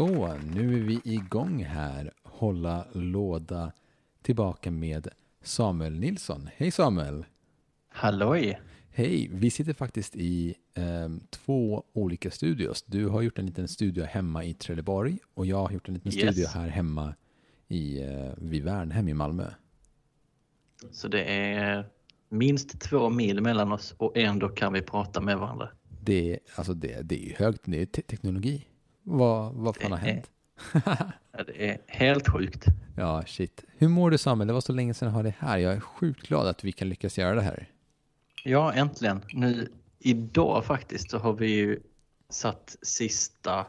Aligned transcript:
Så, 0.00 0.36
nu 0.54 0.76
är 0.80 0.82
vi 0.84 1.00
igång 1.04 1.64
här. 1.64 2.10
Hålla 2.22 2.86
låda 2.92 3.72
tillbaka 4.22 4.70
med 4.70 5.08
Samuel 5.42 5.98
Nilsson. 6.00 6.48
Hej 6.56 6.70
Samuel! 6.70 7.24
Halloj! 7.88 8.60
Hej! 8.90 9.28
Vi 9.32 9.50
sitter 9.50 9.72
faktiskt 9.72 10.16
i 10.16 10.54
eh, 10.74 11.08
två 11.30 11.84
olika 11.92 12.30
studios. 12.30 12.82
Du 12.82 13.06
har 13.08 13.22
gjort 13.22 13.38
en 13.38 13.46
liten 13.46 13.68
studio 13.68 14.04
hemma 14.04 14.44
i 14.44 14.54
Trelleborg 14.54 15.18
och 15.34 15.46
jag 15.46 15.56
har 15.66 15.70
gjort 15.70 15.88
en 15.88 15.94
liten 15.94 16.12
Yes. 16.12 16.20
studio 16.34 16.48
här 16.54 16.68
hemma 16.68 17.14
i, 17.68 18.02
eh, 18.02 18.30
vid 18.36 18.64
Värnhem 18.64 19.08
i 19.08 19.14
Malmö. 19.14 19.46
Så 20.90 21.08
det 21.08 21.24
är 21.24 21.86
minst 22.28 22.80
två 22.80 23.10
mil 23.10 23.40
mellan 23.40 23.72
oss 23.72 23.94
och 23.98 24.16
ändå 24.16 24.48
kan 24.48 24.72
vi 24.72 24.82
prata 24.82 25.20
med 25.20 25.38
varandra. 25.38 25.68
Det, 26.02 26.32
är- 26.32 26.38
alltså 26.54 26.74
det, 26.74 27.02
det 27.02 27.14
är 27.24 27.28
ju 27.28 27.34
högt, 27.34 27.60
det 27.64 27.82
är 27.82 27.86
te- 27.86 28.02
teknologi. 28.02 28.66
Vad, 29.18 29.52
vad 29.54 29.76
fan 29.76 29.92
har 29.92 29.98
Det 29.98 30.04
är- 30.10 30.12
hänt? 30.14 30.30
Ja, 31.32 31.44
Det 31.46 31.68
är 31.70 31.78
helt 31.86 32.28
sjukt. 32.28 32.64
Ja, 32.96 33.22
shit. 33.26 33.64
Hur 33.76 33.88
mår 33.88 34.10
du 34.10 34.18
Samuel? 34.18 34.46
Det 34.48 34.52
var 34.54 34.60
så 34.60 34.72
länge 34.72 34.94
sedan 34.94 35.08
jag 35.08 35.14
har 35.14 35.22
dig 35.22 35.36
här. 35.38 35.58
Jag 35.58 35.72
är 35.72 35.80
sjukt 35.80 36.28
glad 36.28 36.46
att 36.46 36.64
vi 36.64 36.72
kan 36.72 36.88
lyckas 36.88 37.18
göra 37.18 37.34
det 37.34 37.42
här. 37.42 37.68
Ja, 38.44 38.72
äntligen. 38.72 39.22
Nu 39.32 39.68
idag 39.98 40.64
faktiskt 40.64 41.10
så 41.10 41.18
har 41.18 41.32
vi 41.32 41.46
ju 41.46 41.80
satt 42.28 42.76
sista 42.82 43.66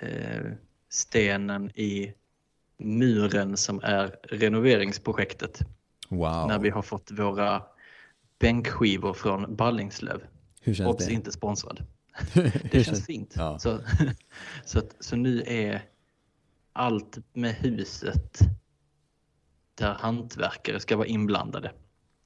eh, 0.00 0.52
stenen 0.88 1.70
i 1.70 2.14
muren 2.78 3.56
som 3.56 3.80
är 3.82 4.16
renoveringsprojektet. 4.22 5.60
Wow. 6.08 6.48
När 6.48 6.58
vi 6.58 6.70
har 6.70 6.82
fått 6.82 7.10
våra 7.10 7.62
bänkskivor 8.38 9.12
från 9.14 9.56
Ballingslöv. 9.56 10.22
Hur 10.60 10.74
känns 10.74 10.88
Obs, 10.94 11.06
det? 11.06 11.12
inte 11.12 11.32
sponsrad. 11.32 11.86
Det 12.70 12.84
känns 12.84 13.06
fint. 13.06 13.34
Ja. 13.36 13.58
Så, 13.58 13.80
så, 14.64 14.78
att, 14.78 14.96
så 15.00 15.16
nu 15.16 15.42
är 15.46 15.82
allt 16.72 17.18
med 17.32 17.54
huset 17.54 18.38
där 19.74 19.94
hantverkare 19.94 20.80
ska 20.80 20.96
vara 20.96 21.06
inblandade 21.06 21.72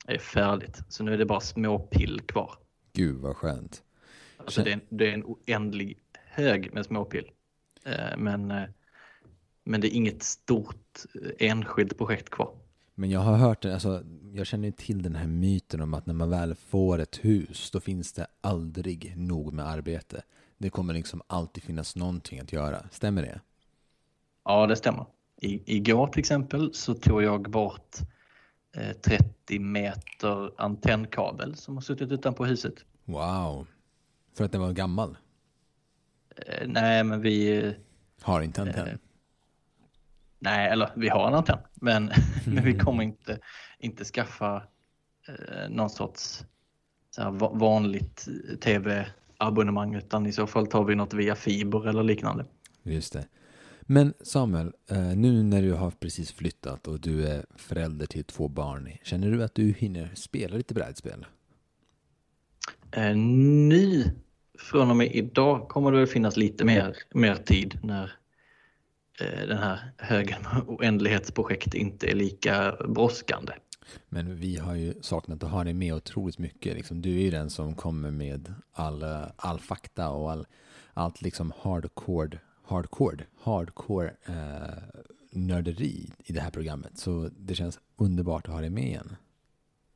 är 0.06 0.18
färdigt. 0.18 0.82
Så 0.88 1.04
nu 1.04 1.14
är 1.14 1.18
det 1.18 1.26
bara 1.26 1.40
små 1.40 1.78
pill 1.78 2.20
kvar. 2.20 2.54
Gud 2.92 3.16
vad 3.16 3.36
skönt. 3.36 3.82
Alltså 4.36 4.62
det, 4.62 4.70
är 4.70 4.74
en, 4.74 4.80
det 4.88 5.10
är 5.10 5.14
en 5.14 5.24
oändlig 5.24 5.98
hög 6.26 6.74
med 6.74 6.86
småpill. 6.86 7.30
Eh, 7.84 8.16
Men, 8.16 8.50
eh, 8.50 8.64
men 9.64 9.80
det 9.80 9.88
är 9.88 9.96
inget 9.96 10.22
stort 10.22 10.98
eh, 11.14 11.48
enskilt 11.48 11.98
projekt 11.98 12.30
kvar. 12.30 12.58
Men 12.98 13.10
jag 13.10 13.20
har 13.20 13.36
hört, 13.36 13.64
alltså, 13.64 14.02
jag 14.32 14.46
känner 14.46 14.70
till 14.70 15.02
den 15.02 15.14
här 15.16 15.26
myten 15.26 15.80
om 15.80 15.94
att 15.94 16.06
när 16.06 16.14
man 16.14 16.30
väl 16.30 16.54
får 16.54 16.98
ett 16.98 17.24
hus, 17.24 17.70
då 17.70 17.80
finns 17.80 18.12
det 18.12 18.26
aldrig 18.40 19.14
nog 19.16 19.52
med 19.52 19.66
arbete. 19.66 20.22
Det 20.58 20.70
kommer 20.70 20.94
liksom 20.94 21.22
alltid 21.26 21.62
finnas 21.62 21.96
någonting 21.96 22.40
att 22.40 22.52
göra. 22.52 22.88
Stämmer 22.90 23.22
det? 23.22 23.40
Ja, 24.44 24.66
det 24.66 24.76
stämmer. 24.76 25.06
I, 25.40 25.76
igår 25.76 26.06
till 26.06 26.20
exempel 26.20 26.74
så 26.74 26.94
tog 26.94 27.22
jag 27.22 27.50
bort 27.50 27.96
eh, 28.76 28.96
30 28.96 29.58
meter 29.58 30.60
antennkabel 30.60 31.54
som 31.56 31.74
har 31.74 31.82
suttit 31.82 32.12
utanpå 32.12 32.44
huset. 32.44 32.74
Wow. 33.04 33.66
För 34.34 34.44
att 34.44 34.52
den 34.52 34.60
var 34.60 34.72
gammal. 34.72 35.16
Eh, 36.36 36.68
nej, 36.68 37.04
men 37.04 37.20
vi... 37.20 37.64
eh, 37.66 37.72
Har 38.22 38.40
inte 38.42 38.62
antenn. 38.62 38.88
Eh, 38.88 38.94
Nej, 40.46 40.68
eller 40.68 40.90
vi 40.96 41.08
har 41.08 41.28
en 41.28 41.34
antenn, 41.34 41.58
men, 41.74 42.10
men 42.46 42.64
vi 42.64 42.78
kommer 42.78 43.02
inte, 43.02 43.38
inte 43.78 44.04
skaffa 44.04 44.62
eh, 45.28 45.70
någon 45.70 45.90
sorts 45.90 46.44
vanligt 47.52 48.28
tv-abonnemang 48.60 49.94
utan 49.94 50.26
i 50.26 50.32
så 50.32 50.46
fall 50.46 50.66
tar 50.66 50.84
vi 50.84 50.94
något 50.94 51.14
via 51.14 51.34
fiber 51.34 51.88
eller 51.88 52.02
liknande. 52.02 52.44
Just 52.82 53.12
det. 53.12 53.26
Men 53.80 54.14
Samuel, 54.20 54.72
eh, 54.90 54.98
nu 54.98 55.42
när 55.42 55.62
du 55.62 55.72
har 55.72 55.90
precis 55.90 56.32
flyttat 56.32 56.88
och 56.88 57.00
du 57.00 57.28
är 57.28 57.44
förälder 57.56 58.06
till 58.06 58.24
två 58.24 58.48
barn, 58.48 58.88
känner 59.02 59.30
du 59.30 59.44
att 59.44 59.54
du 59.54 59.72
hinner 59.78 60.10
spela 60.14 60.56
lite 60.56 60.74
brädspel? 60.74 61.26
Eh, 62.90 63.16
nu, 63.16 64.04
från 64.58 64.90
och 64.90 64.96
med 64.96 65.14
idag, 65.14 65.68
kommer 65.68 65.92
det 65.92 65.98
väl 65.98 66.06
finnas 66.06 66.36
lite 66.36 66.64
mer, 66.64 66.96
mer 67.14 67.34
tid 67.34 67.78
när 67.82 68.04
eh, 68.04 68.10
den 69.18 69.58
här 69.58 69.92
högen 69.98 70.42
med 70.42 70.62
oändlighetsprojekt 70.66 71.74
inte 71.74 72.10
är 72.10 72.14
lika 72.14 72.76
brådskande. 72.88 73.52
Men 74.08 74.36
vi 74.36 74.56
har 74.56 74.74
ju 74.74 74.94
saknat 75.00 75.42
att 75.42 75.50
ha 75.50 75.64
dig 75.64 75.74
med 75.74 75.94
otroligt 75.94 76.38
mycket. 76.38 76.74
Liksom, 76.74 77.02
du 77.02 77.16
är 77.16 77.22
ju 77.22 77.30
den 77.30 77.50
som 77.50 77.74
kommer 77.74 78.10
med 78.10 78.54
all, 78.72 79.02
eh, 79.02 79.26
all 79.36 79.60
fakta 79.60 80.10
och 80.10 80.30
all, 80.30 80.46
allt 80.94 81.22
liksom 81.22 81.52
hardcore, 81.60 82.38
hardcore, 82.64 83.24
hardcore 83.42 84.12
eh, 84.26 85.02
nörderi 85.30 86.10
i 86.24 86.32
det 86.32 86.40
här 86.40 86.50
programmet. 86.50 86.98
Så 86.98 87.30
det 87.38 87.54
känns 87.54 87.80
underbart 87.96 88.46
att 88.48 88.54
ha 88.54 88.60
dig 88.60 88.70
med 88.70 88.84
igen. 88.84 89.16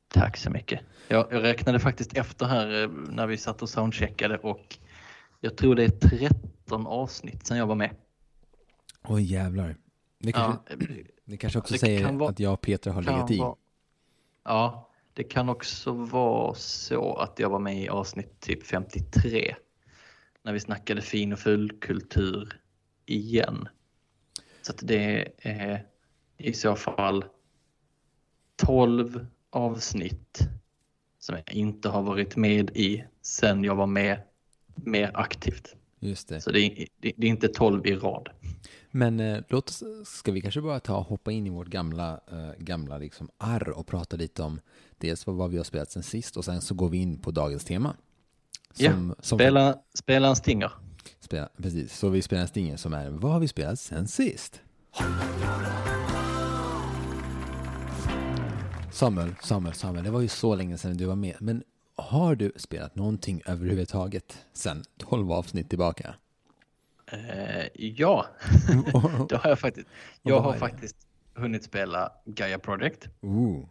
Tack 0.08 0.36
så 0.36 0.50
mycket. 0.50 0.80
Jag, 1.08 1.26
jag 1.30 1.42
räknade 1.42 1.80
faktiskt 1.80 2.16
efter 2.16 2.46
här 2.46 2.82
eh, 2.82 2.88
när 2.88 3.26
vi 3.26 3.36
satt 3.36 3.62
och 3.62 3.68
soundcheckade 3.68 4.36
och 4.38 4.78
jag 5.40 5.56
tror 5.56 5.74
det 5.74 5.84
är 5.84 5.88
13 5.88 6.86
avsnitt 6.86 7.46
sedan 7.46 7.56
jag 7.56 7.66
var 7.66 7.74
med. 7.74 7.90
Oj 9.08 9.22
jävlar. 9.22 9.76
Det 10.18 10.32
kanske, 10.32 10.74
Ja, 10.78 10.86
det 11.24 11.36
kanske 11.36 11.58
också 11.58 11.74
det 11.74 11.78
säger 11.80 12.04
kan 12.04 12.18
vara- 12.18 12.30
att 12.30 12.40
jag 12.40 12.52
och 12.52 12.60
Peter 12.60 12.90
har 12.90 13.02
legat 13.02 13.30
i. 13.30 13.38
vara- 13.38 13.56
ja, 14.44 14.90
det 15.14 15.24
kan 15.24 15.48
också 15.48 15.92
vara 15.92 16.54
så 16.54 17.14
att 17.14 17.38
jag 17.38 17.50
var 17.50 17.58
med 17.58 17.82
i 17.82 17.88
avsnitt 17.88 18.40
typ 18.40 18.66
53 18.66 19.54
när 20.42 20.52
vi 20.52 20.60
snackade 20.60 21.00
fin 21.00 21.32
och 21.32 21.38
fullkultur 21.38 22.60
igen. 23.06 23.68
Så 24.62 24.72
att 24.72 24.80
det 24.82 25.32
är 25.38 25.86
i 26.36 26.52
så 26.52 26.74
fall 26.76 27.24
12 28.56 29.26
avsnitt 29.50 30.48
som 31.18 31.34
jag 31.36 31.52
inte 31.54 31.88
har 31.88 32.02
varit 32.02 32.36
med 32.36 32.70
i 32.76 33.04
sen 33.22 33.64
jag 33.64 33.74
var 33.74 33.86
med 33.86 34.22
mer 34.74 35.10
aktivt. 35.14 35.76
Just 36.00 36.28
det. 36.28 36.40
Så 36.40 36.50
det 36.50 36.60
är, 36.60 36.86
det, 37.00 37.12
det 37.16 37.26
är 37.26 37.30
inte 37.30 37.48
12 37.48 37.86
i 37.86 37.94
rad. 37.96 38.28
Men 38.90 39.20
eh, 39.20 39.42
låt 39.48 39.68
oss, 39.68 39.82
ska 40.04 40.32
vi 40.32 40.40
kanske 40.40 40.60
bara 40.60 40.80
ta 40.80 40.96
och 40.96 41.04
hoppa 41.04 41.32
in 41.32 41.46
i 41.46 41.50
vårt 41.50 41.68
gamla, 41.68 42.20
eh, 42.32 42.50
gamla 42.58 42.98
liksom 42.98 43.30
arr 43.38 43.68
och 43.68 43.86
prata 43.86 44.16
lite 44.16 44.42
om 44.42 44.60
dels 44.98 45.26
vad, 45.26 45.50
vi 45.50 45.56
har 45.56 45.64
spelat 45.64 45.90
sen 45.90 46.02
sist 46.02 46.36
och 46.36 46.44
sen 46.44 46.60
så 46.60 46.74
går 46.74 46.88
vi 46.88 46.98
in 46.98 47.18
på 47.18 47.30
dagens 47.30 47.64
tema. 47.64 47.96
Ja, 48.76 48.92
som 49.20 49.38
Spela, 49.38 49.78
spela 49.94 50.28
en 50.28 50.36
stinger. 50.36 50.72
spela, 51.20 51.48
precis, 51.56 51.98
så 51.98 52.08
vi 52.08 52.22
spelar 52.22 52.42
en 52.42 52.48
stinger 52.48 52.76
som 52.76 52.92
är 52.94 53.10
vad 53.10 53.32
har 53.32 53.40
vi 53.40 53.48
spelat 53.48 53.78
sen 53.78 54.08
sist? 54.08 54.60
Samuel, 58.92 59.34
Samuel, 59.42 59.74
Samuel, 59.74 60.04
det 60.04 60.10
var 60.10 60.20
ju 60.20 60.28
så 60.28 60.54
länge 60.54 60.78
sedan 60.78 60.96
du 60.96 61.04
var 61.04 61.16
med, 61.16 61.36
men 61.40 61.62
har 61.96 62.34
du 62.34 62.52
spelat 62.56 62.94
någonting 62.94 63.42
överhuvudtaget 63.46 64.38
sen 64.52 64.84
12 64.98 65.32
avsnitt 65.32 65.68
tillbaka? 65.68 66.14
Eh, 67.12 67.66
ja, 67.74 68.26
det 69.28 69.36
har 69.36 69.48
jag 69.50 69.58
faktiskt. 69.58 69.88
Jag 70.22 70.40
har 70.40 70.54
faktiskt 70.54 70.96
hunnit 71.34 71.64
spela 71.64 72.12
Gaia 72.24 72.58
Project 72.58 73.08
Ooh. 73.20 73.68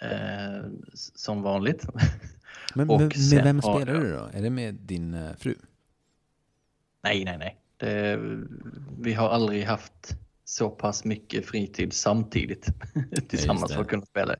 eh, 0.00 0.64
som 0.94 1.42
vanligt. 1.42 1.86
Men 2.74 2.86
med, 2.86 3.00
med 3.32 3.44
vem 3.44 3.62
spelar 3.62 3.94
du 3.94 4.12
då? 4.12 4.28
Är 4.32 4.42
det 4.42 4.50
med 4.50 4.74
din 4.74 5.14
eh, 5.14 5.36
fru? 5.36 5.54
nej, 7.02 7.24
nej, 7.24 7.38
nej. 7.38 7.56
Det, 7.76 8.20
vi 9.00 9.12
har 9.12 9.28
aldrig 9.28 9.64
haft 9.64 10.16
så 10.44 10.70
pass 10.70 11.04
mycket 11.04 11.46
fritid 11.46 11.92
samtidigt 11.92 12.66
tillsammans 13.28 13.72
för 13.72 13.80
att 13.80 13.88
kunna 13.88 14.06
spela. 14.06 14.36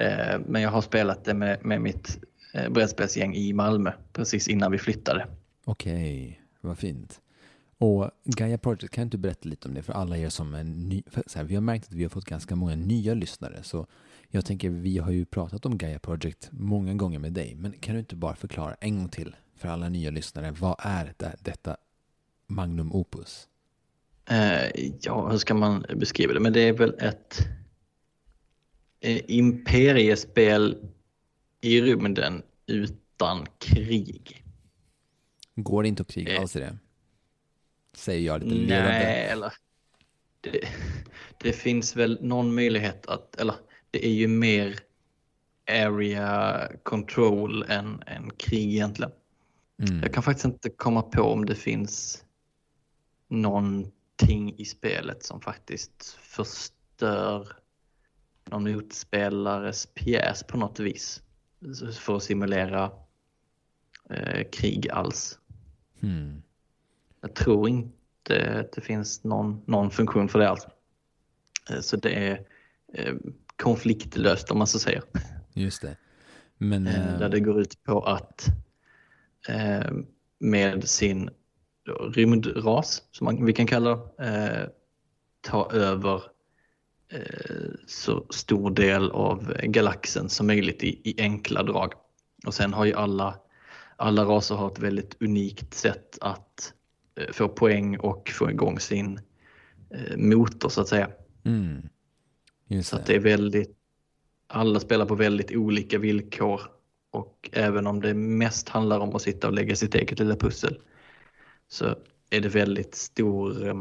Eh, 0.00 0.40
men 0.46 0.62
jag 0.62 0.70
har 0.70 0.80
spelat 0.80 1.24
det 1.24 1.34
med, 1.34 1.64
med 1.64 1.80
mitt 1.80 2.18
eh, 2.54 2.68
brädspelsgäng 2.68 3.34
i 3.34 3.52
Malmö 3.52 3.92
precis 4.12 4.48
innan 4.48 4.72
vi 4.72 4.78
flyttade. 4.78 5.26
Okej, 5.64 6.40
vad 6.60 6.78
fint. 6.78 7.20
Och 7.82 8.10
Gaia 8.24 8.58
Project, 8.58 8.90
kan 8.90 9.08
du 9.08 9.18
berätta 9.18 9.48
lite 9.48 9.68
om 9.68 9.74
det 9.74 9.82
för 9.82 9.92
alla 9.92 10.16
er 10.16 10.28
som 10.28 10.54
är 10.54 10.64
ny, 10.64 11.02
här, 11.34 11.44
Vi 11.44 11.54
har 11.54 11.62
märkt 11.62 11.88
att 11.88 11.92
vi 11.92 12.02
har 12.02 12.10
fått 12.10 12.24
ganska 12.24 12.56
många 12.56 12.76
nya 12.76 13.14
lyssnare, 13.14 13.62
så 13.62 13.86
jag 14.28 14.44
tänker 14.44 14.70
vi 14.70 14.98
har 14.98 15.10
ju 15.10 15.24
pratat 15.24 15.66
om 15.66 15.78
Gaia 15.78 15.98
Project 15.98 16.48
många 16.52 16.94
gånger 16.94 17.18
med 17.18 17.32
dig, 17.32 17.54
men 17.54 17.72
kan 17.72 17.94
du 17.94 17.98
inte 18.00 18.16
bara 18.16 18.36
förklara 18.36 18.74
en 18.80 18.96
gång 18.96 19.08
till 19.08 19.36
för 19.56 19.68
alla 19.68 19.88
nya 19.88 20.10
lyssnare, 20.10 20.50
vad 20.50 20.76
är 20.78 21.14
det, 21.16 21.36
detta 21.40 21.76
Magnum 22.46 22.92
Opus? 22.92 23.48
Eh, 24.30 24.90
ja, 25.00 25.28
hur 25.30 25.38
ska 25.38 25.54
man 25.54 25.84
beskriva 25.96 26.32
det? 26.32 26.40
Men 26.40 26.52
det 26.52 26.60
är 26.60 26.72
väl 26.72 26.94
ett 26.98 27.38
eh, 29.00 29.20
imperiespel 29.28 30.76
i 31.60 31.80
rymden 31.80 32.42
utan 32.66 33.46
krig. 33.58 34.44
Går 35.54 35.82
det 35.82 35.88
inte 35.88 36.02
att 36.02 36.08
kriga 36.08 36.34
Eh. 36.34 36.40
alls 36.40 36.56
i 36.56 36.60
det? 36.60 36.78
Säger 37.94 38.26
jag 38.26 38.42
lite 38.42 38.54
ledande. 38.54 38.88
Nej, 38.88 39.26
eller 39.26 39.52
det, 40.40 40.68
det 41.38 41.52
finns 41.52 41.96
väl 41.96 42.18
någon 42.22 42.54
möjlighet 42.54 43.06
att, 43.06 43.36
eller 43.36 43.54
det 43.90 44.06
är 44.06 44.12
ju 44.12 44.28
mer 44.28 44.78
area 45.70 46.68
control 46.82 47.62
än, 47.62 48.02
än 48.06 48.30
krig 48.30 48.74
egentligen. 48.74 49.12
Mm. 49.88 50.02
Jag 50.02 50.14
kan 50.14 50.22
faktiskt 50.22 50.44
inte 50.44 50.70
komma 50.70 51.02
på 51.02 51.22
om 51.22 51.46
det 51.46 51.54
finns 51.54 52.24
någonting 53.28 54.54
i 54.58 54.64
spelet 54.64 55.24
som 55.24 55.40
faktiskt 55.40 56.18
förstör 56.20 57.48
någon 58.44 58.72
motspelares 58.72 59.86
pjäs 59.86 60.42
på 60.42 60.56
något 60.56 60.80
vis 60.80 61.22
för 62.00 62.16
att 62.16 62.22
simulera 62.22 62.90
eh, 64.10 64.48
krig 64.52 64.90
alls. 64.90 65.38
Hmm. 66.00 66.42
Jag 67.22 67.34
tror 67.34 67.68
inte 67.68 68.58
att 68.60 68.72
det 68.72 68.80
finns 68.80 69.24
någon, 69.24 69.62
någon 69.66 69.90
funktion 69.90 70.28
för 70.28 70.38
det 70.38 70.48
alls. 70.48 70.66
Eh, 71.70 71.80
så 71.80 71.96
det 71.96 72.10
är 72.28 72.44
eh, 72.94 73.14
konfliktlöst 73.56 74.50
om 74.50 74.58
man 74.58 74.66
så 74.66 74.78
säger. 74.78 75.02
Just 75.54 75.82
det. 75.82 75.96
Men, 76.58 76.86
Eh, 76.86 77.18
Där 77.18 77.28
det 77.28 77.40
går 77.40 77.60
ut 77.60 77.84
på 77.84 78.00
att 78.00 78.46
med 80.38 80.88
sin 80.88 81.30
rymdras, 82.14 83.02
som 83.10 83.24
man, 83.24 83.46
vi 83.46 83.52
kan 83.52 83.66
kalla 83.66 83.96
det, 84.18 84.70
ta 85.40 85.70
över 85.72 86.22
så 87.86 88.26
stor 88.30 88.70
del 88.70 89.10
av 89.10 89.54
galaxen 89.62 90.28
som 90.28 90.46
möjligt 90.46 90.82
i, 90.82 91.00
i 91.10 91.22
enkla 91.22 91.62
drag. 91.62 91.92
Och 92.46 92.54
sen 92.54 92.72
har 92.72 92.84
ju 92.84 92.94
alla, 92.94 93.38
alla 93.96 94.24
raser 94.24 94.54
har 94.54 94.70
ett 94.70 94.78
väldigt 94.78 95.22
unikt 95.22 95.74
sätt 95.74 96.18
att 96.20 96.74
få 97.32 97.48
poäng 97.48 97.98
och 97.98 98.30
få 98.30 98.50
igång 98.50 98.80
sin 98.80 99.20
eh, 99.90 100.16
motor 100.16 100.68
så 100.68 100.80
att 100.80 100.88
säga. 100.88 101.10
mm. 102.70 102.82
Så 102.82 102.96
att 102.96 103.06
det. 103.06 103.12
det 103.12 103.16
är 103.16 103.20
väldigt, 103.20 103.76
alla 104.46 104.80
spelar 104.80 105.06
på 105.06 105.14
väldigt 105.14 105.56
olika 105.56 105.98
villkor 105.98 106.60
och 107.10 107.50
även 107.52 107.86
om 107.86 108.00
det 108.00 108.14
mest 108.14 108.68
handlar 108.68 108.98
om 108.98 109.16
att 109.16 109.22
sitta 109.22 109.46
och 109.46 109.52
lägga 109.52 109.76
sitt 109.76 109.94
eget 109.94 110.18
lilla 110.18 110.36
pussel 110.36 110.78
så 111.68 111.96
är 112.30 112.40
det 112.40 112.48
väldigt 112.48 112.94
stor, 112.94 113.68
eh, 113.68 113.80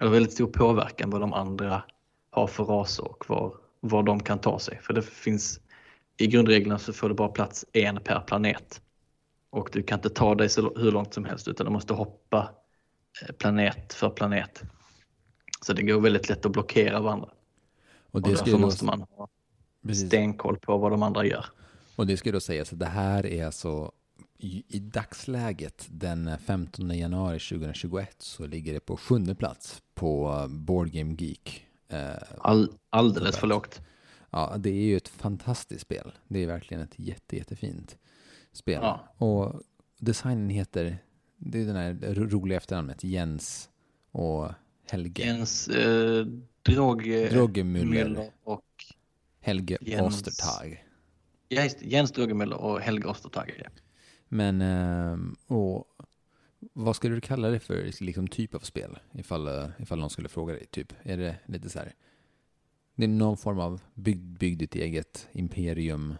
eller 0.00 0.10
väldigt 0.10 0.32
stor 0.32 0.46
påverkan 0.46 1.10
vad 1.10 1.20
de 1.20 1.32
andra 1.32 1.82
har 2.30 2.46
för 2.46 2.64
raser 2.64 3.04
och 3.04 3.24
var, 3.28 3.54
var 3.80 4.02
de 4.02 4.20
kan 4.20 4.38
ta 4.38 4.58
sig. 4.58 4.78
För 4.82 4.94
det 4.94 5.02
finns, 5.02 5.60
i 6.16 6.26
grundreglerna 6.26 6.78
så 6.78 6.92
får 6.92 7.08
det 7.08 7.14
bara 7.14 7.28
plats 7.28 7.64
en 7.72 8.00
per 8.04 8.20
planet 8.20 8.82
och 9.58 9.68
du 9.72 9.82
kan 9.82 9.98
inte 9.98 10.10
ta 10.10 10.34
dig 10.34 10.48
så 10.48 10.74
hur 10.78 10.92
långt 10.92 11.14
som 11.14 11.24
helst 11.24 11.48
utan 11.48 11.66
du 11.66 11.72
måste 11.72 11.94
hoppa 11.94 12.50
eh, 13.22 13.34
planet 13.34 13.92
för 13.92 14.10
planet. 14.10 14.62
Så 15.60 15.72
det 15.72 15.82
går 15.82 16.00
väldigt 16.00 16.28
lätt 16.28 16.46
att 16.46 16.52
blockera 16.52 17.00
varandra. 17.00 17.28
Och 18.10 18.14
Och 18.14 18.22
det 18.22 18.36
ska 18.36 18.44
därför 18.44 18.58
måste 18.58 18.84
man 18.84 19.00
ha 19.16 19.28
precis. 19.86 20.06
stenkoll 20.06 20.58
på 20.58 20.78
vad 20.78 20.90
de 20.92 21.02
andra 21.02 21.24
gör. 21.26 21.44
Och 21.96 22.06
det 22.06 22.16
ska 22.16 22.32
då 22.32 22.40
sägas 22.40 22.72
att 22.72 22.78
det 22.78 22.86
här 22.86 23.26
är 23.26 23.46
alltså 23.46 23.92
i, 24.38 24.64
i 24.68 24.78
dagsläget 24.78 25.86
den 25.90 26.38
15 26.38 26.90
januari 26.90 27.38
2021 27.38 28.16
så 28.18 28.46
ligger 28.46 28.72
det 28.72 28.80
på 28.80 28.96
sjunde 28.96 29.34
plats 29.34 29.82
på 29.94 30.46
Board 30.48 30.90
Game 30.90 31.14
Geek. 31.18 31.66
Eh, 31.88 32.12
All, 32.38 32.68
alldeles 32.90 33.36
för 33.36 33.46
lågt. 33.46 33.80
ja, 34.30 34.54
det 34.58 34.70
är 34.70 34.84
ju 34.84 34.96
ett 34.96 35.08
fantastiskt 35.08 35.82
spel. 35.82 36.12
Det 36.28 36.42
är 36.42 36.46
verkligen 36.46 36.82
ett 36.82 36.94
jätte, 36.96 37.36
jättefint 37.36 37.96
spel. 38.52 38.78
Ja. 38.82 39.14
Och 39.18 39.62
designen 39.98 40.48
heter, 40.50 40.98
det 41.36 41.60
är 41.62 41.66
den 41.66 41.76
här 41.76 41.94
ro- 42.14 42.26
roliga 42.28 42.56
efternamnet, 42.58 43.04
Jens 43.04 43.70
och 44.10 44.48
Helge. 44.90 45.26
Jens 45.26 45.68
eh, 45.68 46.26
Droge, 46.62 47.28
Drogemüller. 47.30 48.30
och 48.44 48.64
Helge 49.40 49.78
Jens- 49.80 50.06
Ostertag. 50.06 50.84
ja, 51.48 51.62
just, 51.62 51.82
Jens 51.82 52.12
Drogemüller 52.14 52.54
och 52.56 52.80
Helge 52.80 53.06
Ostertag. 53.08 53.52
Ja. 53.64 53.68
Men, 54.28 54.60
ehm, 54.62 55.36
och 55.46 55.84
vad 56.72 56.96
skulle 56.96 57.14
du 57.14 57.20
kalla 57.20 57.48
det 57.48 57.60
för 57.60 58.04
liksom, 58.04 58.28
typ 58.28 58.54
av 58.54 58.58
spel? 58.58 58.98
Ifall, 59.12 59.46
eh, 59.48 59.68
ifall 59.78 59.98
någon 59.98 60.10
skulle 60.10 60.28
fråga 60.28 60.54
dig, 60.54 60.66
typ. 60.66 60.92
Är 61.02 61.16
det 61.16 61.36
lite 61.46 61.70
så 61.70 61.78
här? 61.78 61.94
Det 62.94 63.04
är 63.04 63.08
någon 63.08 63.36
form 63.36 63.58
av 63.58 63.80
bygg, 63.94 64.18
bygg 64.20 64.58
ditt 64.58 64.74
eget 64.74 65.28
imperium. 65.32 66.14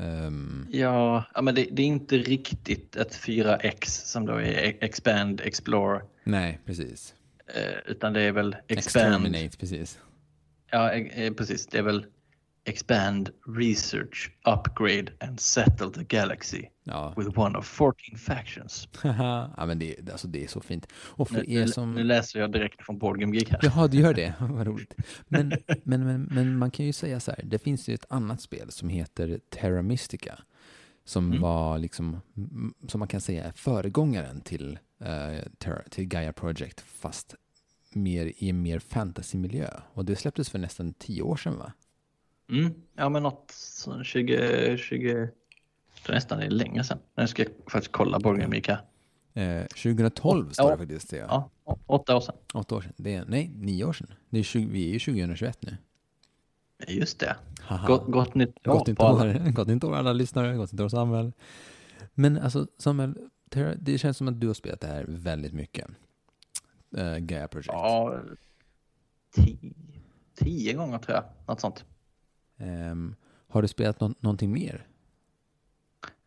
Ehm, 0.00 0.66
Ja, 0.70 1.24
men 1.42 1.54
det, 1.54 1.68
det 1.72 1.82
är 1.82 1.86
inte 1.86 2.16
riktigt 2.18 2.96
ett 2.96 3.14
4X 3.14 3.84
som 3.86 4.26
då 4.26 4.32
är 4.34 4.76
Expand, 4.84 5.40
Explore, 5.40 6.02
nej, 6.24 6.60
precis. 6.66 7.14
eh, 7.54 7.90
utan 7.90 8.12
det 8.12 8.22
är 8.22 8.32
väl 8.32 8.56
Expand. 8.68 8.78
Exterminate, 9.14 9.56
precis. 9.58 9.98
Ja, 10.70 10.90
eh, 10.92 11.24
eh, 11.24 11.32
precis. 11.34 11.66
Det 11.66 11.78
är 11.78 11.82
väl 11.82 12.06
Expand, 12.64 13.30
Research, 13.46 14.30
Upgrade 14.44 15.12
and 15.20 15.40
Settle 15.40 15.90
the 15.90 16.04
Galaxy 16.04 16.66
Ja, 16.84 17.14
with 17.16 17.38
one 17.38 17.58
of 17.58 17.66
14 17.66 18.18
factions. 18.18 18.88
ja 19.56 19.66
men 19.66 19.78
det, 19.78 20.10
alltså, 20.12 20.28
det 20.28 20.44
är 20.44 20.48
så 20.48 20.60
fint. 20.60 20.86
Och 20.94 21.28
för 21.28 21.36
Nu, 21.46 21.54
er 21.54 21.66
som... 21.66 21.94
nu 21.94 22.04
läser 22.04 22.40
jag 22.40 22.52
direkt 22.52 22.82
från 22.84 22.98
Board 22.98 23.20
Game 23.20 23.36
Geek 23.36 23.50
här. 23.50 23.60
Jaha, 23.62 23.88
du 23.88 23.98
gör 23.98 24.14
det? 24.14 24.34
Vad 24.40 24.66
roligt. 24.66 24.94
Men, 25.28 25.52
men, 25.84 26.06
men, 26.06 26.22
men 26.22 26.56
man 26.58 26.70
kan 26.70 26.86
ju 26.86 26.92
säga 26.92 27.20
så 27.20 27.30
här, 27.30 27.40
det 27.44 27.58
finns 27.58 27.88
ju 27.88 27.94
ett 27.94 28.04
annat 28.08 28.40
spel 28.40 28.70
som 28.70 28.88
heter 28.88 29.40
Terra 29.48 29.82
Mystica. 29.82 30.38
Som 31.04 31.26
Mm. 31.26 31.40
var 31.42 31.78
liksom, 31.78 32.20
som 32.88 32.98
man 32.98 33.08
kan 33.08 33.20
säga 33.20 33.44
är 33.44 33.52
föregångaren 33.52 34.40
till, 34.40 34.78
eh, 35.00 35.44
Terra, 35.58 35.82
till 35.90 36.04
Gaia 36.06 36.32
Project, 36.32 36.80
fast 36.80 37.34
mer 37.92 38.32
i 38.36 38.48
en 38.48 38.62
mer 38.62 38.78
fantasymiljö. 38.78 39.68
Och 39.92 40.04
det 40.04 40.16
släpptes 40.16 40.50
för 40.50 40.58
nästan 40.58 40.92
tio 40.94 41.22
år 41.22 41.36
sedan 41.36 41.58
va? 41.58 41.72
Mm. 42.50 42.74
Ja, 42.94 43.08
men 43.08 43.22
något 43.22 43.50
sån 43.50 44.04
20, 44.04 44.76
20, 44.78 45.08
jag 45.10 45.28
tror 46.04 46.14
nästan 46.14 46.38
det 46.38 46.46
är 46.46 46.50
länge 46.50 46.84
sedan. 46.84 46.98
Nu 47.16 47.26
ska 47.26 47.42
jag 47.42 47.52
faktiskt 47.66 47.92
kolla 47.92 48.18
Game 48.18 48.56
Geek 48.56 48.68
här. 48.68 48.80
Eh, 49.34 49.66
2012 49.66 50.50
står 50.50 50.70
det 50.70 50.76
faktiskt. 50.78 51.10
Det, 51.10 51.16
ja. 51.16 51.50
Ja, 51.64 51.78
åtta 51.86 52.16
år 52.16 52.20
sedan. 52.20 52.34
Åtta 52.54 52.74
år 52.74 52.80
sedan. 52.80 52.92
Det 52.96 53.14
är, 53.14 53.24
nej, 53.28 53.50
nio 53.54 53.84
år 53.84 53.92
sedan. 53.92 54.14
Det 54.30 54.38
är 54.38 54.42
20, 54.42 54.66
vi 54.66 54.88
är 54.88 54.92
ju 54.92 54.98
2021 54.98 55.58
nu. 55.62 55.76
Just 56.88 57.18
det. 57.18 57.36
Gott, 57.86 58.06
gott 58.06 58.34
nytt 58.34 58.66
år 58.68 58.72
Gott 58.72 58.86
nytt 58.86 58.98
på 58.98 59.04
år, 59.04 59.50
gott 59.52 59.68
nytt 59.68 59.84
år 59.84 59.96
alla 59.96 60.12
lyssnare, 60.12 60.56
gott 60.56 60.72
nytt 60.72 60.80
år 60.80 60.88
Samuel. 60.88 61.32
Men 62.14 62.38
alltså 62.38 62.66
Samuel, 62.78 63.14
det 63.78 63.98
känns 63.98 64.16
som 64.16 64.28
att 64.28 64.40
du 64.40 64.46
har 64.46 64.54
spelat 64.54 64.80
det 64.80 64.86
här 64.86 65.04
väldigt 65.08 65.52
mycket. 65.52 65.86
Uh, 66.98 67.16
Gaia 67.16 67.48
Project. 67.48 67.68
Ja, 67.72 68.20
tio, 69.34 69.58
tio 70.34 70.72
gånger 70.72 70.98
tror 70.98 71.14
jag. 71.16 71.24
Något 71.46 71.60
sånt. 71.60 71.84
Ehm, 72.60 73.14
har 73.48 73.62
du 73.62 73.68
spelat 73.68 74.00
nå- 74.00 74.14
någonting 74.20 74.52
mer? 74.52 74.86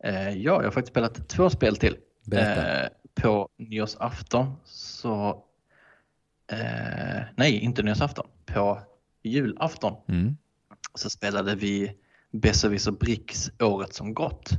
Eh, 0.04 0.28
ja, 0.28 0.34
jag 0.36 0.62
har 0.64 0.70
faktiskt 0.70 0.92
spelat 0.92 1.28
två 1.28 1.50
spel 1.50 1.76
till. 1.76 1.96
Berätta. 2.24 2.82
Eh, 2.84 2.88
på 3.14 3.48
nyårsafton 3.56 4.52
så... 4.64 5.44
Eh, 6.46 7.22
nej, 7.36 7.58
inte 7.58 7.82
nyårsafton. 7.82 8.26
På 8.46 8.80
julafton 9.22 9.96
Mm. 10.08 10.36
så 10.94 11.10
spelade 11.10 11.54
vi 11.54 11.96
Besserwisser 12.30 12.92
Bricks 12.92 13.50
Året 13.60 13.94
som 13.94 14.14
gått. 14.14 14.50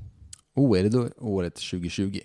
Oh, 0.54 0.80
är 0.80 0.84
det 0.84 0.90
då 0.90 1.10
året 1.18 1.56
2020? 1.56 2.20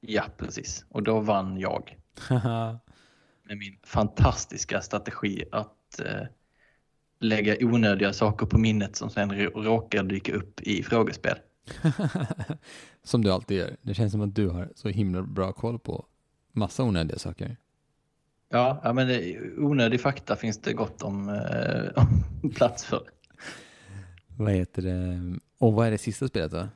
Ja, 0.00 0.24
precis. 0.36 0.84
Och 0.88 1.02
då 1.02 1.20
vann 1.20 1.58
jag 1.58 1.96
med 3.42 3.58
min 3.58 3.78
fantastiska 3.82 4.80
strategi 4.80 5.44
att 5.52 6.00
eh, 6.00 6.22
lägga 7.18 7.56
onödiga 7.66 8.12
saker 8.12 8.46
på 8.46 8.58
minnet 8.58 8.96
som 8.96 9.10
sen 9.10 9.32
rå- 9.32 9.62
råkar 9.62 10.02
dyka 10.02 10.32
upp 10.32 10.60
i 10.60 10.82
frågespel. 10.82 11.38
som 13.04 13.24
du 13.24 13.30
alltid 13.30 13.56
gör. 13.56 13.76
Det 13.82 13.94
känns 13.94 14.12
som 14.12 14.20
att 14.20 14.34
du 14.34 14.48
har 14.48 14.72
så 14.74 14.88
himla 14.88 15.22
bra 15.22 15.52
koll 15.52 15.78
på 15.78 16.06
massa 16.52 16.82
onödiga 16.84 17.18
saker. 17.18 17.56
Ja, 18.48 18.80
ja 18.84 18.92
men 18.92 19.08
det, 19.08 19.40
onödig 19.58 20.00
fakta 20.00 20.36
finns 20.36 20.60
det 20.60 20.72
gott 20.72 21.02
om, 21.02 21.28
eh, 21.28 22.02
om 22.42 22.50
plats 22.50 22.84
för. 22.84 23.02
Vad 24.36 24.52
heter 24.52 24.82
det? 24.82 25.38
Och 25.58 25.72
vad 25.72 25.86
är 25.86 25.90
det 25.90 25.98
sista 25.98 26.28
spelet 26.28 26.50
då? 26.52 26.68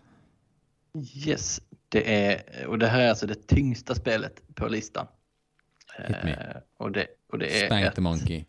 Yes, 1.27 1.61
det 1.89 2.27
är, 2.27 2.67
och 2.67 2.79
det 2.79 2.87
här 2.87 3.01
är 3.01 3.09
alltså 3.09 3.27
det 3.27 3.47
tyngsta 3.47 3.95
spelet 3.95 4.43
på 4.55 4.69
listan. 4.69 5.07
Hit 5.99 6.17
me. 6.25 6.31
Eh, 6.31 6.57
och 6.77 6.93
det, 6.93 7.07
och 7.33 7.39
det 7.39 7.63
är 7.63 7.67
Spank 7.67 7.87
ett, 7.87 7.95
the 7.95 8.01
Monkey. 8.01 8.45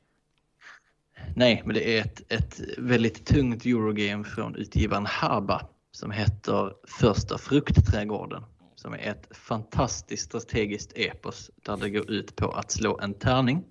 Nej, 1.36 1.62
men 1.66 1.76
det 1.76 1.98
är 1.98 2.02
ett, 2.02 2.34
ett 2.34 2.62
väldigt 2.78 3.26
tungt 3.26 3.66
Eurogame 3.66 4.24
från 4.24 4.56
utgivaren 4.56 5.06
Haba 5.06 5.68
som 5.92 6.12
heter 6.12 6.74
Första 6.88 7.38
fruktträdgården. 7.38 8.44
Som 8.76 8.94
är 8.94 8.98
ett 8.98 9.28
fantastiskt 9.32 10.26
strategiskt 10.26 10.92
epos 10.96 11.52
där 11.56 11.78
det 11.78 11.90
går 11.90 12.12
ut 12.12 12.36
på 12.36 12.52
att 12.52 12.72
slå 12.72 13.00
en 13.00 13.14
tärning 13.14 13.64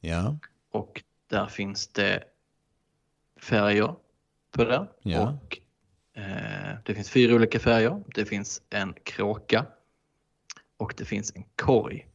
Ja. 0.00 0.38
och 0.72 1.02
där 1.30 1.46
finns 1.46 1.88
det 1.88 2.24
färger 3.40 3.94
på 4.50 4.64
det. 4.64 4.86
Ja. 5.02 5.20
Och, 5.22 5.58
eh, 6.20 6.76
det 6.84 6.94
finns 6.94 7.10
fyra 7.10 7.34
olika 7.34 7.58
färger. 7.58 8.02
Det 8.14 8.24
finns 8.24 8.62
en 8.70 8.94
kråka 9.04 9.66
och 10.76 10.94
det 10.96 11.04
finns 11.04 11.36
en 11.36 11.44
korg. 11.56 12.08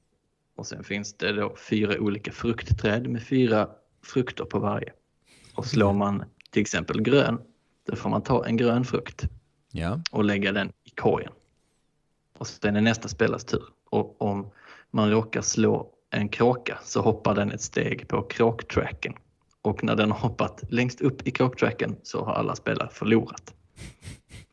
Och 0.56 0.68
sen 0.68 0.84
finns 0.84 1.14
det 1.18 1.32
då 1.32 1.56
fyra 1.70 2.00
olika 2.00 2.32
fruktträd 2.32 3.10
med 3.10 3.24
fyra 3.24 3.70
frukter 4.04 4.46
på 4.46 4.60
varje. 4.60 4.94
Och 5.56 5.66
slår 5.66 5.94
man 5.94 6.24
till 6.52 6.62
exempel 6.62 7.02
grön, 7.02 7.42
då 7.88 7.96
får 7.96 8.10
man 8.10 8.22
ta 8.24 8.46
en 8.46 8.58
grön 8.58 8.86
frukt 8.86 9.24
Ja. 9.72 10.00
och 10.12 10.24
lägga 10.24 10.52
den 10.52 10.70
i 10.84 10.90
korgen. 10.90 11.32
Och 12.38 12.48
sen 12.48 12.76
är 12.76 12.82
nästa 12.82 13.08
spelares 13.08 13.46
tur. 13.46 13.64
Och 13.90 14.22
om 14.22 14.52
man 14.92 15.12
råkar 15.12 15.42
slå 15.42 15.90
en 16.10 16.30
kråka 16.30 16.80
så 16.84 17.02
hoppar 17.02 17.36
den 17.36 17.52
ett 17.52 17.62
steg 17.62 18.08
på 18.08 18.22
kråktracken. 18.22 19.14
Och 19.62 19.84
när 19.84 19.96
den 19.96 20.12
har 20.12 20.20
hoppat 20.20 20.64
längst 20.70 21.02
upp 21.02 21.28
i 21.28 21.32
kråktracken 21.32 21.96
så 22.04 22.26
har 22.26 22.34
alla 22.34 22.56
spelare 22.56 22.90
förlorat. 22.92 23.54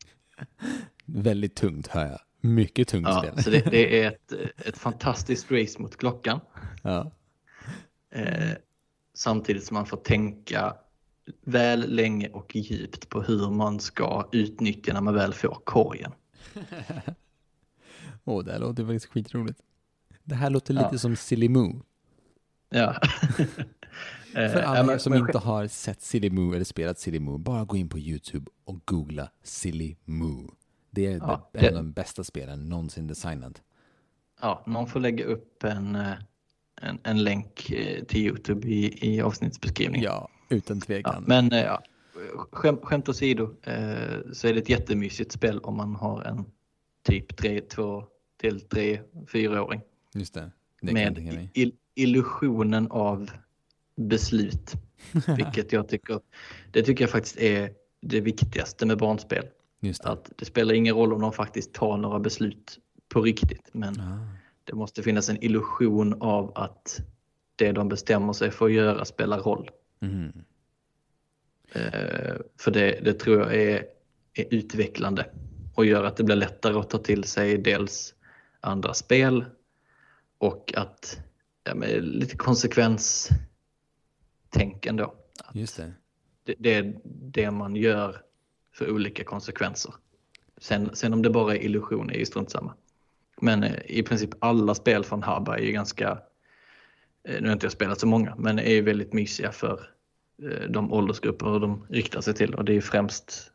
Väldigt 1.05 1.55
tungt 1.55 1.87
hör 1.87 2.05
jag. 2.07 2.19
Mycket 2.41 2.87
tungt 2.87 3.07
Ja, 3.09 3.21
spel. 3.21 3.43
så 3.43 3.49
det, 3.49 3.59
det 3.71 4.01
är 4.03 4.07
ett, 4.07 4.31
ett 4.65 4.77
fantastiskt 4.77 5.51
race 5.51 5.81
mot 5.81 5.97
klockan. 5.97 6.39
Ja. 6.83 7.11
Eh, 8.13 8.51
samtidigt 9.13 9.63
som 9.65 9.75
man 9.75 9.85
får 9.85 9.97
tänka 9.97 10.75
väl 11.45 11.95
länge 11.95 12.29
och 12.29 12.55
djupt 12.55 13.09
på 13.09 13.21
hur 13.21 13.49
man 13.49 13.79
ska 13.79 14.29
utnyttja 14.31 14.93
när 14.93 15.01
man 15.01 15.13
väl 15.13 15.33
får 15.33 15.61
korgen. 15.63 16.11
Åh, 18.23 18.43
det 18.43 18.51
här 18.51 18.59
låter 18.59 18.85
faktiskt 18.85 19.05
skitroligt. 19.05 19.59
Det 20.23 20.35
här 20.35 20.49
låter 20.49 20.73
Ja. 20.73 20.81
lite 20.83 20.99
som 20.99 21.15
Silly 21.15 21.49
Moo. 21.49 21.81
Ja. 22.69 22.95
Eh, 24.35 24.51
För 24.51 24.59
ja, 24.59 24.65
alla 24.67 24.83
men- 24.83 24.95
er 24.95 24.97
som 24.97 25.11
men 25.11 25.19
inte 25.21 25.37
har 25.37 25.67
sett 25.67 26.01
Silly 26.01 26.29
Moo 26.29 26.53
eller 26.53 26.63
spelat 26.65 26.99
Silly 26.99 27.19
Moo, 27.19 27.37
bara 27.37 27.65
gå 27.65 27.77
in 27.77 27.89
på 27.89 27.99
YouTube 27.99 28.51
och 28.65 28.79
googla 28.85 29.29
Silly 29.43 29.95
Moo. 30.05 30.55
Det 30.91 31.05
är 31.05 31.17
Ja, 31.17 31.49
det, 31.53 31.59
det- 31.59 31.67
en 31.67 31.77
av 31.77 31.83
de 31.83 31.91
bästa 31.91 32.23
spelen 32.23 32.69
någonsin 32.69 33.07
designat. 33.07 33.61
Ja, 34.41 34.63
någon 34.67 34.87
får 34.87 34.99
lägga 34.99 35.25
upp 35.25 35.63
en, 35.63 35.95
eh, 35.95 36.13
en, 36.81 36.99
en 37.03 37.23
länk 37.23 37.71
eh, 37.71 38.03
till 38.03 38.19
Youtube 38.25 38.67
i, 38.67 39.13
i 39.15 39.21
avsnittsbeskrivningen. 39.21 40.03
Ja, 40.03 40.29
utan 40.49 40.77
Ja, 40.77 40.85
tvekan. 40.85 41.23
men 41.27 41.51
eh, 41.51 41.59
ja, 41.63 41.83
skämt, 42.51 42.79
skämt 42.83 43.09
åsido 43.09 43.43
eh, 43.63 44.19
så 44.33 44.47
är 44.47 44.53
det 44.53 44.59
ett 44.59 44.69
jättemysigt 44.69 45.31
spel 45.31 45.59
om 45.59 45.77
man 45.77 45.95
har 45.95 46.21
en 46.21 46.45
typ 47.03 47.37
3, 47.37 47.61
2 47.61 48.03
till 48.41 48.61
3, 48.61 48.99
4-åring. 49.27 49.81
Just 50.13 50.33
det, 50.33 50.51
det 50.81 50.93
Med 50.93 51.17
il- 51.53 51.73
illusionen 51.95 52.87
av 52.91 53.31
beslut. 53.95 54.73
Vilket 55.37 55.71
jag 55.73 55.87
tycker, 55.87 56.19
det 56.71 56.83
tycker 56.83 57.03
jag 57.03 57.11
faktiskt 57.11 57.37
är 57.37 57.69
det 58.01 58.21
viktigaste 58.21 58.85
med 58.85 58.97
barnspel. 58.97 59.45
Just 59.79 60.03
det. 60.03 60.09
Att 60.09 60.31
det 60.37 60.45
spelar 60.45 60.73
ingen 60.73 60.95
roll 60.95 61.13
om 61.13 61.21
de 61.21 61.33
faktiskt 61.33 61.73
tar 61.73 61.97
några 61.97 62.19
beslut 62.19 62.79
på 63.09 63.21
riktigt. 63.21 63.69
Men 63.71 63.99
Ah. 63.99 64.27
Det 64.63 64.75
måste 64.75 65.03
finnas 65.03 65.29
en 65.29 65.43
illusion 65.43 66.21
av 66.21 66.51
att 66.55 66.99
det 67.55 67.71
de 67.71 67.89
bestämmer 67.89 68.33
sig 68.33 68.51
för 68.51 68.65
att 68.65 68.71
göra 68.71 69.05
spelar 69.05 69.39
roll. 69.39 69.71
Mhm. 69.99 70.43
Eh, 71.73 72.35
för 72.57 72.71
det, 72.71 72.99
det 73.03 73.13
tror 73.13 73.39
jag 73.39 73.55
är, 73.55 73.85
är 74.33 74.53
utvecklande 74.53 75.25
och 75.75 75.85
gör 75.85 76.03
att 76.03 76.17
det 76.17 76.23
blir 76.23 76.35
lättare 76.35 76.79
att 76.79 76.89
ta 76.89 76.97
till 76.97 77.23
sig 77.23 77.57
dels 77.57 78.15
andra 78.59 78.93
spel 78.93 79.45
och 80.37 80.73
att 80.77 81.19
ja, 81.63 81.73
lite 81.99 82.37
konsekvenstänkande. 82.37 85.03
då. 85.03 85.15
Att 85.43 85.55
Just 85.55 85.77
det. 85.77 85.93
Det, 86.43 86.55
det 86.59 86.73
är 86.73 86.99
det 87.03 87.51
man 87.51 87.75
gör 87.75 88.21
för 88.73 88.91
olika 88.91 89.23
konsekvenser. 89.23 89.93
Sen, 90.57 90.95
sen 90.95 91.13
om 91.13 91.21
det 91.21 91.29
bara 91.29 91.55
är 91.55 91.63
illusion 91.63 92.09
är 92.09 92.17
ju 92.17 92.25
strunt 92.25 92.51
samma. 92.51 92.73
Men 93.41 93.63
eh, 93.63 93.75
i 93.85 94.03
princip 94.03 94.29
alla 94.39 94.75
spel 94.75 95.03
från 95.03 95.23
Habba 95.23 95.57
är 95.57 95.61
ju 95.61 95.71
ganska, 95.71 96.19
eh, 97.27 97.41
nu 97.41 97.47
har 97.47 97.53
inte 97.53 97.65
jag 97.65 97.73
spelat 97.73 97.99
så 97.99 98.07
många, 98.07 98.35
men 98.35 98.59
är 98.59 98.71
ju 98.71 98.81
väldigt 98.81 99.13
mysiga 99.13 99.51
för 99.51 99.87
eh, 100.43 100.69
de 100.69 100.93
åldersgrupper 100.93 101.59
de 101.59 101.85
riktar 101.89 102.21
sig 102.21 102.33
till 102.33 102.55
och 102.55 102.65
det 102.65 102.71
är 102.71 102.75
ju 102.75 102.81
främst 102.81 103.51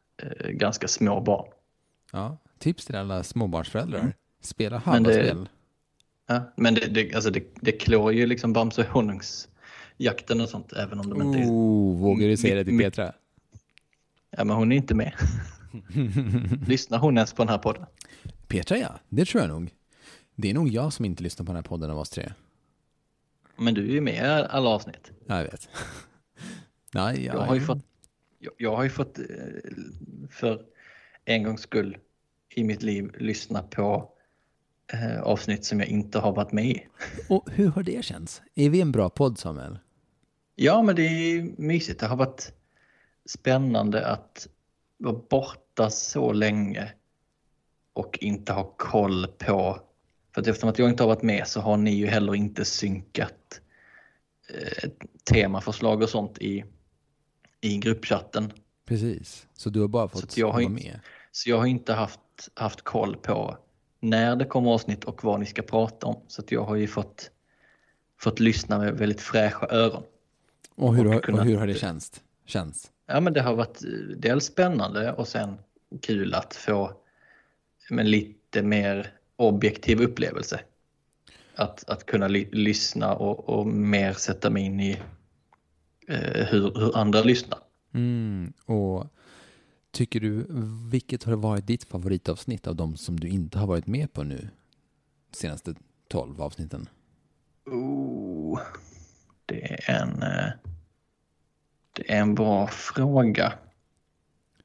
ganska 0.50 0.88
små 0.88 1.20
barn. 1.20 1.48
Ja, 2.12 2.38
tips 2.58 2.86
till 2.86 2.94
alla 2.94 3.22
småbarnsföräldrar. 3.22 4.00
Mm. 4.00 4.12
Spela 4.40 4.78
Habba-spel. 4.78 5.48
Ja, 6.26 6.52
men 6.56 6.74
det, 6.74 6.86
det, 6.86 7.14
alltså 7.14 7.30
det, 7.30 7.44
det 7.60 7.72
klår 7.72 8.12
ju 8.12 8.26
liksom 8.26 8.52
Bamse 8.52 8.80
och 8.80 8.88
honungsjakten 8.88 10.40
och 10.40 10.48
sånt 10.48 10.72
även 10.72 11.00
om 11.00 11.10
de 11.10 11.22
inte 11.22 11.38
är, 11.38 11.44
Oh, 11.44 11.98
vågar 12.00 12.28
du 12.28 12.36
säga 12.36 12.54
det 12.54 12.64
till 12.64 12.78
Petra? 12.78 13.12
ja 14.30 14.44
men 14.44 14.56
hon 14.56 14.72
är 14.72 14.76
inte 14.76 14.94
med. 14.94 15.12
Lyssnar 16.66 16.98
hon 16.98 17.16
ens 17.16 17.32
på 17.32 17.42
den 17.42 17.48
här 17.48 17.58
podden? 17.58 17.86
Petra 18.48 18.78
ja, 18.78 19.00
det 19.08 19.24
tror 19.24 19.42
jag 19.42 19.50
nog. 19.50 19.74
Det 20.34 20.50
är 20.50 20.54
nog 20.54 20.68
jag 20.68 20.92
som 20.92 21.04
inte 21.04 21.22
lyssnar 21.22 21.46
på 21.46 21.52
den 21.52 21.56
här 21.56 21.62
podden 21.62 21.90
av 21.90 21.98
oss 21.98 22.10
tre. 22.10 22.32
Men 23.56 23.74
du 23.74 23.88
är 23.88 23.92
ju 23.92 24.00
med 24.00 24.14
i 24.14 24.46
alla 24.50 24.68
avsnitt. 24.68 25.12
Ja, 25.26 25.36
jag 25.36 25.44
vet. 25.44 25.68
Nej, 26.94 27.24
ja, 27.24 27.34
Jag 27.34 27.40
har 27.40 27.54
ju 27.54 27.60
fått, 27.60 27.78
jag, 28.38 28.52
jag 28.58 28.76
har 28.76 28.84
ju 28.84 28.90
fått 28.90 29.18
eh, 29.18 29.24
för 30.30 30.62
en 31.24 31.42
gångs 31.42 31.60
skull 31.60 31.96
i 32.54 32.64
mitt 32.64 32.82
liv 32.82 33.10
lyssna 33.18 33.62
på 33.62 34.10
eh, 34.92 35.22
avsnitt 35.22 35.64
som 35.64 35.80
jag 35.80 35.88
inte 35.88 36.18
har 36.18 36.32
varit 36.32 36.52
med 36.52 36.66
i. 36.66 36.86
Och 37.28 37.50
hur 37.50 37.68
har 37.68 37.82
det 37.82 38.04
känts? 38.04 38.42
Är 38.54 38.70
vi 38.70 38.80
en 38.80 38.92
bra 38.92 39.10
podd, 39.10 39.38
Samuel? 39.38 39.78
Ja, 40.54 40.82
men 40.82 40.96
det 40.96 41.02
är 41.02 41.42
mysigt. 41.58 42.00
Det 42.00 42.06
har 42.06 42.16
varit 42.16 42.52
spännande 43.26 44.06
att 44.06 44.48
vara 44.98 45.20
borta 45.30 45.90
så 45.90 46.32
länge 46.32 46.92
och 47.92 48.18
inte 48.20 48.52
ha 48.52 48.74
koll 48.76 49.26
på... 49.26 49.80
För 50.34 50.40
att 50.40 50.46
eftersom 50.46 50.70
att 50.70 50.78
jag 50.78 50.90
inte 50.90 51.02
har 51.02 51.08
varit 51.08 51.22
med 51.22 51.46
så 51.48 51.60
har 51.60 51.76
ni 51.76 51.90
ju 51.94 52.06
heller 52.06 52.34
inte 52.34 52.64
synkat 52.64 53.60
eh, 54.48 54.90
temaförslag 55.30 56.02
och 56.02 56.08
sånt 56.08 56.38
i, 56.38 56.64
i 57.60 57.78
gruppchatten. 57.78 58.52
Precis. 58.86 59.46
Så 59.54 59.70
du 59.70 59.80
har 59.80 59.88
bara 59.88 60.08
fått 60.08 60.36
jag 60.36 60.52
vara 60.52 60.62
inte- 60.62 60.84
med? 60.84 61.00
Så 61.32 61.50
jag 61.50 61.58
har 61.58 61.66
inte 61.66 61.92
haft, 61.92 62.20
haft 62.54 62.82
koll 62.82 63.16
på 63.16 63.58
när 64.00 64.36
det 64.36 64.44
kommer 64.44 64.70
avsnitt 64.70 65.04
och 65.04 65.24
vad 65.24 65.40
ni 65.40 65.46
ska 65.46 65.62
prata 65.62 66.06
om. 66.06 66.20
Så 66.28 66.42
att 66.42 66.52
jag 66.52 66.64
har 66.64 66.76
ju 66.76 66.86
fått, 66.86 67.30
fått 68.20 68.40
lyssna 68.40 68.78
med 68.78 68.98
väldigt 68.98 69.20
fräscha 69.20 69.66
öron. 69.70 70.02
Och 70.74 70.96
hur, 70.96 71.16
och 71.16 71.22
kunnat- 71.24 71.40
och 71.40 71.46
hur 71.46 71.56
har 71.56 71.66
det 71.66 71.74
känts? 71.74 72.22
känts? 72.46 72.90
Ja, 73.06 73.20
men 73.20 73.32
det 73.32 73.40
har 73.40 73.54
varit 73.54 73.84
eh, 73.84 73.90
dels 74.16 74.44
spännande 74.44 75.12
och 75.12 75.28
sen 75.28 75.58
kul 76.02 76.34
att 76.34 76.54
få 76.54 76.92
men 77.90 78.10
lite 78.10 78.62
mer 78.62 79.12
objektiv 79.36 80.00
upplevelse. 80.00 80.60
Att, 81.54 81.90
att 81.90 82.06
kunna 82.06 82.28
ly- 82.28 82.48
lyssna 82.52 83.14
och, 83.14 83.48
och 83.48 83.66
mer 83.66 84.12
sätta 84.12 84.50
mig 84.50 84.62
in 84.62 84.80
i 84.80 84.90
eh, 86.08 86.46
hur, 86.46 86.74
hur 86.74 86.96
andra 86.96 87.22
lyssnar. 87.22 87.58
Mm. 87.94 88.52
Och 88.64 89.06
tycker 89.90 90.20
du, 90.20 90.46
vilket 90.90 91.24
har 91.24 91.36
varit 91.36 91.66
ditt 91.66 91.84
favoritavsnitt 91.84 92.66
av 92.66 92.76
de 92.76 92.96
som 92.96 93.20
du 93.20 93.28
inte 93.28 93.58
har 93.58 93.66
varit 93.66 93.86
med 93.86 94.12
på 94.12 94.22
nu? 94.22 94.48
Senaste 95.32 95.74
12 96.08 96.40
avsnitten. 96.42 96.88
Oh, 97.66 98.60
det 99.46 99.72
är 99.72 100.02
en, 100.02 100.22
eh, 100.22 100.50
det 101.96 102.12
är 102.12 102.20
en 102.20 102.34
bra 102.34 102.66
fråga. 102.66 103.52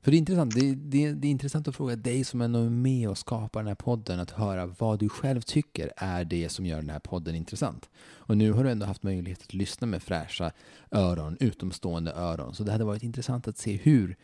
För 0.01 0.11
det 0.11 0.17
är 0.17 0.19
intressant, 0.19 0.55
det, 0.55 0.75
det, 0.75 1.13
det 1.13 1.27
är 1.27 1.31
intressant 1.31 1.67
att 1.67 1.75
fråga 1.75 1.95
dig 1.95 2.23
som 2.23 2.41
ändå 2.41 2.59
är 2.59 2.69
med 2.69 3.09
och 3.09 3.17
skapar 3.17 3.59
den 3.59 3.67
här 3.67 3.75
podden, 3.75 4.19
att 4.19 4.31
höra 4.31 4.65
vad 4.65 4.99
du 4.99 5.09
själv 5.09 5.41
tycker 5.41 5.91
är 5.97 6.25
det 6.25 6.49
som 6.49 6.65
gör 6.65 6.77
den 6.77 6.89
här 6.89 6.99
podden 6.99 7.35
intressant. 7.35 7.89
Och 7.99 8.37
nu 8.37 8.51
har 8.51 8.63
du 8.63 8.71
ändå 8.71 8.85
haft 8.85 9.03
möjlighet 9.03 9.41
att 9.41 9.53
lyssna 9.53 9.87
med 9.87 10.03
fräscha 10.03 10.51
öron, 10.91 11.37
utomstående 11.39 12.13
öron. 12.13 12.55
Så 12.55 12.63
det 12.63 12.71
hade 12.71 12.83
varit 12.83 13.03
intressant 13.03 13.47
att 13.47 13.57
se 13.57 13.73
hur, 13.75 14.15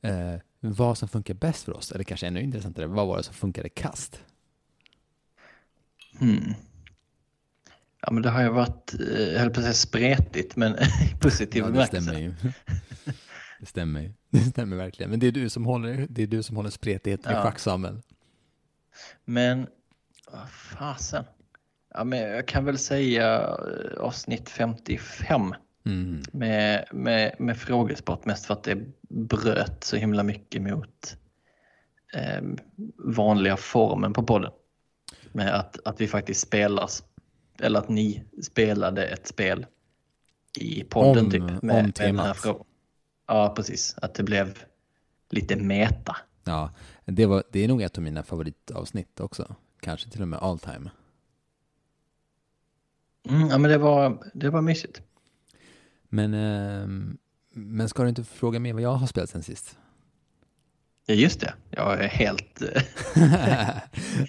eh, 0.00 0.34
vad 0.60 0.98
som 0.98 1.08
funkar 1.08 1.34
bäst 1.34 1.64
för 1.64 1.76
oss. 1.76 1.92
Eller 1.92 2.04
kanske 2.04 2.26
ännu 2.26 2.42
intressantare, 2.42 2.86
vad 2.86 3.06
var 3.06 3.16
det 3.16 3.22
som 3.22 3.34
funkade 3.34 3.68
kast? 3.68 4.20
Hmm. 6.18 6.54
Ja, 8.06 8.12
men 8.12 8.22
det 8.22 8.30
har 8.30 8.42
ju 8.42 8.48
varit, 8.48 8.94
eh, 9.00 9.22
jag 9.32 9.40
höll 9.40 9.50
på 9.50 9.60
att 9.60 9.64
säga 9.64 9.74
spretigt, 9.74 10.56
men 10.56 10.72
i 10.82 11.16
positiv 11.20 11.60
Ja, 11.62 11.66
det 11.66 11.72
bemärkelse. 11.72 12.02
stämmer 12.02 12.20
ju. 12.20 12.34
Det 13.60 13.66
stämmer 13.66 14.00
ju. 14.00 14.12
Det 14.30 14.38
stämmer 14.38 14.76
verkligen. 14.76 15.10
Men 15.10 15.20
det 15.20 15.26
är 15.26 15.32
du 15.32 15.48
som 15.50 15.66
håller, 15.66 16.06
det 16.10 16.22
är 16.22 16.26
du 16.26 16.42
som 16.42 16.56
håller 16.56 16.70
spretigheten 16.70 17.32
i 17.32 17.34
Ja. 17.34 17.42
schack, 17.42 17.58
Samuel. 17.58 18.00
Men, 19.24 19.66
vad 20.32 20.50
fasen. 20.50 21.24
Ja, 21.94 22.04
men 22.04 22.18
jag 22.18 22.48
kan 22.48 22.64
väl 22.64 22.78
säga 22.78 23.38
eh, 23.40 24.00
avsnitt 24.00 24.48
55 24.48 25.54
Mm. 25.84 26.22
med, 26.32 26.84
med, 26.92 27.34
med 27.38 27.56
frågesport 27.58 28.24
mest 28.24 28.46
för 28.46 28.54
att 28.54 28.62
det 28.64 28.78
bröt 29.08 29.84
så 29.84 29.96
himla 29.96 30.22
mycket 30.22 30.62
mot 30.62 31.16
eh, 32.14 32.42
vanliga 32.98 33.56
formen 33.56 34.12
på 34.12 34.22
podden. 34.22 34.50
Med 35.32 35.54
att, 35.54 35.86
att 35.86 36.00
vi 36.00 36.08
faktiskt 36.08 36.40
spelar, 36.40 36.88
eller 37.58 37.78
att 37.80 37.88
ni 37.88 38.24
spelade 38.42 39.06
ett 39.06 39.26
spel 39.26 39.66
i 40.58 40.84
podden 40.84 41.24
Om- 41.24 41.30
typ. 41.30 41.40
om 41.42 41.46
Med, 41.46 41.62
med 41.64 41.84
den 41.84 41.92
temat. 41.92 42.26
här 42.26 42.34
frå- 42.34 42.64
ja, 43.26 43.52
precis. 43.56 43.94
Att 44.02 44.14
det 44.14 44.22
blev 44.22 44.58
lite 45.30 45.56
meta. 45.56 46.16
Ja, 46.44 46.70
det, 47.04 47.26
var, 47.26 47.42
det 47.52 47.64
är 47.64 47.68
nog 47.68 47.82
ett 47.82 47.98
av 47.98 48.04
mina 48.04 48.22
favoritavsnitt 48.22 49.20
också. 49.20 49.54
Kanske 49.80 50.10
till 50.10 50.22
och 50.22 50.28
med 50.28 50.38
all 50.38 50.58
time. 50.58 50.90
Mm, 53.28 53.48
ja, 53.48 53.58
men 53.58 53.70
det 53.70 53.78
var, 53.78 54.30
det 54.34 54.50
var 54.50 54.62
mysigt. 54.62 55.02
Men, 56.08 56.34
ehm, 56.34 57.18
men 57.54 57.88
ska 57.88 58.02
du 58.02 58.08
inte 58.08 58.24
fråga 58.24 58.60
mig 58.60 58.72
vad 58.72 58.82
jag 58.82 58.94
har 58.94 59.06
spelat 59.06 59.30
sen 59.30 59.42
sist? 59.42 59.78
Ja, 61.06 61.14
just 61.14 61.40
det. 61.40 61.54
Jag 61.70 62.04
är 62.04 62.08
helt... 62.08 62.62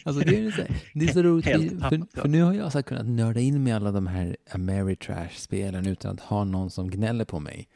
alltså 0.03 0.23
det, 0.25 0.39
är 0.39 0.51
så, 0.51 0.61
det 0.93 1.05
är 1.05 1.13
så 1.13 1.23
roligt, 1.23 1.45
för, 1.45 2.21
för, 2.21 2.27
nu 2.27 2.41
har 2.41 2.53
jag 2.53 2.71
så 2.71 2.83
kunnat 2.83 3.05
nörda 3.05 3.39
in 3.39 3.63
med 3.63 3.75
alla 3.75 3.91
de 3.91 4.07
här 4.07 4.37
Ameritrash-spelen 4.51 5.87
utan 5.87 6.13
att 6.13 6.19
ha 6.19 6.43
någon 6.43 6.71
som 6.71 6.89
gnäller 6.89 7.25
på 7.25 7.39
mig. 7.39 7.67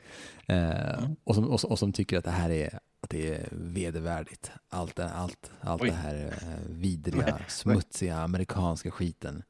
Eh, 0.47 0.97
mm. 0.97 1.15
och, 1.23 1.35
som, 1.35 1.49
och, 1.49 1.65
och, 1.65 1.79
som 1.79 1.93
tycker 1.93 2.17
att 2.17 2.25
det 2.25 2.31
här 2.31 2.49
är, 2.49 2.79
att 3.01 3.09
det 3.09 3.33
är 3.33 3.47
vedervärdigt. 3.51 4.51
Allt, 4.69 4.99
allt, 4.99 5.51
allt 5.61 5.81
det 5.81 5.91
här 5.91 6.33
eh, 6.41 6.69
vidriga, 6.69 7.39
smutsiga 7.47 8.17
amerikanska 8.17 8.91
skiten. 8.91 9.43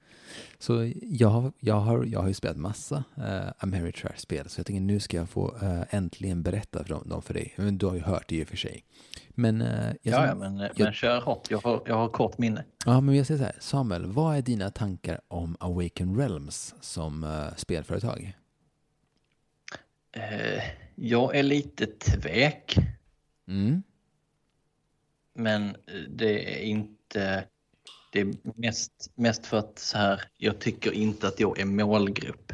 Så 0.60 0.92
jag 1.02 1.28
har, 1.28 1.52
jag 1.60 1.76
har, 1.76 2.06
jag 2.06 2.20
har 2.20 2.28
ju 2.28 2.34
spelat 2.34 2.58
massa 2.58 3.04
uh, 3.18 3.52
Ameritrash-spel, 3.58 4.50
så 4.50 4.60
jag 4.60 4.66
tänker 4.66 4.82
nu 4.82 5.00
ska 5.00 5.18
jag 5.18 5.30
få 5.30 5.56
uh, 5.64 5.84
äntligen 5.90 6.44
berätta 6.44 6.84
för 6.84 6.90
dem, 6.90 7.10
dem 7.10 7.22
för 7.22 7.34
dig. 7.34 7.54
Men 7.58 7.78
du 7.78 7.86
har 7.86 7.96
ju 7.96 8.02
hört 8.02 8.30
det 8.30 8.36
i 8.36 8.44
och 8.44 8.48
för 8.48 8.58
sig. 8.58 8.84
Men, 9.30 9.62
uh, 9.62 9.68
jag, 10.02 10.14
ja, 10.14 10.28
ja, 10.28 10.36
men, 10.36 10.58
jag, 10.58 10.72
men 10.78 10.94
kör 10.94 11.22
hårt. 11.22 11.52
Jag 11.52 11.60
har, 11.60 11.82
jag 11.86 11.96
har 11.96 12.10
kort 12.10 12.38
minne. 12.38 12.64
Ja, 12.86 13.02
men 13.02 13.16
jag 13.16 13.28
säger 13.28 13.38
så 13.38 13.44
här. 13.44 13.56
Samuel, 13.60 14.06
vad 14.06 14.38
är 14.38 14.42
dina 14.42 14.70
tankar 14.70 15.22
om 15.28 15.58
Awaken 15.60 16.18
Realms 16.18 16.76
som 16.82 17.24
uh, 17.24 17.56
spelföretag? 17.56 18.34
jag 20.96 21.36
är 21.36 21.44
lite 21.44 21.86
tvek. 21.86 22.76
Mm. 23.48 23.84
Men 25.34 25.76
det 26.10 26.60
är 26.60 26.64
inte 26.64 27.44
det 28.12 28.22
är 28.22 28.34
mest, 28.56 29.12
mest 29.16 29.46
för 29.46 29.58
att 29.58 29.80
så 29.80 29.98
här, 29.98 30.24
jag 30.38 30.60
tycker 30.60 30.92
inte 30.92 31.28
att 31.28 31.40
jag 31.40 31.60
är 31.60 31.66
målgrupp. 31.66 32.54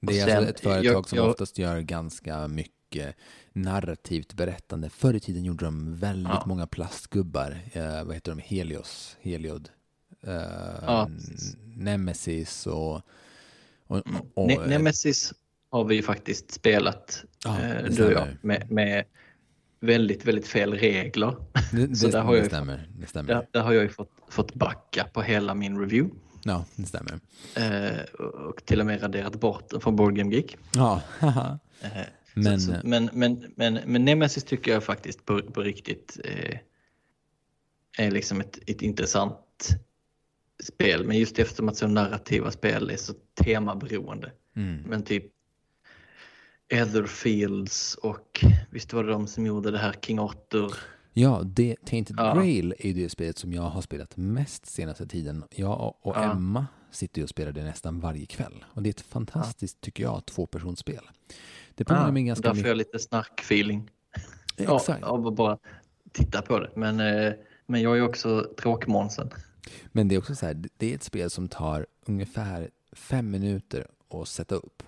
Det 0.00 0.20
är 0.20 0.26
sen, 0.26 0.36
alltså 0.36 0.50
ett 0.50 0.60
företag 0.60 0.84
jag, 0.84 1.08
som 1.08 1.18
jag, 1.18 1.30
oftast 1.30 1.58
gör 1.58 1.80
ganska 1.80 2.48
mycket 2.48 3.16
narrativt 3.52 4.34
berättande. 4.34 4.90
Förr 4.90 5.14
i 5.14 5.20
tiden 5.20 5.44
gjorde 5.44 5.64
de 5.64 5.96
väldigt 5.96 6.32
ja. 6.32 6.44
många 6.46 6.66
plastgubbar. 6.66 7.58
Eh, 7.72 8.04
vad 8.04 8.14
heter 8.14 8.32
de? 8.32 8.38
Helios, 8.38 9.16
Heliod, 9.20 9.70
eh, 10.22 10.32
ja, 10.82 11.10
Nemesis 11.64 12.66
och... 12.66 13.02
och, 13.86 14.02
och 14.34 14.46
ne 14.46 14.66
Nemesis 14.66 15.32
har 15.70 15.84
vi 15.84 15.94
ju 15.94 16.02
faktiskt 16.02 16.50
spelat, 16.52 17.24
ja, 17.44 17.60
eh, 17.60 17.84
du 17.84 18.06
och 18.06 18.12
jag, 18.12 18.28
med, 18.42 18.70
med 18.70 19.04
väldigt, 19.80 20.24
väldigt 20.24 20.46
fel 20.46 20.74
regler. 20.74 21.36
Det, 21.72 21.86
det, 21.86 21.96
så 21.96 22.08
där 22.08 22.22
har 22.22 22.36
jag 22.36 22.46
stämmer. 22.46 22.88
Det 22.98 23.06
stämmer. 23.06 23.34
Där, 23.34 23.46
där, 23.50 23.60
har 23.60 23.72
jag 23.72 23.82
ju 23.82 23.88
fått, 23.88 24.10
fått 24.28 24.54
backa 24.54 25.04
på 25.12 25.22
hela 25.22 25.54
min 25.54 25.78
review. 25.80 26.16
Ja, 26.42 26.64
det 26.76 26.86
stämmer. 26.86 27.20
Eh, 27.56 28.20
och 28.48 28.64
till 28.64 28.80
och 28.80 28.86
med 28.86 29.02
raderat 29.02 29.40
bort 29.40 29.68
den 29.70 29.80
från 29.80 29.96
Board 29.96 30.16
Game 30.16 30.34
Geek. 30.34 30.56
Ja, 30.74 31.02
eh, 31.20 31.90
men, 32.34 32.60
så, 32.60 32.72
så, 32.72 32.78
men, 32.84 33.10
men, 33.12 33.52
men, 33.56 33.78
men 33.86 34.04
Nemesis 34.04 34.44
tycker 34.44 34.72
jag 34.72 34.84
faktiskt 34.84 35.24
på, 35.24 35.42
på 35.42 35.60
riktigt 35.60 36.20
eh, 36.24 36.58
är 37.98 38.10
liksom 38.10 38.40
ett, 38.40 38.58
ett 38.66 38.82
intressant 38.82 39.68
spel. 40.62 41.04
Men 41.04 41.18
just 41.18 41.38
eftersom 41.38 41.68
att 41.68 41.76
så 41.76 41.86
narrativa 41.86 42.50
spel 42.50 42.90
är 42.90 42.96
så 42.96 43.12
temaberoende. 43.34 44.32
Mm. 44.56 44.82
Men 44.82 45.02
typ 45.02 45.24
Etherfields 46.70 47.94
och 47.94 48.44
visst 48.70 48.92
var 48.92 49.04
det 49.04 49.10
de 49.10 49.26
som 49.26 49.46
gjorde 49.46 49.70
det 49.70 49.78
här 49.78 49.94
King 50.02 50.18
Arthur? 50.18 50.74
Ja, 51.12 51.42
det, 51.44 51.76
Tainted 51.84 52.16
ja. 52.18 52.34
Grail 52.34 52.74
är 52.78 52.94
det 52.94 53.08
spelet 53.08 53.38
som 53.38 53.52
jag 53.52 53.62
har 53.62 53.82
spelat 53.82 54.16
mest 54.16 54.66
senaste 54.66 55.06
tiden. 55.06 55.44
Jag 55.50 55.94
och 56.00 56.16
ja. 56.16 56.32
Emma 56.32 56.66
sitter 56.90 57.22
och 57.22 57.28
spelar 57.28 57.52
det 57.52 57.64
nästan 57.64 58.00
varje 58.00 58.26
kväll. 58.26 58.64
Och 58.74 58.82
det 58.82 58.88
är 58.88 58.90
ett 58.90 59.00
fantastiskt, 59.00 59.76
ja. 59.80 59.84
tycker 59.84 60.02
jag, 60.02 60.26
tvåpersonsspel. 60.26 61.10
Det 61.74 61.84
påminner 61.84 62.06
ja, 62.06 62.12
mig 62.12 62.22
ganska 62.22 62.48
mycket. 62.48 62.56
Därför 62.56 62.62
har 62.62 62.68
jag 62.68 62.78
lite 62.78 62.98
snark-feeling. 62.98 63.88
Exakt. 64.56 65.04
Av 65.04 65.26
att 65.26 65.34
bara 65.34 65.58
titta 66.12 66.42
på 66.42 66.58
det. 66.58 66.70
Men, 66.76 67.00
eh, 67.00 67.32
men 67.66 67.82
jag 67.82 67.98
är 67.98 68.02
också 68.02 68.54
tråkmånsen. 68.58 69.30
Men 69.92 70.08
det 70.08 70.14
är 70.14 70.18
också 70.18 70.34
så 70.34 70.46
här, 70.46 70.64
det 70.76 70.90
är 70.90 70.94
ett 70.94 71.02
spel 71.02 71.30
som 71.30 71.48
tar 71.48 71.86
ungefär 72.06 72.70
fem 72.92 73.30
minuter 73.30 73.86
att 74.10 74.28
sätta 74.28 74.54
upp 74.54 74.82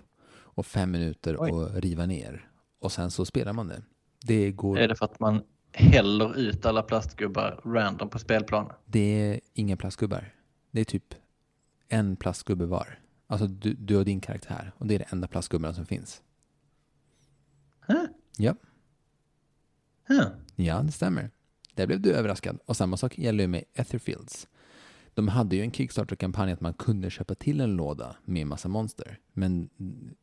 och 0.55 0.67
fem 0.67 0.91
minuter 0.91 1.37
Oj. 1.38 1.51
att 1.51 1.85
riva 1.85 2.07
ner. 2.07 2.49
Och 2.79 2.93
sen 2.93 3.11
så 3.11 3.25
spelar 3.25 3.53
man 3.53 3.69
det. 3.69 3.83
det 4.23 4.53
går... 4.53 4.79
Är 4.79 4.88
det 4.88 4.95
för 4.95 5.05
att 5.05 5.21
man 5.21 5.43
häller 5.73 6.38
ut 6.38 6.67
alla 6.67 6.83
plastgubbar 6.83 7.61
random 7.65 8.09
på 8.09 8.19
spelplanen? 8.19 8.73
Det 8.87 9.01
är 9.01 9.41
inga 9.53 9.77
plastgubbar. 9.77 10.35
Det 10.71 10.81
är 10.81 10.85
typ 10.85 11.15
en 11.88 12.17
plastgubbe 12.17 12.67
var. 12.67 12.99
Alltså 13.27 13.47
du, 13.47 13.75
du 13.75 13.97
och 13.97 14.05
din 14.05 14.21
karaktär 14.21 14.73
och 14.79 14.87
det 14.87 14.95
är 14.95 14.99
det 14.99 15.07
enda 15.11 15.29
plastgubbarna 15.29 15.75
som 15.75 15.87
finns. 15.87 16.23
Huh? 17.87 18.05
Ja. 18.37 18.55
Huh. 20.09 20.27
Ja, 20.57 20.83
det 20.83 20.93
stämmer. 20.93 21.31
Där 21.75 21.87
blev 21.87 22.01
du 22.01 22.12
överraskad. 22.12 22.59
Och 22.67 22.77
samma 22.77 22.97
sak 22.97 23.19
gäller 23.19 23.47
med 23.47 23.65
Etherfields. 23.75 24.49
De 25.14 25.29
hade 25.29 25.57
ju 25.57 25.62
en 25.62 25.72
Kickstarter-kampanj 25.72 26.53
att 26.53 26.61
man 26.61 26.75
kunde 26.75 27.11
köpa 27.11 27.35
till 27.35 27.61
en 27.61 27.77
låda 27.77 28.16
med 28.25 28.46
massa 28.46 28.68
monster. 28.68 29.18
Men 29.33 29.70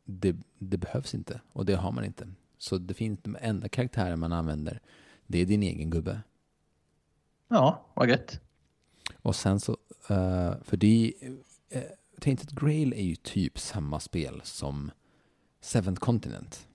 det, 0.04 0.36
det, 0.58 0.78
behövs 0.78 1.14
inte 1.14 1.40
och 1.52 1.66
det 1.66 1.74
har 1.74 1.92
man 1.92 2.04
inte. 2.04 2.28
Så 2.58 2.78
det 2.78 2.94
finns 2.94 3.20
de 3.22 3.36
enda 3.40 3.68
karaktärer 3.68 4.16
man 4.16 4.32
använder, 4.32 4.80
det 5.26 5.38
är 5.38 5.46
din 5.46 5.62
egen 5.62 5.90
gubbe. 5.90 6.20
Ja, 7.48 7.86
vad 7.94 8.08
gött. 8.08 8.40
Och 9.22 9.36
sen 9.36 9.60
så, 9.60 9.72
uh, 9.72 10.54
för 10.62 10.76
det 10.76 11.12
uh, 11.74 11.80
Tainted 12.20 12.60
Grail 12.60 12.92
är 12.92 13.02
ju 13.02 13.14
typ 13.14 13.58
samma 13.58 14.00
spel 14.00 14.40
som 14.44 14.90
Seventh 15.60 16.00
Continent. 16.00 16.66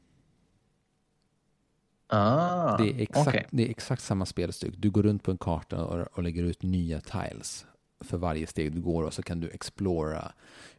Ah, 2.08 2.78
det, 2.78 2.90
är 2.90 3.00
exakt, 3.00 3.28
okay. 3.28 3.44
det 3.52 3.66
är 3.66 3.70
exakt 3.70 4.02
samma 4.02 4.26
spelstyck. 4.26 4.74
Du 4.78 4.90
går 4.92 5.04
runt 5.04 5.24
på 5.24 5.32
en 5.32 5.38
karta 5.38 5.86
och, 5.86 6.08
och 6.18 6.24
lägger 6.24 6.44
ut 6.44 6.64
nya 6.64 7.02
tiles 7.02 7.66
för 8.00 8.18
varje 8.18 8.48
steg 8.48 8.74
du 8.74 8.82
går 8.82 9.04
och 9.04 9.14
så 9.14 9.24
kan 9.24 9.40
du 9.40 9.50
explora, 9.50 10.32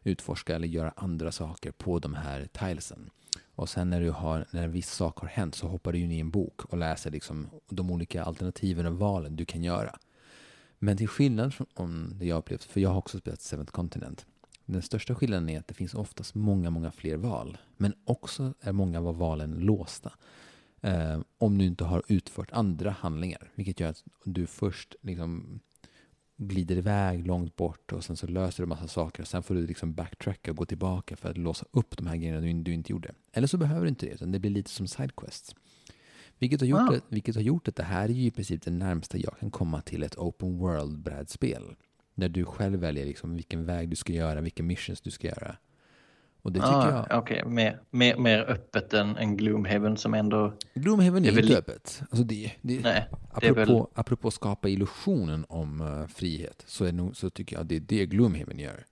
utforska 0.03 0.55
eller 0.55 0.67
göra 0.67 0.93
andra 0.95 1.31
saker 1.31 1.71
på 1.71 1.99
de 1.99 2.13
här 2.13 2.47
tilesen. 2.51 3.09
Och 3.55 3.69
sen 3.69 3.89
när, 3.89 4.01
du 4.01 4.11
har, 4.11 4.45
när 4.51 4.63
en 4.63 4.71
viss 4.71 4.91
sak 4.91 5.19
har 5.19 5.27
hänt 5.27 5.55
så 5.55 5.67
hoppar 5.67 5.91
du 5.91 5.99
in 5.99 6.11
i 6.11 6.19
en 6.19 6.29
bok 6.29 6.65
och 6.65 6.77
läser 6.77 7.11
liksom 7.11 7.47
de 7.69 7.91
olika 7.91 8.23
alternativen 8.23 8.85
och 8.85 8.99
valen 8.99 9.35
du 9.35 9.45
kan 9.45 9.63
göra. 9.63 9.99
Men 10.79 10.97
till 10.97 11.07
skillnad 11.07 11.53
från 11.53 12.13
det 12.19 12.25
jag 12.25 12.37
upplevt, 12.37 12.63
för 12.63 12.79
jag 12.79 12.89
har 12.89 12.97
också 12.97 13.19
spelat 13.19 13.41
Seventh 13.41 13.71
Continent, 13.71 14.25
den 14.65 14.81
största 14.81 15.15
skillnaden 15.15 15.49
är 15.49 15.59
att 15.59 15.67
det 15.67 15.73
finns 15.73 15.93
oftast 15.93 16.35
många, 16.35 16.69
många 16.69 16.91
fler 16.91 17.17
val. 17.17 17.57
Men 17.77 17.93
också 18.05 18.53
är 18.61 18.71
många 18.71 18.99
av 18.99 19.17
valen 19.17 19.51
låsta. 19.51 20.11
Eh, 20.81 21.19
om 21.37 21.57
du 21.57 21.65
inte 21.65 21.83
har 21.83 22.03
utfört 22.07 22.51
andra 22.51 22.91
handlingar. 22.91 23.51
Vilket 23.55 23.79
gör 23.79 23.89
att 23.89 24.03
du 24.23 24.47
först 24.47 24.95
liksom 25.01 25.59
glider 26.37 26.75
iväg 26.75 27.27
långt 27.27 27.55
bort 27.55 27.93
och 27.93 28.03
sen 28.03 28.17
så 28.17 28.27
löser 28.27 28.63
du 28.63 28.67
massa 28.67 28.87
saker 28.87 29.21
och 29.21 29.27
sen 29.27 29.43
får 29.43 29.55
du 29.55 29.67
liksom 29.67 29.93
backtracka 29.93 30.51
och 30.51 30.57
gå 30.57 30.65
tillbaka 30.65 31.15
för 31.15 31.29
att 31.29 31.37
låsa 31.37 31.65
upp 31.71 31.97
de 31.97 32.07
här 32.07 32.17
grejerna 32.17 32.41
du, 32.41 32.53
du 32.53 32.73
inte 32.73 32.91
gjorde. 32.91 33.11
Eller 33.31 33.47
så 33.47 33.57
behöver 33.57 33.81
du 33.81 33.89
inte 33.89 34.05
det, 34.05 34.11
utan 34.11 34.31
det 34.31 34.39
blir 34.39 34.51
lite 34.51 34.69
som 34.69 34.87
sidequests. 34.87 35.55
Vilket 36.39 36.61
har, 36.61 36.67
gjort 36.67 36.79
ah. 36.79 36.91
det, 36.91 37.01
vilket 37.09 37.35
har 37.35 37.41
gjort 37.41 37.67
att 37.67 37.75
det 37.75 37.83
här 37.83 38.09
är 38.09 38.13
ju 38.13 38.25
i 38.25 38.31
princip 38.31 38.61
det 38.61 38.71
närmsta 38.71 39.17
jag 39.17 39.39
kan 39.39 39.51
komma 39.51 39.81
till 39.81 40.03
ett 40.03 40.17
open 40.17 40.57
world-brädspel. 40.57 41.75
Där 42.15 42.29
du 42.29 42.45
själv 42.45 42.79
väljer 42.79 43.05
liksom 43.05 43.35
vilken 43.35 43.65
väg 43.65 43.89
du 43.89 43.95
ska 43.95 44.13
göra, 44.13 44.41
vilka 44.41 44.63
missions 44.63 45.01
du 45.01 45.11
ska 45.11 45.27
göra. 45.27 45.57
Och 46.41 46.51
det 46.51 46.59
tycker 46.59 46.73
ah, 46.73 47.05
jag... 47.09 47.19
Okej, 47.19 47.39
okay. 47.39 47.53
mer, 47.53 47.79
mer, 47.89 48.17
mer 48.17 48.39
öppet 48.39 48.93
än, 48.93 49.17
än 49.17 49.37
Gloomhaven 49.37 49.97
som 49.97 50.13
ändå... 50.13 50.53
Gloomhaven 50.73 51.25
är, 51.25 51.31
är 51.31 51.41
inte 51.41 51.57
öppet. 51.57 52.01
Alltså 52.09 52.23
det, 52.23 52.51
det, 52.61 52.79
Nej, 52.79 53.07
apropå, 53.31 53.53
det 53.59 53.65
väl... 53.65 53.83
apropå 53.93 54.31
skapa 54.31 54.69
illusionen 54.69 55.45
om 55.49 55.81
uh, 55.81 56.07
frihet 56.07 56.63
så, 56.67 56.85
är 56.85 56.91
nog, 56.91 57.15
så 57.15 57.29
tycker 57.29 57.55
jag 57.55 57.61
att 57.61 57.69
det 57.69 57.75
är 57.75 57.79
det 57.79 58.05
Gloomhaven 58.05 58.59
gör. 58.59 58.85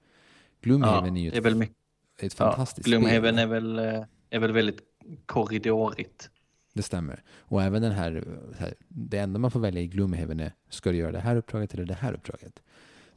Gloomhaven 0.61 1.15
ja, 1.15 1.21
är 1.21 1.23
ju 1.23 1.29
ett, 1.29 1.35
är 1.35 1.41
väl 1.41 1.55
mycket, 1.55 1.77
ett 2.21 2.33
fantastiskt 2.33 2.87
ja, 2.87 2.91
Gloomhaven 2.91 3.35
spel. 3.35 3.39
Är 3.39 3.47
väl, 3.47 3.79
eh, 3.79 4.03
är 4.29 4.39
väl 4.39 4.51
väldigt 4.51 4.79
korridorigt. 5.25 6.29
Det 6.73 6.81
stämmer. 6.81 7.23
Och 7.37 7.63
även 7.63 7.81
den 7.81 7.91
här, 7.91 8.23
här, 8.57 8.73
det 8.87 9.17
enda 9.17 9.39
man 9.39 9.51
får 9.51 9.59
välja 9.59 9.81
i 9.81 9.87
Gloomhaven 9.87 10.39
är, 10.39 10.51
ska 10.69 10.91
du 10.91 10.97
göra 10.97 11.11
det 11.11 11.19
här 11.19 11.35
uppdraget 11.35 11.73
eller 11.73 11.85
det 11.85 11.93
här 11.93 12.13
uppdraget? 12.13 12.61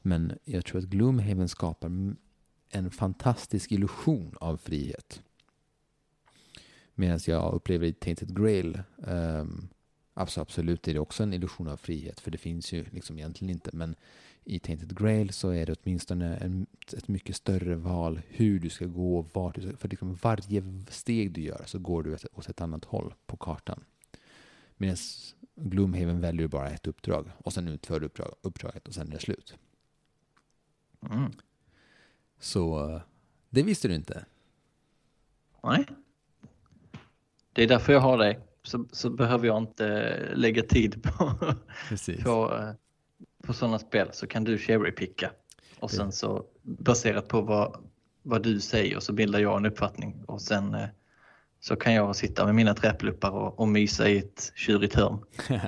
Men 0.02 0.38
jag 0.44 0.64
tror 0.64 0.78
att 0.78 0.84
Gloomhaven 0.84 1.48
skapar 1.48 1.88
en 2.70 2.90
fantastisk 2.90 3.72
illusion 3.72 4.34
av 4.40 4.56
frihet. 4.56 5.22
Medan 6.94 7.20
jag 7.26 7.54
upplever 7.54 7.86
i 7.86 7.92
Tainted 7.92 8.36
Grail, 8.36 8.82
um, 8.96 9.68
alltså 10.14 10.40
absolut 10.40 10.88
är 10.88 10.94
det 10.94 11.00
också 11.00 11.22
en 11.22 11.32
illusion 11.32 11.68
av 11.68 11.76
frihet, 11.76 12.20
för 12.20 12.30
det 12.30 12.38
finns 12.38 12.72
ju 12.72 12.84
liksom 12.90 13.18
egentligen 13.18 13.54
inte, 13.54 13.70
men 13.72 13.94
i 14.44 14.58
Tainted 14.58 14.98
Grail 14.98 15.32
så 15.32 15.50
är 15.50 15.66
det 15.66 15.76
åtminstone 15.82 16.36
en, 16.36 16.66
ett 16.96 17.08
mycket 17.08 17.36
större 17.36 17.74
val 17.74 18.20
hur 18.28 18.60
du 18.60 18.70
ska 18.70 18.86
gå, 18.86 19.26
vart 19.32 19.54
du 19.54 19.62
ska, 19.62 19.76
för 19.76 19.88
liksom 19.88 20.14
varje 20.14 20.62
steg 20.90 21.32
du 21.32 21.40
gör 21.40 21.62
så 21.66 21.78
går 21.78 22.02
du 22.02 22.16
åt 22.32 22.48
ett 22.48 22.60
annat 22.60 22.84
håll 22.84 23.14
på 23.26 23.36
kartan. 23.36 23.84
Medan 24.76 24.96
Gloomhaven 25.54 26.20
väljer 26.20 26.48
bara 26.48 26.70
ett 26.70 26.86
uppdrag 26.86 27.30
och 27.38 27.52
sen 27.52 27.68
utför 27.68 28.00
du 28.00 28.06
uppdrag, 28.06 28.34
uppdraget 28.42 28.88
och 28.88 28.94
sen 28.94 29.08
är 29.08 29.12
det 29.12 29.18
slut. 29.18 29.54
Mm. 31.10 31.32
Så 32.38 33.00
det 33.50 33.62
visste 33.62 33.88
du 33.88 33.94
inte? 33.94 34.24
Nej. 35.62 35.86
Det 37.52 37.62
är 37.62 37.68
därför 37.68 37.92
jag 37.92 38.00
har 38.00 38.18
dig 38.18 38.38
så, 38.62 38.86
så 38.92 39.10
behöver 39.10 39.46
jag 39.46 39.58
inte 39.58 40.16
lägga 40.34 40.62
tid 40.62 41.02
på, 41.02 41.32
på, 42.24 42.54
eh, 42.54 42.70
på 43.42 43.52
sådana 43.52 43.78
spel 43.78 44.08
så 44.12 44.26
kan 44.26 44.44
du 44.44 44.58
cherrypicka. 44.58 45.30
Och 45.80 45.90
sen 45.90 46.12
så 46.12 46.44
baserat 46.62 47.28
på 47.28 47.40
vad, 47.40 47.76
vad 48.22 48.42
du 48.42 48.60
säger 48.60 49.00
så 49.00 49.12
bildar 49.12 49.38
jag 49.38 49.56
en 49.56 49.66
uppfattning 49.66 50.24
och 50.26 50.42
sen 50.42 50.74
eh, 50.74 50.88
så 51.60 51.76
kan 51.76 51.94
jag 51.94 52.16
sitta 52.16 52.46
med 52.46 52.54
mina 52.54 52.74
träpluppar 52.74 53.30
och, 53.30 53.60
och 53.60 53.68
mysa 53.68 54.08
i 54.08 54.18
ett 54.18 54.52
tjurigt 54.54 54.94
hörn. 54.94 55.18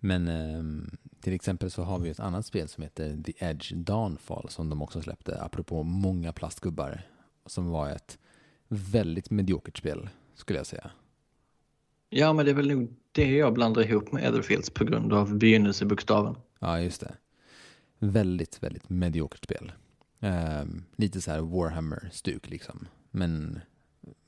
Men 0.00 0.28
ehm, 0.28 0.90
till 1.28 1.34
exempel 1.34 1.70
så 1.70 1.82
har 1.82 1.98
vi 1.98 2.10
ett 2.10 2.20
annat 2.20 2.46
spel 2.46 2.68
som 2.68 2.82
heter 2.82 3.22
The 3.24 3.32
Edge 3.38 3.72
Dawnfall 3.74 4.48
som 4.48 4.70
de 4.70 4.82
också 4.82 5.02
släppte, 5.02 5.42
apropå 5.42 5.82
många 5.82 6.32
plastgubbar, 6.32 7.02
som 7.46 7.70
var 7.70 7.90
ett 7.90 8.18
väldigt 8.68 9.30
mediokert 9.30 9.78
spel, 9.78 10.08
skulle 10.34 10.58
jag 10.58 10.66
säga. 10.66 10.90
Ja, 12.10 12.32
men 12.32 12.44
det 12.44 12.50
är 12.50 12.54
väl 12.54 12.68
nog 12.68 12.94
det 13.12 13.30
jag 13.30 13.54
blandar 13.54 13.82
ihop 13.82 14.12
med 14.12 14.24
Etherfields 14.24 14.70
på 14.70 14.84
grund 14.84 15.12
av 15.12 15.38
begynnelsebokstaven. 15.38 16.36
Ja, 16.58 16.80
just 16.80 17.00
det. 17.00 17.14
Väldigt, 17.98 18.62
väldigt 18.62 18.88
mediokert 18.88 19.44
spel. 19.44 19.72
Ehm, 20.20 20.84
lite 20.96 21.20
så 21.20 21.30
här 21.30 21.40
Warhammer-stuk 21.40 22.50
liksom. 22.50 22.86
Men 23.10 23.60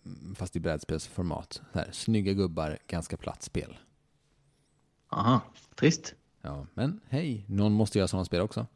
mm, 0.04 0.34
fast 0.34 0.56
i 0.56 0.60
brädspelsformat. 0.60 1.62
Så 1.72 1.78
här, 1.78 1.88
snygga 1.92 2.32
gubbar, 2.32 2.78
ganska 2.86 3.16
platt 3.16 3.42
spel. 3.42 3.78
Aha, 5.08 5.40
trist. 5.74 6.14
Ja, 6.42 6.66
men 6.74 7.00
hej, 7.08 7.44
någon 7.48 7.72
måste 7.72 7.98
göra 7.98 8.08
sådana 8.08 8.24
spel 8.24 8.40
också. 8.40 8.66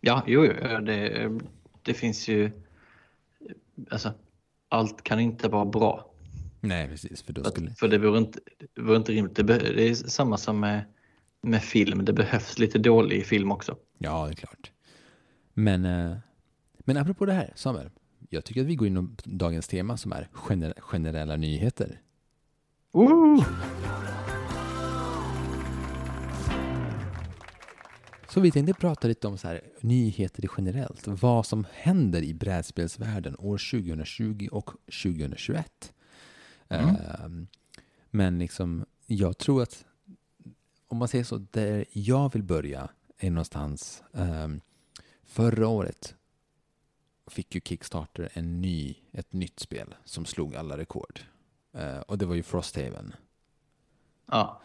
Ja, 0.00 0.22
jo, 0.26 0.44
jo 0.44 0.80
det, 0.80 1.30
det 1.82 1.94
finns 1.94 2.28
ju... 2.28 2.50
Alltså, 3.90 4.12
allt 4.68 5.04
kan 5.04 5.20
inte 5.20 5.48
vara 5.48 5.64
bra. 5.64 6.10
Nej, 6.60 6.88
precis. 6.88 7.22
För 7.22 7.32
då 7.32 7.44
skulle... 7.44 7.70
För 7.74 7.88
det 7.88 7.98
vore 7.98 8.18
inte, 8.18 8.38
det 8.74 8.82
vore 8.82 8.96
inte 8.96 9.12
rimligt. 9.12 9.36
Det, 9.36 9.42
det 9.42 9.88
är 9.88 9.94
samma 9.94 10.36
som 10.36 10.60
med, 10.60 10.84
med 11.42 11.62
film. 11.62 12.04
Det 12.04 12.12
behövs 12.12 12.58
lite 12.58 12.78
dålig 12.78 13.26
film 13.26 13.52
också. 13.52 13.76
Ja, 13.98 14.26
det 14.26 14.32
är 14.32 14.36
klart. 14.36 14.70
Men, 15.54 15.84
eh, 15.84 16.16
men 16.78 16.96
apropå 16.96 17.26
det 17.26 17.32
här, 17.32 17.52
Samuel. 17.54 17.90
Jag 18.28 18.44
tycker 18.44 18.60
att 18.60 18.66
vi 18.66 18.74
går 18.74 18.88
in 18.88 19.16
på 19.16 19.22
dagens 19.24 19.68
tema 19.68 19.96
som 19.96 20.12
är 20.12 20.28
gener 20.32 20.74
generella 20.78 21.36
nyheter. 21.36 22.00
Woo! 22.92 23.44
Så 28.30 28.40
vi 28.40 28.50
tänkte 28.50 28.74
prata 28.74 29.08
lite 29.08 29.28
om 29.28 29.38
så 29.38 29.48
här, 29.48 29.60
nyheter 29.80 30.48
generellt. 30.56 31.06
Vad 31.06 31.46
som 31.46 31.66
händer 31.72 32.22
i 32.22 32.34
brädspelsvärlden 32.34 33.36
år 33.38 33.58
2020 33.70 34.48
och 34.52 34.70
2021. 35.02 35.92
Mm. 36.68 36.96
Ehm, 36.96 37.46
men 38.10 38.38
liksom, 38.38 38.86
jag 39.06 39.38
tror 39.38 39.62
att 39.62 39.84
om 40.88 40.96
man 40.98 41.08
säger 41.08 41.24
så, 41.24 41.46
där 41.50 41.84
jag 41.92 42.32
vill 42.32 42.42
börja 42.42 42.88
är 43.18 43.30
någonstans 43.30 44.02
ehm, 44.14 44.60
förra 45.24 45.68
året 45.68 46.14
fick 47.26 47.54
ju 47.54 47.60
Kickstarter 47.60 48.28
en 48.32 48.60
ny, 48.60 48.94
ett 49.12 49.32
nytt 49.32 49.60
spel 49.60 49.94
som 50.04 50.24
slog 50.24 50.56
alla 50.56 50.78
rekord. 50.78 51.20
Eh, 51.72 51.98
och 51.98 52.18
det 52.18 52.26
var 52.26 52.34
ju 52.34 52.42
Frosthaven. 52.42 53.14
Ja, 54.26 54.60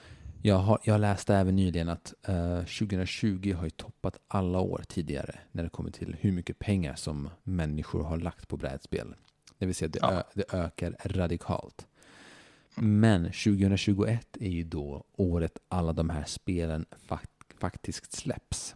Jag, 0.48 0.58
har, 0.58 0.80
jag 0.84 1.02
läste 1.02 1.36
även 1.36 1.56
nyligen 1.56 1.90
att 1.90 2.14
eh, 2.28 2.58
2020 2.60 3.54
har 3.58 3.64
ju 3.64 3.70
toppat 3.70 4.18
alla 4.28 4.60
år 4.60 4.84
tidigare 4.88 5.40
när 5.52 5.64
det 5.64 5.70
kommer 5.70 5.92
till 5.92 6.16
hur 6.20 6.32
mycket 6.32 6.60
pengar 6.60 6.96
som 6.96 7.30
människor 7.44 8.04
har 8.04 8.18
lagt 8.18 8.48
på 8.48 8.58
brädspel. 8.58 9.16
Det 9.58 9.66
vill 9.66 9.76
säga 9.76 9.90
det, 9.90 10.00
Ja. 10.02 10.24
det 10.34 10.54
ökar 10.54 10.96
radikalt. 11.06 11.88
Men 12.76 13.24
2021 13.24 14.38
är 14.40 14.50
ju 14.50 14.64
då 14.64 15.04
året 15.14 15.60
alla 15.68 15.94
de 15.94 16.10
här 16.10 16.24
spelen 16.26 16.86
fak- 17.08 17.54
faktiskt 17.60 18.14
släpps. 18.14 18.76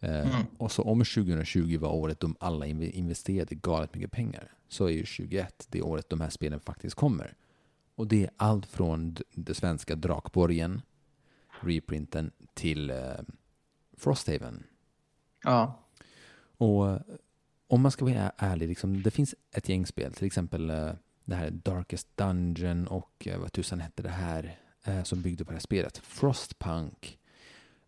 Eh, 0.00 0.10
Mm. 0.30 0.46
Och 0.58 0.72
så 0.72 0.82
om 0.82 0.98
2020 1.04 1.78
var 1.78 1.92
året 1.92 2.20
de 2.20 2.36
alla 2.40 2.66
inv- 2.66 2.90
investerade 2.90 3.54
galet 3.54 3.94
mycket 3.94 4.10
pengar 4.12 4.52
så 4.68 4.84
är 4.84 4.90
ju 4.90 5.04
2021 5.04 5.66
det 5.70 5.82
året 5.82 6.08
de 6.10 6.20
här 6.20 6.30
spelen 6.30 6.60
faktiskt 6.60 6.96
kommer. 6.96 7.34
Och 7.94 8.06
det 8.06 8.22
är 8.24 8.30
allt 8.36 8.66
från 8.66 9.16
det 9.34 9.54
svenska 9.54 9.96
Drakborgen, 9.96 10.82
reprinten, 11.64 12.30
till 12.54 12.90
eh, 12.90 12.96
Frosthaven. 13.96 14.64
ja, 15.44 15.78
Och 16.56 16.90
eh, 16.90 17.00
om 17.66 17.80
man 17.80 17.90
ska 17.92 18.04
vara 18.04 18.32
ärlig, 18.36 18.68
liksom, 18.68 19.02
det 19.02 19.10
finns 19.10 19.34
ett 19.52 19.68
gäng 19.68 19.86
spel, 19.86 20.12
till 20.14 20.26
exempel 20.26 20.70
eh, 20.70 20.90
det 21.24 21.34
här 21.34 21.50
Darkest 21.50 22.08
Dungeon 22.16 22.86
och 22.86 23.26
eh, 23.28 23.38
vad 23.40 23.52
tusan 23.52 23.80
hette 23.80 24.02
det 24.02 24.08
här 24.08 24.58
eh, 24.84 25.02
som 25.02 25.22
byggde 25.22 25.44
på 25.44 25.50
det 25.50 25.54
här 25.54 25.60
spelet, 25.60 25.98
Frostpunk. 25.98 27.18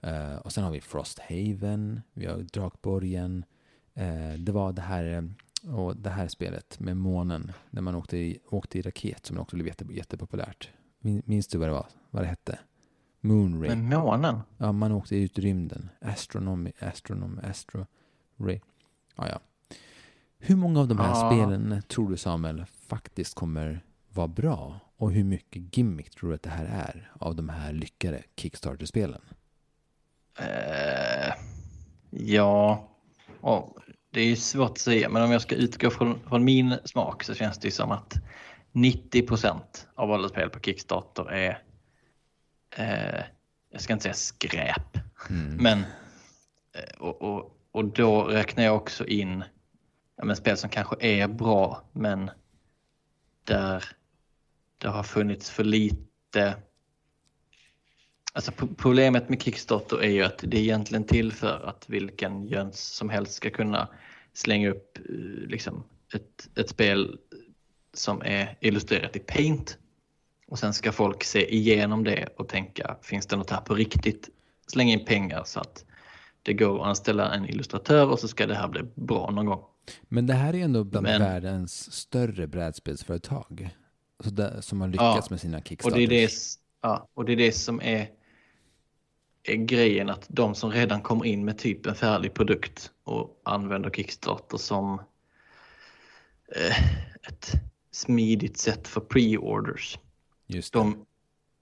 Eh, 0.00 0.34
och 0.36 0.52
sen 0.52 0.64
har 0.64 0.70
vi 0.70 0.80
Frosthaven, 0.80 2.00
vi 2.12 2.26
har 2.26 2.38
Drakborgen. 2.38 3.44
Det 4.38 4.52
var 4.52 4.72
det 4.72 4.82
här, 4.82 5.34
och 5.62 5.96
det 5.96 6.10
här 6.10 6.28
spelet 6.28 6.80
med 6.80 6.96
månen, 6.96 7.52
när 7.70 7.82
man 7.82 7.94
åkte 7.94 8.16
i, 8.18 8.38
åkte 8.50 8.78
i 8.78 8.82
raket 8.82 9.26
som 9.26 9.38
också 9.38 9.56
blev 9.56 9.66
jätte, 9.66 9.84
jättepopulärt. 9.90 10.70
Min- 10.98 11.22
Minns 11.26 11.46
du 11.48 11.58
vad 11.58 11.68
det 11.68 11.72
var? 11.72 11.86
Vad 12.10 12.22
det 12.22 12.26
hette? 12.26 12.58
Moonray. 13.24 13.76
med 13.76 13.98
månen. 13.98 14.40
Ja, 14.58 14.72
man 14.72 14.92
åkte 14.92 15.16
ut 15.16 15.38
i 15.38 15.40
rymden. 15.42 15.88
Astronomy, 16.00 16.72
astronom, 16.80 17.40
astro, 17.50 17.86
ray. 18.38 18.60
Ja, 19.16 19.28
ja. 19.28 19.38
Hur 20.38 20.56
många 20.56 20.80
av 20.80 20.88
de 20.88 20.98
här 20.98 21.08
Ja. 21.08 21.30
spelen 21.30 21.82
tror 21.88 22.10
du 22.10 22.16
Samuel 22.16 22.64
faktiskt 22.88 23.34
kommer 23.34 23.80
vara 24.08 24.28
bra? 24.28 24.80
Och 24.96 25.12
hur 25.12 25.24
mycket 25.24 25.76
gimmick 25.76 26.10
tror 26.10 26.28
du 26.28 26.34
att 26.34 26.42
det 26.42 26.50
här 26.50 26.64
är 26.64 27.12
av 27.20 27.34
de 27.36 27.48
här 27.48 27.72
lyckade 27.72 28.22
Kickstarter-spelen? 28.36 29.20
Eh, 30.38 31.34
ja, 32.10 32.88
och 33.40 33.78
det 34.10 34.20
är 34.20 34.24
ju 34.26 34.36
svårt 34.36 34.70
att 34.70 34.78
säga, 34.78 35.08
men 35.08 35.22
om 35.22 35.30
jag 35.30 35.42
ska 35.42 35.54
utgå 35.54 35.90
från, 35.90 36.20
från 36.28 36.44
min 36.44 36.74
smak 36.84 37.22
så 37.24 37.34
känns 37.34 37.58
det 37.58 37.66
ju 37.68 37.72
som 37.72 37.90
att 37.90 38.14
90% 38.72 39.60
av 39.94 40.12
alla 40.12 40.28
spel 40.28 40.50
på 40.50 40.60
Kickstarter 40.60 41.32
är, 41.32 41.62
eh, 42.76 43.20
jag 43.70 43.80
ska 43.80 43.92
inte 43.92 44.02
säga 44.02 44.14
skräp, 44.14 44.98
Mm. 45.30 45.56
men 45.56 45.78
eh, 46.72 46.96
och, 46.98 47.22
och, 47.22 47.58
och 47.72 47.84
då 47.84 48.22
räknar 48.24 48.64
jag 48.64 48.76
också 48.76 49.06
in 49.06 49.44
ja, 50.16 50.24
men 50.24 50.36
spel 50.36 50.56
som 50.56 50.70
kanske 50.70 50.96
är 51.00 51.28
bra, 51.28 51.82
men 51.92 52.30
där 53.44 53.84
det 54.78 54.88
har 54.88 55.02
funnits 55.02 55.50
för 55.50 55.64
lite 55.64 56.56
Alltså 58.32 58.52
pro- 58.52 58.74
problemet 58.76 59.28
med 59.28 59.42
Kickstarter 59.42 60.02
är 60.02 60.10
ju 60.10 60.22
att 60.22 60.38
det 60.38 60.56
är 60.56 60.62
egentligen 60.62 61.04
till 61.04 61.32
för 61.32 61.66
att 61.68 61.88
vilken 61.88 62.44
jöns 62.48 62.80
som 62.80 63.10
helst 63.10 63.32
ska 63.32 63.50
kunna 63.50 63.88
slänga 64.32 64.70
upp 64.70 64.98
eh, 64.98 65.04
liksom, 65.48 65.84
ett, 66.14 66.48
ett 66.58 66.68
spel 66.68 67.18
som 67.92 68.22
är 68.22 68.56
illustrerat 68.60 69.16
i 69.16 69.18
Paint 69.18 69.78
och 70.46 70.58
sen 70.58 70.74
ska 70.74 70.92
folk 70.92 71.24
se 71.24 71.54
igenom 71.54 72.04
det 72.04 72.28
och 72.36 72.48
tänka, 72.48 72.96
finns 73.02 73.26
det 73.26 73.36
något 73.36 73.50
här 73.50 73.60
på 73.60 73.74
riktigt? 73.74 74.28
Slänga 74.66 74.92
in 74.92 75.04
pengar 75.04 75.42
så 75.44 75.60
att 75.60 75.84
det 76.42 76.54
går 76.54 76.80
att 76.80 76.86
anställa 76.86 77.34
en 77.34 77.48
illustratör 77.48 78.10
och 78.10 78.18
så 78.18 78.28
ska 78.28 78.46
det 78.46 78.54
här 78.54 78.68
bli 78.68 78.82
bra 78.94 79.30
någon 79.30 79.46
gång. 79.46 79.64
Men 80.08 80.26
det 80.26 80.34
här 80.34 80.54
är 80.54 80.64
ändå 80.64 80.84
bland 80.84 81.06
Men- 81.06 81.20
världens 81.20 81.92
större 81.92 82.46
brädspelsföretag. 82.46 83.70
Där, 84.24 84.60
som 84.60 84.80
har 84.80 84.88
lyckats 84.88 85.26
Ja, 85.26 85.30
med 85.30 85.40
sina 85.40 85.58
Och 85.58 85.66
Kickstarters. 85.68 85.96
det 85.96 86.04
är 86.04 86.08
det, 86.26 86.32
ja, 86.82 87.08
och 87.14 87.24
det, 87.24 87.32
är 87.32 87.36
det 87.36 87.52
som 87.52 87.80
är, 87.82 88.10
är 89.42 89.54
grejen 89.56 90.10
att 90.10 90.26
de 90.28 90.54
som 90.54 90.70
redan 90.70 91.00
kommer 91.02 91.24
in 91.24 91.44
med 91.44 91.58
typ 91.58 91.86
en 91.86 91.94
färdig 91.94 92.34
produkt 92.34 92.90
och 93.04 93.40
använder 93.44 93.90
Kickstarter 93.90 94.58
som 94.58 94.98
eh, 96.56 96.78
ett 97.28 97.52
smidigt 97.90 98.58
sätt 98.58 98.88
för 98.88 99.00
pre-orders. 99.00 99.98
Just 100.46 100.72
det. 100.72 100.78
De 100.78 101.06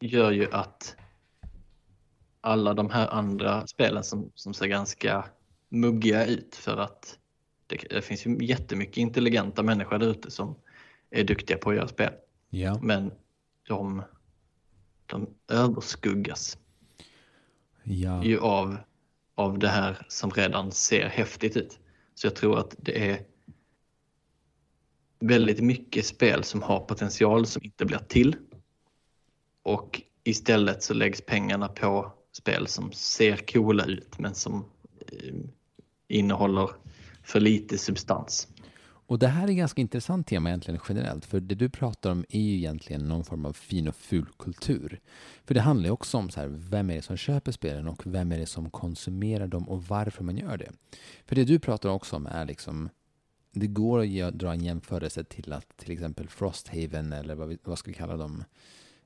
gör 0.00 0.30
ju 0.30 0.52
att 0.52 0.96
alla 2.40 2.74
de 2.74 2.90
här 2.90 3.08
andra 3.08 3.66
spelen 3.66 4.04
som, 4.04 4.30
som 4.34 4.54
ser 4.54 4.66
ganska 4.66 5.24
muggiga 5.68 6.26
ut 6.26 6.54
för 6.54 6.76
att 6.76 7.18
det, 7.66 7.76
det 7.90 8.02
finns 8.02 8.26
ju 8.26 8.44
jättemycket 8.44 8.96
intelligenta 8.96 9.62
människor 9.62 9.98
där 9.98 10.06
ute 10.06 10.30
som 10.30 10.56
är 11.10 11.24
duktiga 11.24 11.58
på 11.58 11.70
att 11.70 11.76
göra 11.76 11.88
spel. 11.88 12.12
Ja. 12.50 12.78
Men 12.82 13.12
de, 13.68 14.02
de 15.06 15.28
överskuggas 15.48 16.58
ja. 17.82 18.24
ju 18.24 18.38
av, 18.38 18.76
av 19.34 19.58
det 19.58 19.68
här 19.68 20.06
som 20.08 20.30
redan 20.30 20.72
ser 20.72 21.08
häftigt 21.08 21.56
ut. 21.56 21.78
Så 22.14 22.26
jag 22.26 22.36
tror 22.36 22.58
att 22.58 22.74
det 22.78 23.10
är 23.10 23.26
väldigt 25.20 25.60
mycket 25.60 26.06
spel 26.06 26.44
som 26.44 26.62
har 26.62 26.80
potential 26.80 27.46
som 27.46 27.64
inte 27.64 27.84
blir 27.84 27.98
till. 27.98 28.36
Och 29.62 30.02
istället 30.24 30.82
så 30.82 30.94
läggs 30.94 31.20
pengarna 31.26 31.68
på 31.68 32.12
spel 32.32 32.66
som 32.66 32.92
ser 32.92 33.36
coola 33.36 33.84
ut 33.84 34.18
men 34.18 34.34
som 34.34 34.64
eh, 35.12 35.34
innehåller 36.08 36.70
för 37.22 37.40
lite 37.40 37.78
substans. 37.78 38.48
och 39.06 39.18
det 39.18 39.26
här 39.28 39.48
är 39.48 39.52
ganska 39.52 39.80
intressant 39.80 40.26
tema 40.26 40.48
egentligen 40.48 40.80
generellt, 40.88 41.24
för 41.24 41.40
det 41.40 41.54
du 41.54 41.68
pratar 41.68 42.10
om 42.10 42.24
är 42.28 42.40
ju 42.40 42.56
egentligen 42.56 43.08
någon 43.08 43.24
form 43.24 43.46
av 43.46 43.52
fin 43.52 43.88
och 43.88 43.96
ful 43.96 44.26
kultur. 44.38 45.00
För 45.44 45.54
det 45.54 45.60
handlar 45.60 45.86
ju 45.86 45.92
också 45.92 46.18
om 46.18 46.30
så 46.30 46.40
här, 46.40 46.48
vem 46.48 46.90
är 46.90 46.96
det 46.96 47.02
som 47.02 47.16
köper 47.16 47.52
spelen 47.52 47.88
och 47.88 48.06
vem 48.06 48.32
är 48.32 48.38
det 48.38 48.46
som 48.46 48.70
konsumerar 48.70 49.46
dem 49.46 49.68
och 49.68 49.84
varför 49.84 50.24
man 50.24 50.36
gör 50.36 50.56
det. 50.56 50.72
För 51.26 51.34
det 51.34 51.44
du 51.44 51.58
pratar 51.58 51.88
också 51.88 52.16
om 52.16 52.26
är 52.26 52.44
liksom, 52.44 52.88
det 53.52 53.66
går 53.66 54.22
att 54.22 54.34
dra 54.34 54.52
en 54.52 54.64
jämförelse 54.64 55.24
till 55.24 55.52
att 55.52 55.76
till 55.76 55.92
exempel 55.92 56.28
Frosthaven 56.28 57.12
eller 57.12 57.34
vad, 57.34 57.48
vi, 57.48 57.58
vad 57.64 57.78
ska 57.78 57.90
vi 57.90 57.94
kalla 57.94 58.16
dem, 58.16 58.44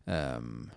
um, 0.06 0.70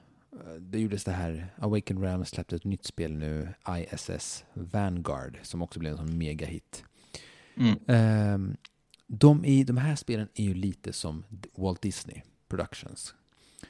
det 0.60 0.80
gjordes 0.80 1.04
det 1.04 1.12
här, 1.12 1.54
Awakened 1.58 2.04
Realms 2.04 2.30
släppte 2.30 2.56
ett 2.56 2.64
nytt 2.64 2.86
spel 2.86 3.14
nu, 3.14 3.54
ISS 3.70 4.46
Vanguard, 4.54 5.40
som 5.44 5.62
också 5.62 5.80
blev 5.80 5.92
en 5.92 5.98
sån 5.98 6.18
megahit. 6.18 6.84
Mm. 7.58 7.76
Um, 8.34 8.58
de, 9.08 9.46
är, 9.46 9.66
de 9.66 9.78
här 9.78 9.96
spelen 9.96 10.28
är 10.34 10.44
ju 10.44 10.54
lite 10.54 10.94
som 10.94 11.26
Walt 11.56 11.82
Disney 11.82 12.22
Productions. 12.48 13.16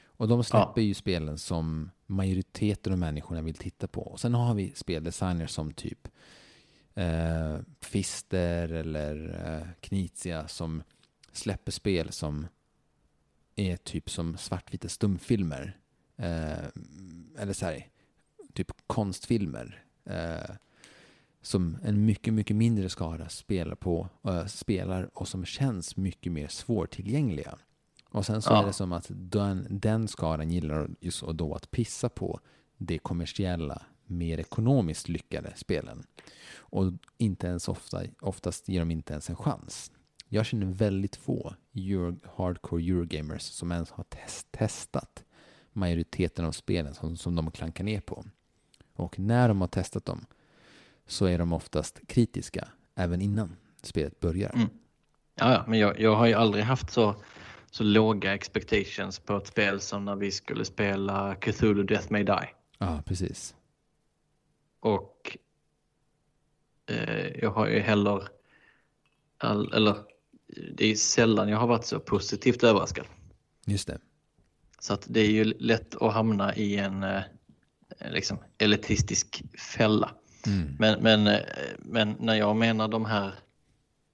Och 0.06 0.28
de 0.28 0.44
släpper 0.44 0.82
ja. 0.82 0.88
ju 0.88 0.94
spelen 0.94 1.38
som 1.38 1.92
majoriteten 2.06 2.94
av 2.94 3.00
människorna 3.00 3.42
vill 3.42 3.56
titta 3.56 3.88
på. 3.88 4.02
Och 4.02 4.20
sen 4.20 4.34
har 4.34 4.54
vi 4.54 4.72
speldesigners 4.76 5.52
som 5.52 5.74
typ 5.74 6.08
eh, 6.94 7.58
Fister 7.82 8.70
eller 8.70 9.46
eh, 9.46 9.68
Knizia 9.82 10.48
som 10.48 10.84
släpper 11.32 11.72
spel 11.72 12.12
som 12.12 12.48
är 13.60 13.78
typ 13.78 14.10
som 14.10 14.38
svartvita 14.38 14.90
stumfilmer. 14.90 15.78
Eh, 16.18 16.68
eller 17.38 17.54
så 17.54 17.66
här, 17.66 17.88
typ 18.54 18.72
konstfilmer. 18.88 19.84
Eh, 20.06 20.56
som 21.42 21.78
en 21.84 22.06
mycket, 22.06 22.34
mycket 22.34 22.56
mindre 22.56 22.90
skara 22.90 23.30
spelar 23.30 23.76
på, 23.76 24.10
äh, 24.24 24.46
spelar 24.46 25.10
och 25.14 25.28
som 25.28 25.46
känns 25.46 25.98
mycket 25.98 26.32
mer 26.32 26.48
svårtillgängliga. 26.48 27.58
Och 28.10 28.26
sen 28.26 28.42
så 28.42 28.50
ja. 28.52 28.62
är 28.62 28.68
det 28.68 28.74
som 28.74 28.94
att 28.94 29.06
den, 29.10 29.68
den 29.70 30.08
skaran 30.08 30.50
gillar 30.50 30.90
just 31.00 31.24
då 31.34 31.54
att 31.54 31.72
pissa 31.72 32.10
på 32.10 32.40
de 32.78 33.00
kommersiella, 33.00 33.82
mer 34.06 34.40
ekonomiskt 34.40 35.10
lyckade 35.10 35.54
spelen. 35.56 36.04
Och 36.58 36.94
inte 37.18 37.48
ens 37.48 37.68
ofta, 37.68 38.04
oftast 38.22 38.68
ger 38.68 38.80
de 38.80 38.92
inte 38.92 39.14
ens 39.14 39.30
en 39.30 39.36
chans. 39.36 39.92
Jag 40.32 40.46
känner 40.46 40.66
väldigt 40.66 41.16
få 41.16 41.56
Euro, 41.74 42.16
hardcore 42.36 42.84
Eurogamers 42.84 43.42
som 43.42 43.72
ens 43.72 43.92
har 43.92 44.04
test, 44.04 44.52
testat 44.52 45.24
majoriteten 45.74 46.46
av 46.46 46.52
spelen 46.52 46.94
som, 46.94 47.18
som 47.18 47.36
de 47.36 47.52
klankar 47.52 47.84
ner 47.84 48.02
på. 48.02 48.26
Och 48.96 49.20
när 49.20 49.48
de 49.48 49.62
har 49.62 49.68
testat 49.68 50.06
dem 50.06 50.26
så 51.06 51.26
är 51.26 51.38
de 51.38 51.54
oftast 51.54 52.00
kritiska 52.08 52.68
även 52.96 53.22
innan 53.22 53.56
spelet 53.82 54.20
börjar. 54.20 54.52
Mm. 54.56 54.70
Ja, 55.36 55.52
ja, 55.52 55.64
men 55.68 55.80
jag, 55.80 56.00
jag 56.00 56.16
har 56.16 56.28
ju 56.28 56.34
aldrig 56.34 56.64
haft 56.64 56.92
så, 56.92 57.16
så 57.72 57.84
låga 57.84 58.34
expectations 58.34 59.20
på 59.20 59.38
ett 59.38 59.48
spel 59.48 59.80
som 59.80 60.06
när 60.06 60.16
vi 60.16 60.32
skulle 60.32 60.66
spela 60.66 61.36
Cthulhu 61.36 61.84
Death 61.84 62.12
May 62.12 62.24
Die. 62.24 62.50
Ja, 62.78 63.04
precis. 63.06 63.56
Och 64.80 65.38
eh, 66.86 67.28
jag 67.28 67.52
har 67.52 67.68
ju 67.68 67.80
heller, 67.80 68.28
all, 69.38 69.74
eller 69.74 69.96
det 70.74 70.92
är 70.92 70.96
sällan 70.96 71.50
jag 71.50 71.58
har 71.58 71.68
varit 71.68 71.86
så 71.86 72.00
positivt 72.00 72.64
överraskad. 72.64 73.06
Just 73.66 73.88
det. 73.88 74.00
Så 74.80 74.94
att 74.94 75.06
det 75.10 75.20
är 75.20 75.32
ju 75.32 75.44
lätt 75.44 75.96
att 75.96 76.14
hamna 76.14 76.56
i 76.56 76.78
en 76.78 77.04
eh, 77.04 77.22
liksom 78.12 78.38
elitistisk 78.58 79.44
fälla. 79.76 80.12
Mm. 80.48 80.76
Men, 80.80 81.04
men, 81.04 81.28
eh, 81.28 81.40
men 81.80 82.16
när 82.20 82.36
jag 82.36 82.56
menar 82.56 82.88
de 82.88 83.06
här 83.06 83.34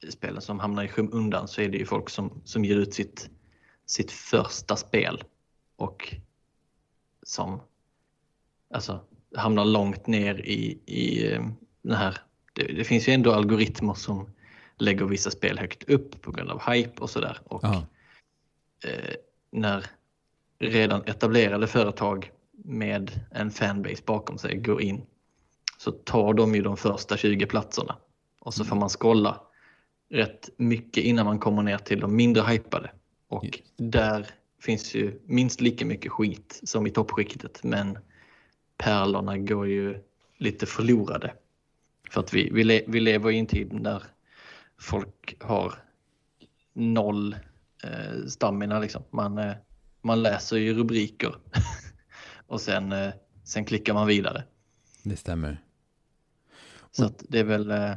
spelen 0.10 0.42
som 0.42 0.60
hamnar 0.60 0.84
i 0.84 0.88
skymundan 0.88 1.48
så 1.48 1.62
är 1.62 1.70
det 1.70 1.78
ju 1.78 1.86
folk 1.86 2.10
som, 2.10 2.42
som 2.46 2.66
ger 2.66 2.76
ut 2.76 2.94
sitt, 2.94 3.30
sitt 3.86 4.12
första 4.12 4.76
spel 4.76 5.24
och 5.76 6.16
som 7.24 7.62
alltså, 8.74 9.00
hamnar 9.36 9.66
långt 9.66 10.08
ner 10.08 10.36
i, 10.36 10.80
i 10.86 11.34
eh, 11.34 11.46
den 11.82 11.98
här... 11.98 12.18
Det, 12.54 12.64
det 12.64 12.84
finns 12.84 13.08
ju 13.08 13.14
ändå 13.14 13.34
algoritmer 13.34 13.94
som 13.94 14.30
lägger 14.78 15.06
vissa 15.06 15.32
spel 15.32 15.60
högt 15.60 15.90
upp 15.90 16.22
på 16.22 16.32
grund 16.32 16.50
av 16.50 16.62
hype 16.72 17.02
och 17.02 17.10
sådär. 17.10 17.40
Och 17.46 17.64
eh, 17.64 17.82
när 19.52 19.86
redan 20.60 21.02
etablerade 21.06 21.68
företag 21.68 22.32
med 22.52 23.12
en 23.32 23.52
fanbase 23.52 24.04
bakom 24.06 24.38
sig 24.38 24.58
går 24.58 24.82
in 24.82 25.06
så 25.78 25.92
tar 25.92 26.34
de 26.34 26.56
ju 26.56 26.62
de 26.62 26.78
första 26.78 27.18
20 27.18 27.46
platserna 27.46 27.98
och 28.40 28.54
så 28.54 28.66
får 28.66 28.76
man 28.76 28.90
skolla 28.90 29.42
rätt 30.10 30.50
mycket 30.58 31.04
innan 31.04 31.26
man 31.26 31.40
kommer 31.40 31.64
ner 31.64 31.78
till 31.78 32.00
de 32.00 32.16
mindre 32.16 32.44
hypade. 32.44 32.92
Och 33.28 33.46
yes. 33.46 33.56
där 33.78 34.28
finns 34.62 34.96
ju 34.96 35.22
minst 35.26 35.62
lika 35.62 35.86
mycket 35.86 36.12
skit 36.12 36.62
som 36.64 36.88
i 36.88 36.90
toppskiktet 36.90 37.64
men 37.64 37.98
pärlorna 38.78 39.38
går 39.38 39.68
ju 39.68 39.98
lite 40.38 40.66
förlorade. 40.66 41.34
För 42.10 42.20
att 42.20 42.34
vi, 42.34 42.50
vi, 42.50 42.64
le, 42.64 42.84
vi 42.88 43.00
lever 43.00 43.32
i 43.32 43.40
en 43.40 43.46
tid 43.46 43.70
där 43.82 44.04
folk 44.80 45.38
har 45.40 45.74
noll 46.74 47.36
eh, 47.84 48.26
stamina. 48.28 48.80
Liksom. 48.80 49.04
Man, 49.12 49.38
eh, 49.38 49.54
man 50.02 50.24
läser 50.24 50.58
ju 50.58 50.74
rubriker 50.74 51.36
och 52.48 52.62
sen, 52.62 52.92
eh, 52.92 53.14
sen 53.44 53.66
klickar 53.66 53.94
man 53.94 54.08
vidare. 54.08 54.44
Det 55.04 55.18
stämmer. 55.18 55.62
Så 56.92 57.06
att 57.06 57.24
det 57.30 57.40
är 57.40 57.44
väl... 57.44 57.72
Eh, 57.72 57.94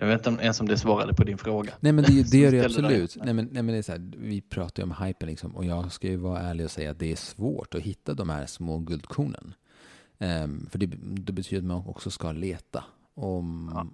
jag 0.00 0.06
vet 0.06 0.26
inte 0.26 0.42
ens 0.42 0.60
om 0.60 0.68
det 0.68 0.78
svarade 0.78 1.14
på 1.14 1.24
din 1.24 1.38
fråga. 1.38 1.72
Nej 1.80 1.92
men 1.92 2.04
det, 2.04 2.22
det 2.30 2.38
gör 2.38 2.52
det 2.52 2.64
absolut. 2.64 3.16
Nej 3.24 3.34
men, 3.34 3.48
nej 3.52 3.62
men 3.62 3.66
det 3.66 3.78
är 3.78 3.82
så 3.82 3.92
här, 3.92 4.12
vi 4.16 4.40
pratar 4.40 4.82
ju 4.82 4.84
om 4.84 5.04
hypen 5.04 5.28
liksom 5.28 5.56
och 5.56 5.64
jag 5.64 5.92
ska 5.92 6.08
ju 6.08 6.16
vara 6.16 6.40
ärlig 6.40 6.64
och 6.64 6.70
säga 6.70 6.90
att 6.90 6.98
det 6.98 7.12
är 7.12 7.16
svårt 7.16 7.74
att 7.74 7.82
hitta 7.82 8.14
de 8.14 8.28
här 8.28 8.46
små 8.46 8.78
guldkornen. 8.78 9.54
Um, 10.18 10.66
för 10.70 10.78
det, 10.78 10.86
det, 11.00 11.32
betyder 11.32 11.58
att 11.58 11.64
man 11.64 11.86
också 11.86 12.10
ska 12.10 12.32
leta. 12.32 12.84
Om, 13.14 13.70
ja. 13.74 13.86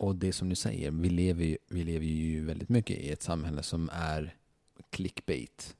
Och 0.00 0.16
det 0.16 0.32
som 0.32 0.48
du 0.48 0.54
säger, 0.54 0.90
vi 0.90 1.08
lever, 1.08 1.44
ju, 1.44 1.58
vi 1.68 1.84
lever 1.84 2.06
ju 2.06 2.44
väldigt 2.44 2.68
mycket 2.68 2.98
i 2.98 3.10
ett 3.10 3.22
samhälle 3.22 3.62
som 3.62 3.90
är 3.92 4.34
clickbait 4.90 5.76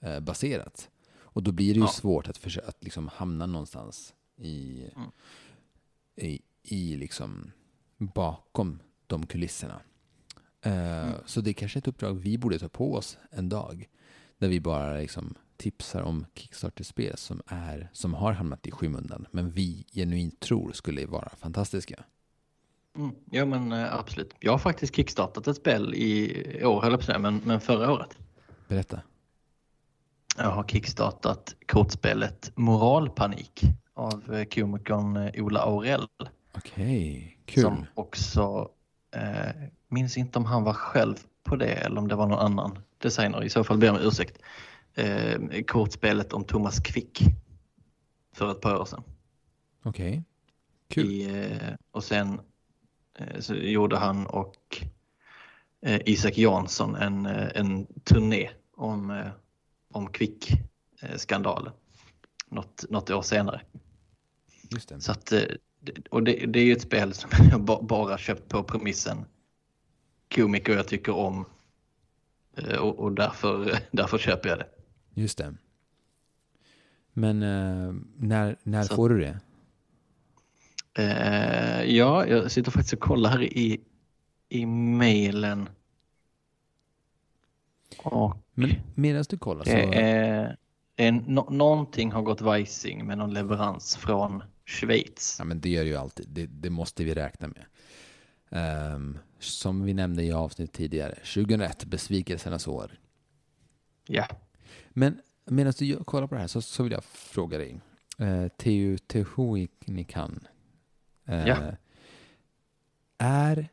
eh. 0.00 0.90
Och 1.14 1.42
då 1.42 1.52
blir 1.52 1.74
det 1.74 1.78
ju 1.78 1.84
ja. 1.84 1.92
svårt 1.92 2.28
att, 2.28 2.36
försöka, 2.36 2.68
att 2.68 2.84
liksom 2.84 3.08
hamna 3.08 3.46
någonstans 3.46 4.14
i, 4.36 4.84
mm 4.96 5.10
i, 6.16 6.40
i 6.62 6.96
liksom 6.96 7.52
bakom 7.98 8.78
de 9.06 9.26
kulisserna. 9.26 9.80
Uh, 10.66 10.72
mm. 10.72 11.14
Så 11.26 11.40
det 11.40 11.50
är 11.50 11.54
kanske 11.54 11.78
är 11.78 11.80
ett 11.80 11.88
uppdrag 11.88 12.14
vi 12.14 12.38
borde 12.38 12.58
ta 12.58 12.68
på 12.68 12.94
oss 12.94 13.18
en 13.30 13.48
dag. 13.48 13.88
Där 14.38 14.48
vi 14.48 14.60
bara 14.60 14.96
liksom 14.96 15.34
tipsar 15.56 16.02
om 16.02 16.26
Kickstarter-spel 16.34 17.16
som, 17.16 17.40
som 17.92 18.14
har 18.14 18.32
hamnat 18.32 18.66
i 18.66 18.70
skymundan. 18.70 19.26
Men 19.30 19.50
vi 19.50 19.86
genuint 19.92 20.40
tror 20.40 20.72
skulle 20.72 21.06
vara 21.06 21.28
fantastiska. 21.36 22.04
Mm. 22.96 23.14
Ja 23.30 23.44
men 23.44 23.72
uh, 23.72 23.94
absolut. 23.94 24.34
Jag 24.40 24.52
har 24.52 24.58
faktiskt 24.58 24.96
kickstartat 24.96 25.46
ett 25.46 25.56
spel 25.56 25.94
i 25.94 26.64
år, 26.64 26.80
höll 26.80 26.90
jag 26.90 27.00
på 27.00 27.06
säga, 27.06 27.18
men, 27.18 27.40
men 27.44 27.60
förra 27.60 27.92
året. 27.92 28.18
Berätta. 28.68 29.00
Jag 30.36 30.50
har 30.50 30.64
kickstartat 30.64 31.54
kortspelet 31.66 32.52
Moralpanik 32.54 33.62
av 33.94 34.34
eh, 34.34 34.44
komikern 34.44 35.16
eh, 35.16 35.44
Ola 35.44 35.60
Aurell. 35.60 36.08
Okej, 36.52 37.38
kul. 37.44 37.62
Som 37.62 37.86
också, 37.94 38.70
eh, 39.14 39.62
minns 39.88 40.16
inte 40.16 40.38
om 40.38 40.44
han 40.44 40.64
var 40.64 40.72
själv 40.72 41.16
på 41.42 41.56
det 41.56 41.72
eller 41.72 41.98
om 41.98 42.08
det 42.08 42.14
var 42.14 42.26
någon 42.26 42.38
annan 42.38 42.78
designer. 42.98 43.44
I 43.44 43.50
så 43.50 43.64
fall 43.64 43.78
ber 43.78 43.86
jag 43.86 43.96
om 43.96 44.02
ursäkt. 44.02 44.38
Eh, 44.94 45.62
kortspelet 45.66 46.32
om 46.32 46.44
Thomas 46.44 46.80
Quick 46.80 47.22
för 48.34 48.50
ett 48.50 48.60
par 48.60 48.80
år 48.80 48.84
sedan. 48.84 49.02
Okej, 49.82 50.24
kul. 50.88 51.06
I, 51.06 51.44
eh, 51.44 51.74
och 51.90 52.04
sen 52.04 52.28
eh, 52.34 52.40
så 53.38 53.54
gjorde 53.54 53.96
han 53.96 54.26
och 54.26 54.82
eh, 55.82 56.00
Isak 56.06 56.38
Jansson 56.38 56.94
en, 56.94 57.26
en 57.26 57.86
turné 58.04 58.50
om, 58.76 59.30
om 59.92 60.06
Quick-skandalen 60.06 61.72
något, 62.52 62.84
något 62.90 63.10
år 63.10 63.22
senare. 63.22 63.60
Just 64.70 64.88
det. 64.88 65.00
Så 65.00 65.12
att, 65.12 65.32
eh, 65.32 65.42
och 66.10 66.22
det, 66.22 66.46
det 66.46 66.58
är 66.58 66.64
ju 66.64 66.72
ett 66.72 66.82
spel 66.82 67.14
som 67.14 67.30
jag 67.50 67.84
bara 67.84 68.18
köpt 68.18 68.48
på 68.48 68.62
premissen 68.62 69.24
komiker 70.34 70.72
jag 70.72 70.88
tycker 70.88 71.12
om 71.14 71.44
eh, 72.56 72.76
och, 72.76 72.98
och 72.98 73.12
därför, 73.12 73.78
därför 73.90 74.18
köper 74.18 74.48
jag 74.48 74.58
det. 74.58 74.68
Just 75.14 75.38
det. 75.38 75.54
Men 77.14 77.38
när, 78.16 78.56
när 78.62 78.82
Så, 78.82 78.94
får 78.94 79.08
du 79.08 79.20
det? 79.20 79.40
Uh, 80.98 81.84
ja, 81.84 82.26
jag 82.26 82.50
sitter 82.50 82.70
faktiskt 82.70 82.92
och 82.92 83.00
kollar 83.00 83.30
här 83.30 83.42
i, 83.42 83.80
i. 84.48 84.66
Och 88.02 88.36
Men 88.54 88.70
medan 88.94 89.24
du 89.28 89.38
kollar 89.38 89.64
så... 89.64 89.70
Det 89.70 90.56
är, 90.96 91.12
no, 91.12 91.50
någonting 91.50 92.12
har 92.12 92.22
gått 92.22 92.40
vajsing 92.40 93.06
med 93.06 93.18
någon 93.18 93.34
leverans 93.34 93.96
från 93.96 94.42
Schweiz. 94.66 95.36
Ja, 95.38 95.44
men 95.44 95.60
det 95.60 95.68
gör 95.68 95.84
ju 95.84 95.96
alltid. 95.96 96.28
Det, 96.28 96.46
det 96.46 96.70
måste 96.70 97.04
vi 97.04 97.14
räkna 97.14 97.48
med. 97.48 97.64
Um, 98.94 99.18
som 99.38 99.84
vi 99.84 99.94
nämnde 99.94 100.22
i 100.22 100.32
avsnitt 100.32 100.72
tidigare, 100.72 101.14
2001, 101.14 101.84
besvikelsernas 101.84 102.68
år. 102.68 102.92
Ja. 104.06 104.26
Men 104.90 105.20
medan 105.44 105.72
du 105.78 106.04
kollar 106.04 106.26
på 106.26 106.34
det 106.34 106.40
här 106.40 106.48
så, 106.48 106.62
så 106.62 106.82
vill 106.82 106.92
jag 106.92 107.04
fråga 107.04 107.58
dig. 107.58 107.80
Eh, 108.18 108.48
Teu 108.48 108.98
Tehuinikan. 108.98 110.46
Eh, 111.32 111.48
Ja. 111.48 111.56
Är 113.18 113.68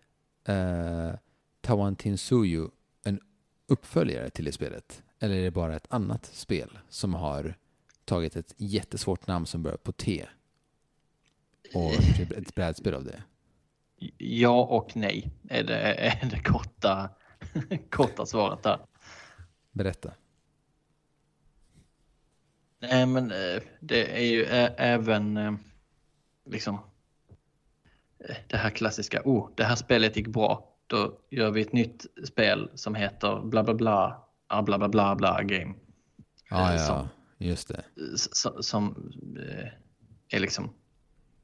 eh, 0.47 1.15
Tawan 1.61 1.95
Tinsuyu 1.95 2.67
en 3.03 3.19
uppföljare 3.67 4.29
till 4.29 4.45
det 4.45 4.51
spelet? 4.51 5.03
Eller 5.19 5.35
är 5.35 5.43
det 5.43 5.51
bara 5.51 5.75
ett 5.75 5.87
annat 5.93 6.25
spel 6.25 6.79
som 6.89 7.13
har 7.13 7.55
tagit 8.05 8.35
ett 8.35 8.53
jättesvårt 8.57 9.27
namn 9.27 9.45
som 9.45 9.63
börjar 9.63 9.77
på 9.77 9.91
T 9.91 10.25
och 11.73 11.91
gjort 12.19 12.31
ett 12.31 12.55
brädspel 12.55 12.93
av 12.93 13.03
det? 13.03 13.23
Ja 14.17 14.63
och 14.63 14.95
nej 14.95 15.31
är 15.49 15.63
det, 15.63 15.79
är 15.93 16.29
det 16.29 16.43
korta, 16.43 17.09
korta 17.89 18.25
svaret 18.25 18.63
där. 18.63 18.79
Berätta. 19.71 20.11
Nej 22.79 23.05
men 23.05 23.31
eh, 23.31 23.61
det 23.79 24.17
är 24.17 24.25
ju 24.25 24.43
även 24.77 25.37
eh, 25.37 25.53
liksom 26.45 26.75
eh, 26.75 26.81
det 28.47 28.57
här 28.57 28.69
klassiska, 28.69 29.21
oh 29.25 29.49
det 29.55 29.63
här 29.63 29.75
spelet 29.75 30.15
gick 30.17 30.27
bra, 30.27 30.75
då 30.87 31.19
gör 31.29 31.51
vi 31.51 31.61
ett 31.61 31.73
nytt 31.73 32.05
spel 32.27 32.69
som 32.75 32.95
heter 32.95 33.41
bla 33.45 33.63
bla 33.63 33.73
bla, 33.73 34.23
ah, 34.47 34.61
bla 34.61 34.77
bla 34.77 34.89
bla 34.89 35.15
bla 35.15 35.43
game. 35.43 35.73
Ja, 36.49 36.67
Eh, 36.69 36.75
ja, 36.75 36.77
som- 36.87 37.07
just 37.37 37.67
det. 37.67 37.83
Som, 38.17 38.63
som 38.63 39.11
eh, 39.49 39.67
är 40.29 40.39
liksom 40.39 40.73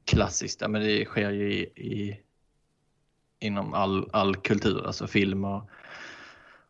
klassiskt, 0.04 0.60
men 0.68 0.82
det 0.82 1.04
sker 1.04 1.30
ju 1.30 1.52
i, 1.52 1.60
i, 1.62 2.20
inom 3.40 3.74
all, 3.74 4.10
all 4.12 4.36
kultur, 4.36 4.86
alltså 4.86 5.06
film 5.06 5.44
och, 5.44 5.70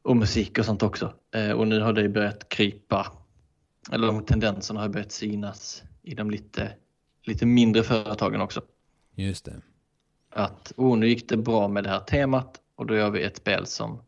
och 0.02 0.16
musik 0.16 0.58
och 0.58 0.64
sånt 0.64 0.82
också. 0.82 1.14
Eh, 1.34 1.50
och 1.50 1.68
nu 1.68 1.80
har 1.80 1.92
det 1.92 2.08
börjat 2.08 2.48
krypa, 2.48 3.12
eller 3.92 4.06
de 4.06 4.24
tendenserna 4.24 4.80
har 4.80 4.88
börjat 4.88 5.12
synas 5.12 5.82
i 6.02 6.14
de 6.14 6.30
lite, 6.30 6.72
lite 7.22 7.46
mindre 7.46 7.82
företagen 7.82 8.40
också. 8.40 8.62
Just 9.14 9.44
det. 9.44 9.60
Att 10.36 10.72
oh, 10.76 10.98
nu 10.98 11.08
gick 11.08 11.28
det 11.28 11.36
bra 11.36 11.68
med 11.68 11.84
det 11.84 11.90
här 11.90 12.00
temat 12.00 12.60
och 12.74 12.86
då 12.86 12.94
gör 12.96 13.10
vi 13.10 13.22
ett 13.22 13.36
spel 13.36 13.66
som 13.66 14.02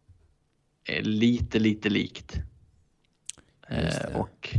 är 0.84 1.02
lite, 1.02 1.58
lite 1.58 1.88
likt. 1.88 2.40
Eh, 3.68 4.16
och 4.16 4.56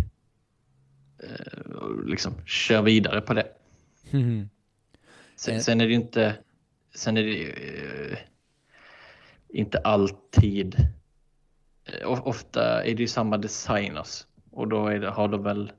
eh, 1.23 1.61
och 1.71 2.05
liksom 2.05 2.33
kör 2.45 2.81
vidare 2.81 3.21
på 3.21 3.33
det. 3.33 3.47
Sen, 5.35 5.55
Eh. 5.55 5.59
sen 5.61 5.81
är 5.81 5.85
det 5.85 5.89
ju 5.89 5.95
inte, 5.95 6.35
sen 6.95 7.17
är 7.17 7.23
det 7.23 7.29
ju, 7.29 7.49
eh, 7.49 8.17
inte 9.49 9.77
alltid, 9.79 10.75
eh, 11.85 12.11
of- 12.11 12.21
ofta 12.23 12.83
är 12.83 12.95
det 12.95 13.01
ju 13.01 13.07
samma 13.07 13.37
designers 13.37 14.25
och 14.51 14.67
då 14.67 14.89
det, 14.89 15.09
har 15.09 15.27
de 15.27 15.43
väl, 15.43 15.71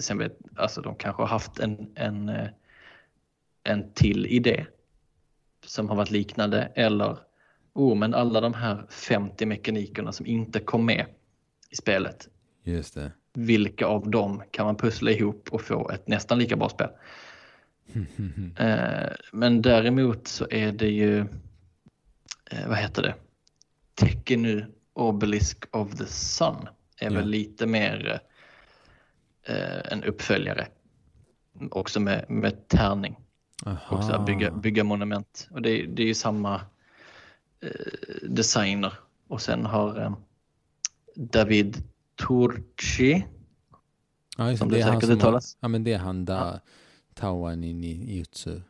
sen 0.00 0.18
vet, 0.18 0.38
alltså 0.56 0.80
de 0.82 0.94
kanske 0.96 1.22
har 1.22 1.28
haft 1.28 1.58
en, 1.58 1.92
en, 1.94 2.30
en 3.62 3.92
till 3.92 4.26
idé 4.26 4.66
som 5.64 5.88
har 5.88 5.96
varit 5.96 6.10
liknande 6.10 6.72
eller, 6.74 7.18
oh 7.72 7.94
men 7.98 8.14
alla 8.14 8.40
de 8.40 8.54
här 8.54 8.86
50 8.90 9.46
mekanikerna 9.46 10.12
som 10.12 10.26
inte 10.26 10.60
kom 10.60 10.86
med 10.86 11.06
i 11.70 11.76
spelet, 11.76 12.28
Just 12.64 12.94
det. 12.94 13.12
vilka 13.34 13.86
av 13.86 14.10
dem 14.10 14.42
kan 14.50 14.66
man 14.66 14.76
pussla 14.76 15.10
ihop 15.10 15.48
och 15.52 15.62
få 15.62 15.90
ett 15.90 16.08
nästan 16.08 16.38
lika 16.38 16.56
bra 16.56 16.68
spel? 16.68 16.88
Eh, 18.58 19.12
men 19.32 19.62
däremot 19.62 20.28
så 20.28 20.46
är 20.50 20.72
det 20.72 20.88
ju, 20.88 21.18
eh, 22.50 22.68
vad 22.68 22.76
heter 22.78 23.02
det? 23.02 23.14
Tekkenu 23.94 24.66
Obelisk 24.92 25.64
of 25.76 25.94
the 25.98 26.06
Sun 26.06 26.68
är 27.00 27.10
Ja. 27.10 27.16
väl 27.18 27.28
lite 27.28 27.66
mer 27.66 28.20
eh, 29.46 29.92
en 29.92 30.04
uppföljare. 30.04 30.66
Också 31.70 32.00
med, 32.00 32.24
med 32.30 32.68
tärning. 32.68 33.16
Aha. 33.66 33.96
Också 33.96 34.12
att 34.12 34.26
bygga, 34.26 34.50
bygga 34.50 34.84
monument. 34.84 35.48
Och 35.50 35.62
det, 35.62 35.86
det 35.86 36.02
är 36.02 36.06
ju 36.06 36.14
samma 36.14 36.54
eh, 37.60 37.70
designer. 38.22 38.92
Och 39.28 39.42
sen 39.42 39.66
har 39.66 40.00
eh, 40.00 40.14
David 41.14 41.76
Turci 42.26 43.24
ja, 44.36 44.48
just 44.50 44.58
som 44.58 44.68
det. 44.68 44.76
det 44.76 44.82
säkert 44.82 45.00
som 45.00 45.10
har- 45.10 45.16
uttalas. 45.16 45.56
Ja, 45.60 45.68
men 45.68 45.84
det 45.84 45.92
är 45.92 45.98
han 45.98 46.24
da 46.24 46.60
Tawan 47.14 47.64
in 47.64 47.84
i 47.84 48.16
Jutsu. 48.16 48.60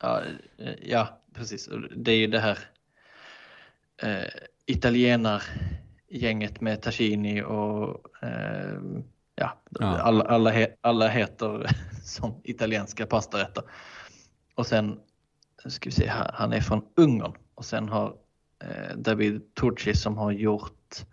Ja, 0.00 0.22
eh, 0.58 0.74
ja, 0.82 1.20
precis. 1.34 1.68
Och 1.68 1.80
Det 1.96 2.12
är 2.12 2.16
ju 2.16 2.26
det 2.26 2.40
här 2.40 2.58
eh, 4.02 4.30
italienargänget 4.66 6.60
med 6.60 6.82
Tacchini 6.82 7.42
och 7.42 8.22
eh, 8.24 8.80
ja, 9.34 9.62
Ja. 9.70 9.86
Alla, 9.86 10.24
alla, 10.24 10.50
he, 10.50 10.76
alla 10.80 11.08
heter 11.08 11.66
som 12.04 12.40
italienska 12.44 13.06
pastarätter. 13.06 13.64
Och 14.54 14.66
sen, 14.66 15.00
ska 15.66 15.88
vi 15.88 15.94
se 15.94 16.06
här, 16.08 16.30
han 16.34 16.52
är 16.52 16.60
från 16.60 16.84
Ungern 16.96 17.32
och 17.54 17.64
sen 17.64 17.88
har 17.88 18.16
eh, 18.58 18.96
David 18.96 19.54
Turci 19.54 19.94
som 19.94 20.16
har 20.18 20.32
gjort, 20.32 21.06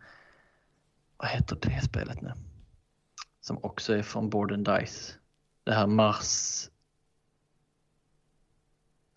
vad 1.18 1.30
heter 1.30 1.58
det 1.62 1.82
spelet 1.84 2.22
nu? 2.22 2.32
Som 3.42 3.58
också 3.64 3.94
är 3.94 4.04
från 4.04 4.30
Board 4.30 4.52
and 4.52 4.66
Dice. 4.66 5.14
Det 5.64 5.74
här 5.74 5.88
Mars 5.88 6.70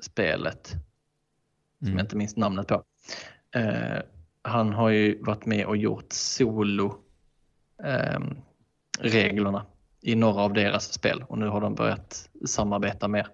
spelet 0.00 0.68
som 1.78 1.86
Mm. 1.86 1.98
jag 1.98 2.04
inte 2.04 2.16
minns 2.16 2.36
namnet 2.36 2.68
på. 2.68 2.84
Eh, 3.50 4.02
han 4.42 4.72
har 4.72 4.88
ju 4.88 5.22
varit 5.22 5.46
med 5.46 5.66
och 5.66 5.76
gjort 5.76 6.12
solo 6.12 7.02
ehm, 7.82 8.36
reglerna 9.00 9.66
i 10.00 10.14
några 10.14 10.40
av 10.42 10.52
deras 10.52 10.92
spel 10.92 11.22
och 11.28 11.38
nu 11.38 11.46
har 11.48 11.60
de 11.60 11.74
börjat 11.74 12.28
samarbeta 12.46 13.08
mer. 13.08 13.28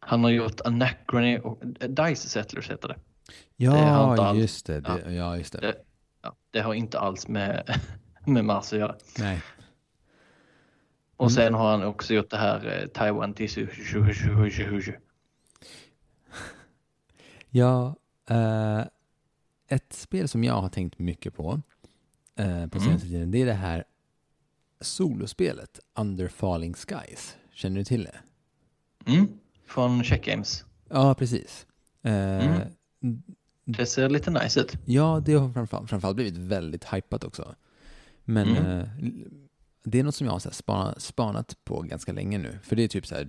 Han 0.00 0.24
har 0.24 0.30
gjort 0.30 0.60
Anachrony 0.60 1.38
och 1.38 1.62
eh, 1.80 1.88
Dice 1.88 2.28
Settlers 2.28 2.70
heter 2.70 2.88
det. 2.88 2.96
Ja, 3.56 4.10
inte 4.10 4.22
alls- 4.22 4.38
just 4.40 4.66
det. 4.66 4.80
det 4.80 5.12
ja. 5.12 5.36
just 5.36 5.52
det. 5.52 5.60
Det, 5.60 5.74
ja, 6.22 6.34
det 6.50 6.60
har 6.60 6.74
inte 6.74 6.98
alls 6.98 7.28
med, 7.28 7.80
med 8.26 8.44
Mars 8.44 8.72
att 8.72 8.78
göra. 8.78 8.96
Nej. 9.18 9.42
Och 11.16 11.26
Mm. 11.30 11.30
sen 11.34 11.54
har 11.54 11.70
han 11.70 11.82
också 11.84 12.14
gjort 12.14 12.30
det 12.30 12.36
här 12.36 12.80
eh, 12.82 12.86
Taiwan 12.88 13.34
Tisu 13.34 13.66
Ja, 17.50 17.94
eh, 18.28 18.80
ett 19.68 19.92
spel 19.92 20.28
som 20.28 20.44
jag 20.44 20.54
har 20.54 20.68
tänkt 20.68 20.98
mycket 20.98 21.34
på 21.36 21.60
eh, 22.36 22.44
på 22.46 22.78
Mm. 22.78 22.80
senaste 22.80 23.06
tiden, 23.08 23.30
det 23.30 23.42
är 23.42 23.46
det 23.46 23.52
här 23.52 23.84
solospelet 24.80 25.80
Under 25.98 26.28
Falling 26.28 26.74
Skies. 26.74 27.36
Känner 27.54 27.76
du 27.76 27.84
till 27.84 28.04
det? 28.04 28.20
mm, 29.12 29.28
Från 29.66 30.04
Check 30.04 30.24
Games. 30.24 30.64
Ja, 30.88 31.14
precis. 31.14 31.66
Eh, 32.02 32.60
Mm. 33.02 33.22
Det 33.64 33.86
ser 33.86 34.08
lite 34.08 34.30
nice 34.30 34.60
ut. 34.60 34.76
Ja, 34.84 35.22
det 35.26 35.32
har 35.34 35.52
framförallt, 35.52 35.90
framförallt 35.90 36.16
blivit 36.16 36.36
väldigt 36.36 36.84
hypat 36.84 37.24
också. 37.24 37.54
Men 38.24 38.48
Mm. 38.56 38.80
eh, 38.80 38.88
det 39.84 39.98
är 39.98 40.04
något 40.04 40.14
som 40.14 40.26
jag 40.26 40.32
har 40.34 40.98
spanat 41.00 41.56
på 41.64 41.82
ganska 41.82 42.12
länge 42.12 42.38
nu. 42.38 42.58
För 42.62 42.76
det 42.76 42.82
är 42.82 42.88
typ 42.88 43.06
så 43.06 43.14
här 43.14 43.28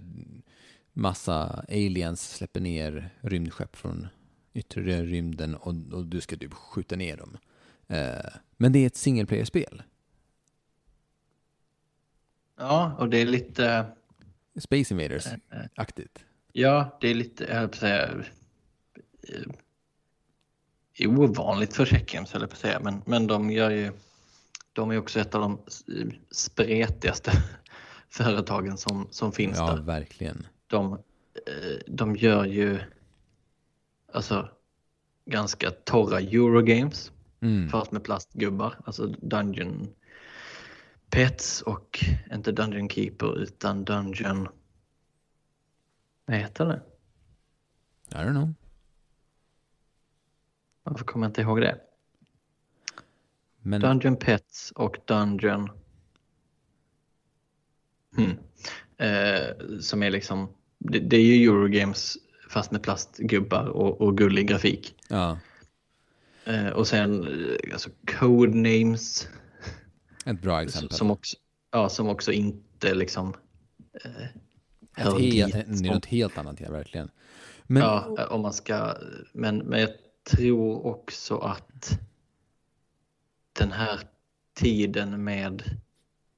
massa 0.93 1.65
aliens 1.69 2.29
släpper 2.35 2.59
ner 2.59 3.09
rymdskepp 3.21 3.75
från 3.75 4.07
yttre 4.53 5.03
rymden 5.03 5.55
och, 5.55 5.73
och 5.91 6.05
du 6.05 6.21
ska 6.21 6.37
typ 6.37 6.53
skjuta 6.53 6.95
ner 6.95 7.17
dem. 7.17 7.37
Eh, 7.87 8.31
men 8.57 8.71
det 8.71 8.79
är 8.79 8.87
ett 8.87 8.95
single 8.95 9.25
player-spel. 9.25 9.83
Ja, 12.61 12.95
och 12.99 13.09
det 13.09 13.17
är 13.17 13.25
lite... 13.25 13.85
Space 14.59 14.93
Invaders-aktigt. 14.93 16.25
Ja, 16.51 16.97
det 17.01 17.07
är 17.09 17.13
lite, 17.13 17.43
jag 17.43 17.55
höll 17.55 17.67
på 17.67 17.73
att 17.73 17.79
säga, 17.79 18.09
eh, 20.99 21.09
ovanligt 21.09 21.73
för 21.73 21.85
Tjeckien, 21.85 22.25
höll 22.33 22.41
jag 22.41 22.49
på 22.49 22.53
att 22.53 22.59
säga. 22.59 22.79
Men, 22.79 23.01
men 23.05 23.27
de 23.27 23.51
gör 23.51 23.69
ju, 23.69 23.91
de 24.73 24.91
är 24.91 24.97
också 24.97 25.19
ett 25.19 25.35
av 25.35 25.41
de 25.41 25.59
spretigaste 26.31 27.31
företagen 28.09 28.77
som, 28.77 29.07
som 29.11 29.31
finns 29.31 29.57
Ja, 29.57 29.73
där. 29.75 29.81
verkligen. 29.81 30.47
De, 30.67 30.93
eh, 30.93 30.99
de 31.87 32.15
gör 32.15 32.45
ju 32.45 32.79
alltså 34.13 34.49
ganska 35.25 35.71
torra 35.71 36.19
Eurogames, 36.19 37.11
Mm. 37.43 37.69
fast 37.69 37.91
med 37.91 38.03
plastgubbar, 38.03 38.75
alltså 38.85 39.07
Dungeon 39.07 39.87
Pets 41.11 41.61
och 41.61 42.05
inte 42.31 42.51
Dungeon 42.51 42.89
Keeper 42.89 43.39
utan 43.39 43.85
Dungeon... 43.85 44.47
Vad 46.25 46.37
heter 46.37 46.65
det? 46.65 46.81
I 48.11 48.13
don't 48.15 48.31
know. 48.31 48.53
Varför 50.83 51.05
kommer 51.05 51.25
jag 51.25 51.29
inte 51.29 51.41
ihåg 51.41 51.61
det? 51.61 51.77
Men 53.61 53.81
Dungeon 53.81 54.15
Pets 54.15 54.71
och 54.75 54.97
Dungeon... 55.05 55.69
Hmm. 58.15 58.37
Eh, 58.97 59.79
som 59.79 60.03
är 60.03 60.11
liksom... 60.11 60.53
Det, 60.77 60.99
det 60.99 61.17
är 61.17 61.21
ju 61.21 61.43
Eurogames 61.43 62.17
fast 62.49 62.71
med 62.71 62.83
plastgubbar 62.83 63.65
och, 63.65 64.01
och 64.01 64.17
gullig 64.17 64.47
grafik. 64.47 64.95
Ja. 65.07 65.39
Eh, 66.45 66.69
och 66.69 66.87
sen 66.87 67.23
eh, 67.23 67.73
alltså 67.73 67.89
Codenames 68.19 69.27
Ett 70.25 70.41
bra 70.41 70.63
exempel. 70.63 70.97
som 70.97 71.11
också, 71.11 71.37
ja, 71.71 71.89
som 71.89 72.09
också 72.09 72.31
inte 72.31 72.93
liksom 72.93 73.33
eh, 74.03 74.11
hör 74.91 75.19
helt, 75.19 75.53
dit. 75.53 75.81
det 75.81 75.89
är 75.89 75.93
något 75.93 76.05
helt 76.05 76.37
annat, 76.37 76.59
ja, 76.59 76.71
verkligen. 76.71 77.09
Men, 77.63 77.83
Ja, 77.83 78.27
om 78.29 78.41
man 78.41 78.53
ska, 78.53 78.95
men, 79.33 79.57
men 79.57 79.79
jag 79.79 79.89
tror 80.31 80.85
också 80.85 81.37
att 81.37 81.99
den 83.59 83.71
här 83.71 83.99
tiden 84.53 85.23
med 85.23 85.61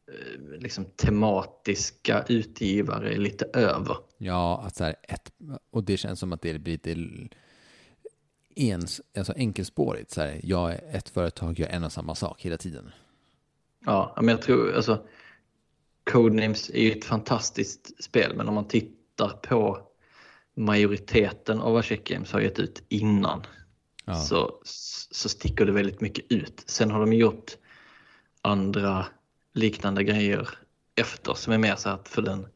eh, 0.07 0.59
liksom 0.59 0.85
tematiska 0.85 2.25
utgivare 2.27 3.13
är 3.13 3.17
lite 3.17 3.45
över. 3.53 3.97
Ja, 4.17 4.63
att 4.65 4.75
så 4.75 4.83
här 4.83 4.95
ett, 5.03 5.31
och 5.71 5.83
det 5.83 5.97
känns 5.97 6.19
som 6.19 6.33
att 6.33 6.41
det 6.41 6.59
blir 6.59 6.73
lite 6.73 6.95
ens, 8.55 9.01
alltså 9.17 9.33
enkelspårigt. 9.33 10.11
Så 10.11 10.21
här, 10.21 10.39
jag 10.43 10.71
är 10.71 10.95
ett 10.95 11.09
företag, 11.09 11.59
gör 11.59 11.67
en 11.67 11.83
och 11.83 11.91
samma 11.91 12.15
sak 12.15 12.41
hela 12.41 12.57
tiden. 12.57 12.91
Ja, 13.85 14.13
men 14.17 14.27
jag 14.27 14.41
tror 14.41 14.73
alltså 14.73 15.05
Codenames 16.11 16.69
är 16.69 16.81
ju 16.81 16.91
ett 16.91 17.05
fantastiskt 17.05 18.03
spel, 18.03 18.35
men 18.35 18.47
om 18.47 18.55
man 18.55 18.67
tittar 18.67 19.29
på 19.29 19.87
majoriteten 20.55 21.59
av 21.59 21.73
vad 21.73 21.85
Check 21.85 22.03
Games 22.03 22.31
har 22.31 22.39
gett 22.39 22.59
ut 22.59 22.83
innan 22.89 23.45
Ja. 24.05 24.15
så, 24.15 24.59
så 25.11 25.29
sticker 25.29 25.65
det 25.65 25.71
väldigt 25.71 26.01
mycket 26.01 26.31
ut. 26.31 26.63
Sen 26.65 26.91
har 26.91 26.99
de 26.99 27.13
gjort 27.13 27.51
andra 28.41 29.05
liknande 29.53 30.03
grejer 30.03 30.49
efter 30.95 31.33
som 31.33 31.53
är 31.53 31.57
mer 31.57 31.75
så 31.75 31.89
att 31.89 32.09
för 32.09 32.21
den 32.21 32.47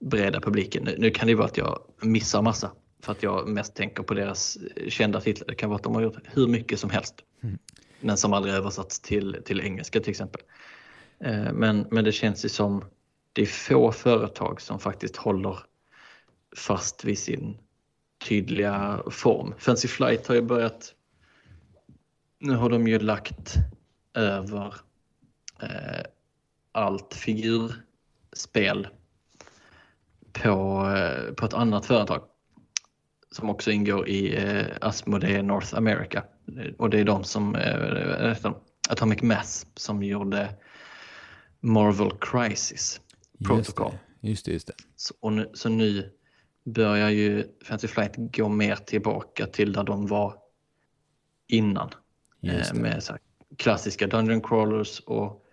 breda 0.00 0.40
publiken. 0.40 0.84
Nu, 0.84 0.96
nu 0.98 1.10
kan 1.10 1.26
det 1.26 1.34
vara 1.34 1.46
att 1.46 1.56
jag 1.56 1.82
missar 2.00 2.42
massa 2.42 2.72
för 3.02 3.12
att 3.12 3.22
jag 3.22 3.48
mest 3.48 3.74
tänker 3.74 4.02
på 4.02 4.14
deras 4.14 4.58
kända 4.88 5.20
titlar. 5.20 5.46
Det 5.48 5.54
kan 5.54 5.70
vara 5.70 5.76
att 5.76 5.82
de 5.82 5.94
har 5.94 6.02
gjort 6.02 6.18
hur 6.24 6.46
mycket 6.46 6.80
som 6.80 6.90
helst. 6.90 7.14
Men 8.02 8.16
som 8.16 8.32
aldrig 8.32 8.54
översatts 8.54 9.00
till, 9.00 9.42
till 9.44 9.60
engelska 9.60 10.00
till 10.00 10.10
exempel. 10.10 10.42
Eh, 11.20 11.52
men, 11.52 11.86
men 11.90 12.04
det 12.04 12.12
känns 12.12 12.44
ju 12.44 12.48
som 12.48 12.84
det 13.32 13.42
är 13.42 13.46
få 13.46 13.92
företag 13.92 14.60
som 14.60 14.78
faktiskt 14.78 15.16
håller 15.16 15.58
fast 16.56 17.04
vid 17.04 17.18
sin 17.18 17.58
tydliga 18.28 19.02
form. 19.10 19.54
Fancy 19.58 19.88
Flight 19.88 20.26
har 20.26 20.34
ju 20.34 20.42
börjat, 20.42 20.94
nu 22.38 22.54
har 22.54 22.70
de 22.70 22.88
ju 22.88 22.98
lagt 22.98 23.54
över 24.14 24.74
eh, 25.62 26.04
allt 26.72 27.14
figurspel 27.14 28.88
på, 30.32 30.86
eh, 30.96 31.34
på 31.34 31.46
ett 31.46 31.54
annat 31.54 31.86
företag 31.86 32.22
som 33.32 33.50
också 33.50 33.70
ingår 33.70 34.08
i 34.08 34.36
eh, 34.36 34.66
Asmodee 34.80 35.42
North 35.42 35.74
America. 35.76 36.24
Och 36.78 36.90
det 36.90 37.00
är 37.00 37.04
de 37.04 37.24
som, 37.24 37.54
eh? 37.56 38.36
Atomic 38.88 39.22
Mass 39.22 39.66
som 39.74 40.02
gjorde 40.02 40.54
Marvel 41.60 42.10
Crisis 42.20 43.00
Protocol. 43.46 43.92
Just 44.20 44.44
det, 44.44 44.52
just 44.52 44.66
det. 44.66 44.74
Så, 44.96 45.14
och 45.20 45.32
nu, 45.32 45.50
så 45.54 45.68
nu 45.68 46.12
börjar 46.64 47.08
ju 47.08 47.44
Fantasy 47.64 47.88
Flight 47.88 48.12
gå 48.16 48.48
mer 48.48 48.76
tillbaka 48.76 49.46
till 49.46 49.72
där 49.72 49.84
de 49.84 50.06
var 50.06 50.34
innan. 51.48 51.90
Eh, 52.42 52.74
med 52.74 53.02
så 53.02 53.16
klassiska 53.56 54.06
Dungeon 54.06 54.40
Crawlers 54.40 55.00
och 55.00 55.44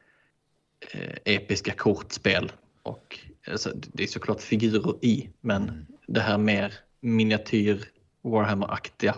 eh, 0.91 1.15
episka 1.35 1.73
kortspel. 1.73 2.51
Och, 2.83 3.19
alltså, 3.47 3.71
det 3.75 4.03
är 4.03 4.07
såklart 4.07 4.41
figurer 4.41 5.05
i, 5.05 5.29
men 5.41 5.63
Mm. 5.63 5.85
det 6.07 6.21
här 6.21 6.37
mer 6.37 6.73
miniatyr 6.99 7.91
Warhammer-aktiga 8.21 9.15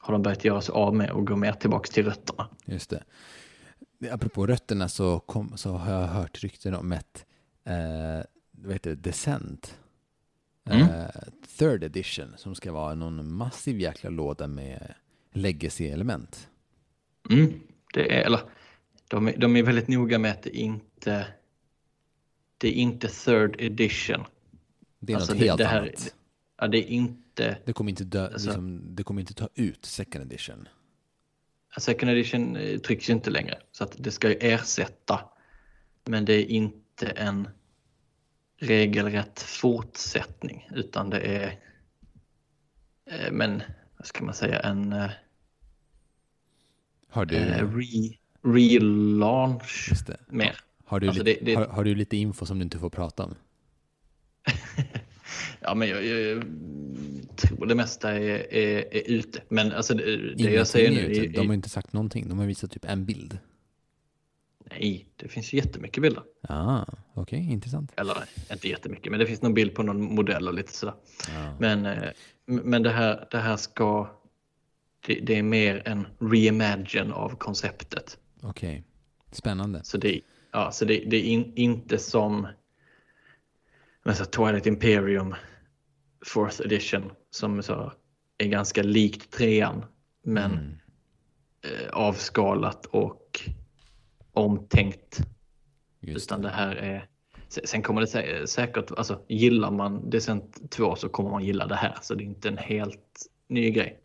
har 0.00 0.12
de 0.12 0.22
börjat 0.22 0.44
göra 0.44 0.60
sig 0.60 0.72
av 0.72 0.94
med 0.94 1.10
och 1.10 1.26
gå 1.26 1.36
mer 1.36 1.52
tillbaka 1.52 1.92
till 1.92 2.04
rötterna. 2.04 2.48
Just 2.64 2.90
det. 2.90 3.04
Apropå 4.10 4.46
rötterna 4.46 4.88
så, 4.88 5.20
kom, 5.20 5.56
så 5.56 5.70
har 5.72 5.92
jag 6.00 6.06
hört 6.08 6.42
rykten 6.42 6.74
om 6.74 6.92
ett 6.92 7.26
eh, 7.64 8.24
vad 8.50 8.72
heter 8.72 8.90
det, 8.90 8.96
Descent. 8.96 9.78
Mm. 10.64 10.82
Eh, 10.82 11.06
third 11.58 11.84
edition 11.84 12.34
som 12.36 12.54
ska 12.54 12.72
vara 12.72 12.94
någon 12.94 13.34
massiv 13.34 13.80
jäkla 13.80 14.10
låda 14.10 14.46
med 14.46 14.94
legacy-element. 15.32 16.48
Mm, 17.30 17.60
det 17.94 18.16
är, 18.16 18.24
eller, 18.26 18.40
de, 19.08 19.28
är, 19.28 19.36
de 19.36 19.56
är 19.56 19.62
väldigt 19.62 19.88
noga 19.88 20.18
med 20.18 20.30
att 20.32 20.42
det 20.42 20.56
inte 20.56 21.26
det 22.58 22.68
är 22.68 22.72
inte 22.72 23.08
third 23.08 23.56
edition. 23.60 24.24
Det 24.98 25.12
är 25.12 25.16
Alltså, 25.16 25.32
något 25.32 25.40
det- 25.40 25.46
helt 25.46 25.58
det 25.58 25.64
här- 25.64 25.80
annat. 25.82 26.14
Ja, 26.62 26.68
det 26.68 26.78
är 26.78 26.86
inte 26.86 27.58
Det 27.64 27.72
kommer, 27.72 27.90
inte 27.90 28.04
dö, 28.04 28.24
Alltså- 28.26 28.46
liksom, 28.48 28.82
det 28.94 29.02
kommer 29.02 29.20
inte 29.20 29.34
ta 29.34 29.48
ut 29.54 29.84
second 29.84 30.24
edition. 30.32 30.68
Second 31.78 32.10
edition 32.10 32.56
eh, 32.56 32.78
trycks 32.78 33.08
ju 33.08 33.12
inte 33.12 33.30
längre 33.30 33.58
så 33.72 33.84
att 33.84 33.94
det 33.98 34.10
ska 34.10 34.28
ju 34.28 34.34
ersätta. 34.40 35.20
Men 36.04 36.24
det 36.24 36.32
är 36.34 36.44
inte 36.46 37.06
en 37.06 37.48
regelrätt 38.56 39.40
fortsättning 39.42 40.68
utan 40.74 41.10
det 41.10 41.20
är 41.20 41.60
eh, 43.06 43.32
men 43.32 43.62
vad 43.96 44.06
ska 44.06 44.24
man 44.24 44.34
säga 44.34 44.60
en 44.60 44.92
eh, 44.92 45.10
Har 47.08 47.24
du, 47.24 47.36
re, 47.36 48.18
relaunch 48.42 49.90
mer. 50.28 50.56
Har, 50.84 51.00
du 51.00 51.08
Alltså, 51.08 51.22
lite, 51.24 51.40
det- 51.40 51.46
det- 51.46 51.54
har, 51.54 51.66
har 51.66 51.84
du 51.84 51.94
lite 51.94 52.16
info 52.16 52.46
som 52.46 52.58
du 52.58 52.62
inte 52.64 52.78
får 52.78 52.90
prata 52.90 53.24
om? 53.24 53.34
Ja, 55.62 55.74
men 55.74 55.88
jag, 55.88 56.04
jag 56.04 56.42
tror 57.36 57.66
det 57.66 57.74
mesta 57.74 58.12
är, 58.12 58.54
är, 58.54 58.94
är 58.94 59.10
ute. 59.10 59.42
Men 59.48 59.72
alltså 59.72 59.94
det, 59.94 60.34
det 60.34 60.50
jag 60.50 60.66
säger 60.66 60.90
nu 60.90 61.12
är, 61.12 61.28
De 61.28 61.46
har 61.46 61.54
inte 61.54 61.68
sagt 61.68 61.92
någonting. 61.92 62.28
De 62.28 62.38
har 62.38 62.46
visat 62.46 62.70
typ 62.70 62.84
en 62.84 63.04
bild. 63.04 63.38
nej, 64.70 65.06
det 65.16 65.28
finns 65.28 65.52
ju 65.52 65.58
jättemycket 65.58 66.02
bilder. 66.02 66.22
Ah, 66.48 66.84
okej, 67.14 67.52
intressant. 67.52 67.92
Eller 67.96 68.16
inte 68.52 68.68
jättemycket, 68.68 69.10
men 69.10 69.20
det 69.20 69.26
finns 69.26 69.42
någon 69.42 69.54
bild 69.54 69.74
på 69.74 69.82
någon 69.82 70.14
modell 70.14 70.48
och 70.48 70.54
lite 70.54 70.72
sådär. 70.72 70.94
Ja. 71.28 71.56
Men, 71.60 71.86
eh, 71.86 72.08
men 72.46 72.82
det, 72.82 72.90
här, 72.90 73.28
det 73.30 73.38
här 73.38 73.56
ska, 73.56 74.10
det, 75.06 75.14
det 75.14 75.38
är 75.38 75.42
mer 75.42 75.82
en 75.84 76.06
reimagine 76.18 77.12
av 77.12 77.36
konceptet. 77.36 78.18
Okej, 78.42 78.84
spännande. 79.32 79.80
Så 79.84 79.98
det, 79.98 80.20
ja, 80.52 80.72
så 80.72 80.84
det, 80.84 81.04
det 81.06 81.16
är 81.16 81.24
in, 81.24 81.52
inte 81.56 81.98
som 81.98 82.46
men 84.02 84.16
så 84.16 84.24
Twilight 84.24 84.66
Imperium 84.66 85.34
Fourth 86.26 86.60
Edition 86.60 87.10
som 87.30 87.62
så 87.62 87.92
är 88.38 88.46
ganska 88.48 88.82
likt 88.82 89.30
trean 89.32 89.84
men 90.24 90.52
Mm. 90.52 90.74
eh, 91.64 91.88
avskalat 91.92 92.86
och 92.86 93.40
omtänkt. 94.32 95.20
Just 96.00 96.26
Utan 96.26 96.42
det. 96.42 96.50
här 96.50 96.76
är 96.76 97.08
se- 97.48 97.66
Sen 97.66 97.82
kommer 97.82 98.00
det 98.00 98.06
sä- 98.06 98.46
säkert, 98.46 98.90
alltså 98.96 99.20
gillar 99.28 99.70
man 99.70 100.10
Descent 100.10 100.70
2 100.70 100.96
så 100.96 101.08
kommer 101.08 101.30
man 101.30 101.44
gilla 101.44 101.66
det 101.66 101.74
här 101.76 101.98
så 102.02 102.14
det 102.14 102.24
är 102.24 102.26
inte 102.26 102.48
en 102.48 102.58
helt 102.58 103.26
ny 103.48 103.70
grej. 103.70 103.98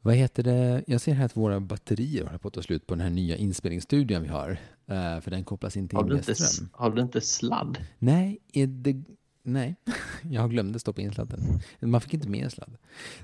Vad 0.00 0.14
heter 0.14 0.42
det? 0.42 0.84
Jag 0.86 1.00
ser 1.00 1.12
här 1.14 1.24
att 1.24 1.36
våra 1.36 1.60
batterier 1.60 2.24
håller 2.24 2.38
på 2.38 2.48
att 2.48 2.54
ta 2.54 2.62
slut 2.62 2.86
på 2.86 2.94
den 2.94 3.00
här 3.00 3.10
nya 3.10 3.36
inspelningsstudion 3.36 4.22
vi 4.22 4.28
har. 4.28 4.50
Eh, 4.86 5.20
för 5.20 5.30
den 5.30 5.44
kopplas 5.44 5.76
inte 5.76 5.96
Har 5.96 6.02
in 6.02 6.08
du 6.08 6.14
via 6.14 6.34
ström. 6.34 6.68
har 6.72 6.90
du 6.90 7.02
inte 7.02 7.20
sladd? 7.20 7.78
Nej, 7.98 8.38
är 8.52 8.66
det... 8.66 9.02
Nej, 9.52 9.76
jag 10.22 10.50
glömde 10.50 10.78
stoppa 10.78 11.00
in 11.00 11.12
sladden. 11.12 11.60
Man 11.80 12.00
fick 12.00 12.14
inte 12.14 12.28
med 12.28 12.44
en 12.44 12.50
sladd. 12.50 12.76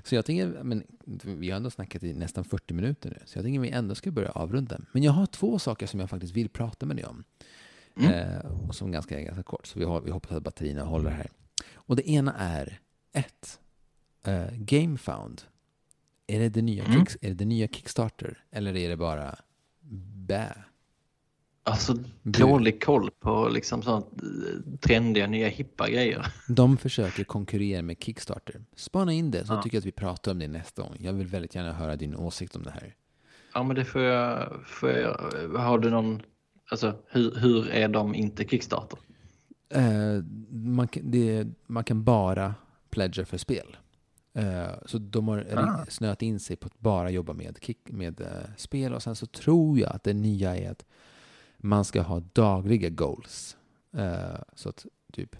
Så 0.03 0.15
jag 0.15 0.25
tänker, 0.25 0.63
men 0.63 0.83
vi 1.23 1.49
har 1.49 1.57
ändå 1.57 1.69
snackat 1.69 2.03
i 2.03 2.13
nästan 2.13 2.43
40 2.45 2.73
minuter 2.73 3.09
nu, 3.09 3.17
så 3.25 3.37
jag 3.37 3.45
tänker 3.45 3.59
vi 3.59 3.69
ändå 3.69 3.95
ska 3.95 4.11
börja 4.11 4.29
avrunda. 4.29 4.79
Men 4.91 5.03
jag 5.03 5.11
har 5.11 5.25
två 5.25 5.59
saker 5.59 5.87
som 5.87 5.99
jag 5.99 6.09
faktiskt 6.09 6.33
vill 6.33 6.49
prata 6.49 6.85
med 6.85 6.95
dig 6.95 7.05
om. 7.05 7.23
Mm. 7.97 8.11
Eh, 8.11 8.45
och 8.67 8.75
som 8.75 8.91
ganska, 8.91 9.21
ganska 9.21 9.43
kort, 9.43 9.65
så 9.67 9.79
vi, 9.79 9.85
har, 9.85 10.01
vi 10.01 10.11
hoppas 10.11 10.31
att 10.31 10.43
batterierna 10.43 10.83
håller 10.83 11.11
här. 11.11 11.27
Och 11.73 11.95
det 11.95 12.09
ena 12.09 12.33
är, 12.33 12.79
ett, 13.13 13.59
eh, 14.23 14.47
Gamefound. 14.57 15.41
Är 16.27 16.39
det 16.39 16.49
det, 16.49 16.61
nya 16.61 16.85
Mm. 16.85 17.05
kick, 17.05 17.23
är 17.23 17.27
det 17.27 17.33
det 17.33 17.45
nya 17.45 17.67
Kickstarter? 17.67 18.43
Eller 18.51 18.75
är 18.75 18.89
det 18.89 18.97
bara 18.97 19.35
bä? 20.27 20.53
Alltså 21.67 21.95
dålig 22.23 22.83
koll 22.83 23.11
på 23.19 23.49
liksom 23.49 23.81
sånt 23.81 24.07
eh, 24.23 24.77
trendiga 24.79 25.27
nya 25.27 25.47
hippa 25.47 25.89
grejer. 25.89 26.25
De 26.47 26.77
försöker 26.77 27.23
konkurrera 27.23 27.81
med 27.81 28.03
Kickstarter. 28.03 28.61
Spana 28.75 29.13
in 29.13 29.31
det, 29.31 29.45
så 29.45 29.53
Ja. 29.53 29.61
tycker 29.61 29.77
jag 29.77 29.81
att 29.81 29.85
vi 29.85 29.91
pratar 29.91 30.31
om 30.31 30.39
det 30.39 30.47
nästa 30.47 30.81
gång. 30.81 30.95
Jag 30.99 31.13
vill 31.13 31.27
väldigt 31.27 31.55
gärna 31.55 31.73
höra 31.73 31.95
din 31.95 32.15
åsikt 32.15 32.55
om 32.55 32.63
det 32.63 32.71
här. 32.71 32.95
Ja 33.53 33.63
men 33.63 33.75
det 33.75 33.85
får 33.85 34.01
jag, 34.01 34.53
får 34.65 34.89
jag 34.89 35.17
har 35.57 35.79
du 35.79 35.89
någon, 35.89 36.21
alltså 36.71 36.95
hur, 37.07 37.35
hur 37.35 37.69
är 37.69 37.87
de 37.87 38.15
inte 38.15 38.45
Kickstarter? 38.47 38.99
Eh, 39.69 40.23
man, 40.51 40.87
kan, 40.87 41.11
det, 41.11 41.47
man 41.67 41.83
kan 41.83 42.03
bara 42.03 42.55
pledga 42.89 43.25
för 43.25 43.37
spel. 43.37 43.77
Eh, 44.33 44.67
så 44.85 44.97
de 44.97 45.27
har 45.27 45.45
Ah. 45.55 45.85
snöat 45.89 46.21
in 46.21 46.39
sig 46.39 46.55
på 46.55 46.65
att 46.67 46.79
bara 46.79 47.09
jobba 47.09 47.33
med, 47.33 47.57
kick, 47.61 47.79
med 47.85 48.21
eh, 48.21 48.27
spel. 48.57 48.93
Och 48.93 49.03
sen 49.03 49.15
så 49.15 49.25
tror 49.25 49.79
jag 49.79 49.95
att 49.95 50.03
det 50.03 50.13
nya 50.13 50.57
är 50.57 50.71
att 50.71 50.85
man 51.65 51.85
ska 51.85 52.01
ha 52.01 52.19
dagliga 52.33 52.89
goals. 52.89 53.57
Eh, 53.97 54.39
så 54.55 54.69
att 54.69 54.85
typ 55.13 55.35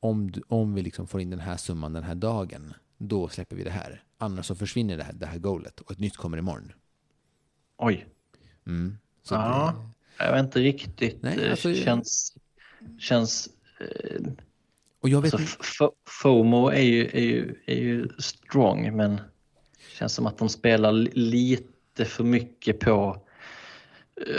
om, 0.00 0.30
du, 0.30 0.42
om 0.48 0.74
vi 0.74 0.82
liksom 0.82 1.06
får 1.06 1.20
in 1.20 1.30
den 1.30 1.40
här 1.40 1.56
summan 1.56 1.92
den 1.92 2.02
här 2.02 2.14
dagen, 2.14 2.74
då 2.98 3.28
släpper 3.28 3.56
vi 3.56 3.64
det 3.64 3.70
här. 3.70 4.02
Annars 4.18 4.46
så 4.46 4.54
försvinner 4.54 4.96
det 4.96 5.02
här, 5.02 5.12
det 5.12 5.26
här 5.26 5.38
goalet 5.38 5.80
och 5.80 5.90
ett 5.92 5.98
nytt 5.98 6.16
kommer 6.16 6.38
imorgon. 6.38 6.72
Oj. 7.76 8.06
Mm. 8.66 8.98
Ja. 9.30 9.74
det, 10.18 10.24
Jag 10.24 10.32
vet 10.32 10.44
inte 10.44 10.60
riktigt. 10.60 11.22
Nej, 11.22 11.36
det 11.36 11.50
alltså- 11.50 11.74
känns... 11.74 12.36
Känns... 12.98 13.48
Eh, 13.80 14.20
och 15.00 15.08
jag 15.08 15.20
vet 15.20 15.34
alltså, 15.34 15.92
FOMO 16.22 16.68
är 16.68 16.80
ju, 16.82 17.06
är, 17.06 17.20
ju, 17.24 17.54
är 17.66 17.74
ju 17.76 18.08
strong, 18.18 18.96
men 18.96 19.20
känns 19.98 20.12
som 20.14 20.26
att 20.26 20.38
de 20.38 20.48
spelar 20.48 20.92
li- 20.92 21.10
lite 21.14 22.04
för 22.04 22.24
mycket 22.24 22.80
på 22.80 23.14
eh, 23.14 23.20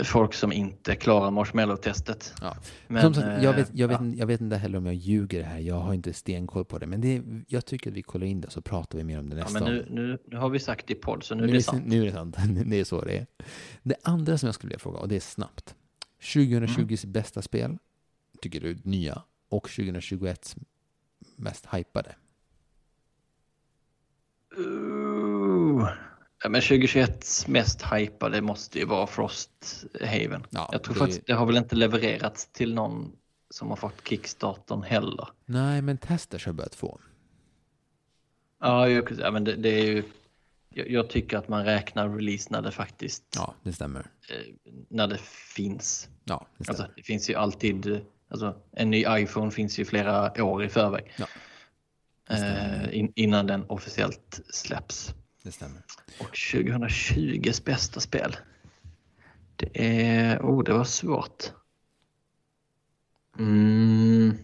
folk 0.04 0.34
som 0.34 0.52
inte 0.52 0.94
klarar 0.96 1.30
marshmallow-testet. 1.30 2.34
ja. 2.40 2.56
Men, 2.88 3.02
Som 3.02 3.14
sagt, 3.14 3.42
jag, 3.42 3.52
vet, 3.52 3.68
eh, 3.70 3.76
jag, 3.80 3.88
vet, 3.88 4.00
ja. 4.00 4.06
jag 4.16 4.26
vet 4.26 4.40
inte 4.40 4.56
heller 4.56 4.78
om 4.78 4.86
jag 4.86 4.94
ljuger 4.94 5.42
här. 5.42 5.58
Jag 5.58 5.74
har 5.80 5.94
inte 5.94 6.12
stenkoll 6.12 6.64
på 6.64 6.78
det. 6.78 6.86
Men 6.86 7.00
det, 7.00 7.22
jag 7.48 7.66
tycker 7.66 7.90
att 7.90 7.96
vi 7.96 8.02
kollar 8.02 8.26
in 8.26 8.40
det 8.40 8.50
så 8.50 8.62
pratar 8.62 8.98
vi 8.98 9.04
mer 9.04 9.18
om 9.18 9.30
det 9.30 9.36
Ja, 9.36 9.42
nästa 9.44 9.60
men 9.64 9.64
gång. 9.64 9.74
nu, 9.94 10.02
nu, 10.02 10.18
nu 10.26 10.36
har 10.36 10.48
vi 10.48 10.58
sagt 10.58 10.86
det 10.86 10.92
i 10.92 10.96
podd, 10.96 11.22
så 11.24 11.34
nu 11.34 11.42
är 11.42 11.46
Nu 11.46 11.52
det 11.52 11.58
är, 11.58 11.62
sant. 11.62 11.86
nu 11.86 12.00
är 12.02 12.04
det 12.06 12.12
sant. 12.12 12.36
Det 12.66 12.80
är 12.80 12.84
så 12.84 13.00
det 13.04 13.16
är. 13.18 13.26
Det 13.82 13.96
andra 14.02 14.38
som 14.38 14.46
jag 14.46 14.54
skulle 14.54 14.68
vilja 14.68 14.78
fråga, 14.78 14.98
och 14.98 15.08
det 15.08 15.16
är 15.16 15.20
snabbt. 15.20 15.74
2020s 16.20 17.04
Mm. 17.04 17.12
bästa 17.12 17.42
spel, 17.42 17.78
tycker 18.42 18.60
du, 18.60 18.78
nya, 18.84 19.22
och 19.48 19.62
2021 19.68 20.56
mest 21.36 21.66
hypade. 21.72 22.14
Uh, 24.58 25.88
ja, 26.42 26.48
men 26.48 26.60
2021 26.60 27.44
mest 27.48 27.82
hypade 27.92 28.40
måste 28.40 28.78
ju 28.78 28.84
vara 28.84 29.06
Frosthaven. 29.06 30.46
Ja, 30.50 30.68
Jag 30.72 30.82
tror 30.82 30.94
det- 30.94 30.98
faktiskt 31.00 31.26
det 31.26 31.32
har 31.32 31.46
väl 31.46 31.56
inte 31.56 31.76
levererats 31.76 32.46
till 32.52 32.74
någon 32.74 33.12
som 33.50 33.68
har 33.68 33.76
fått 33.76 34.08
Kickstarten 34.08 34.82
heller. 34.82 35.28
Nej, 35.46 35.82
men 35.82 35.98
testers 35.98 36.46
har 36.46 36.52
börjat 36.52 36.74
få. 36.74 37.00
Ja, 38.60 38.88
jag, 38.88 39.10
ja 39.18 39.30
men 39.30 39.44
det, 39.44 39.56
det 39.56 39.68
är 39.68 39.84
ju... 39.84 40.02
Jag, 40.74 40.90
jag 40.90 41.10
tycker 41.10 41.36
att 41.36 41.48
man 41.48 41.64
räknar 41.64 42.08
release 42.08 42.48
när 42.50 42.62
det 42.62 42.70
faktiskt... 42.70 43.24
Ja, 43.36 43.54
det 43.62 43.72
stämmer. 43.72 44.00
Eh, 44.00 44.54
när 44.88 45.06
det 45.06 45.18
finns. 45.54 46.08
Ja, 46.24 46.46
det 46.58 46.64
stämmer. 46.64 46.80
Alltså, 46.80 46.94
det 46.96 47.02
finns 47.02 47.30
ju 47.30 47.34
alltid... 47.34 48.00
Alltså, 48.28 48.54
en 48.72 48.90
ny 48.90 49.04
iPhone 49.08 49.50
finns 49.50 49.78
ju 49.78 49.84
flera 49.84 50.44
år 50.44 50.64
i 50.64 50.68
förväg. 50.68 51.12
Ja, 51.18 51.26
eh, 52.36 52.98
in, 52.98 53.12
innan 53.16 53.46
den 53.46 53.64
officiellt 53.68 54.40
släpps. 54.50 55.14
Det 55.50 55.54
stämmer. 55.54 55.82
Och 56.20 56.30
2020s 56.34 57.64
bästa 57.64 58.00
spel. 58.00 58.36
Det 59.56 59.70
är... 59.74 60.38
Oh, 60.38 60.64
det 60.64 60.72
var 60.72 60.84
svårt. 60.84 61.52
Mm, 63.38 64.38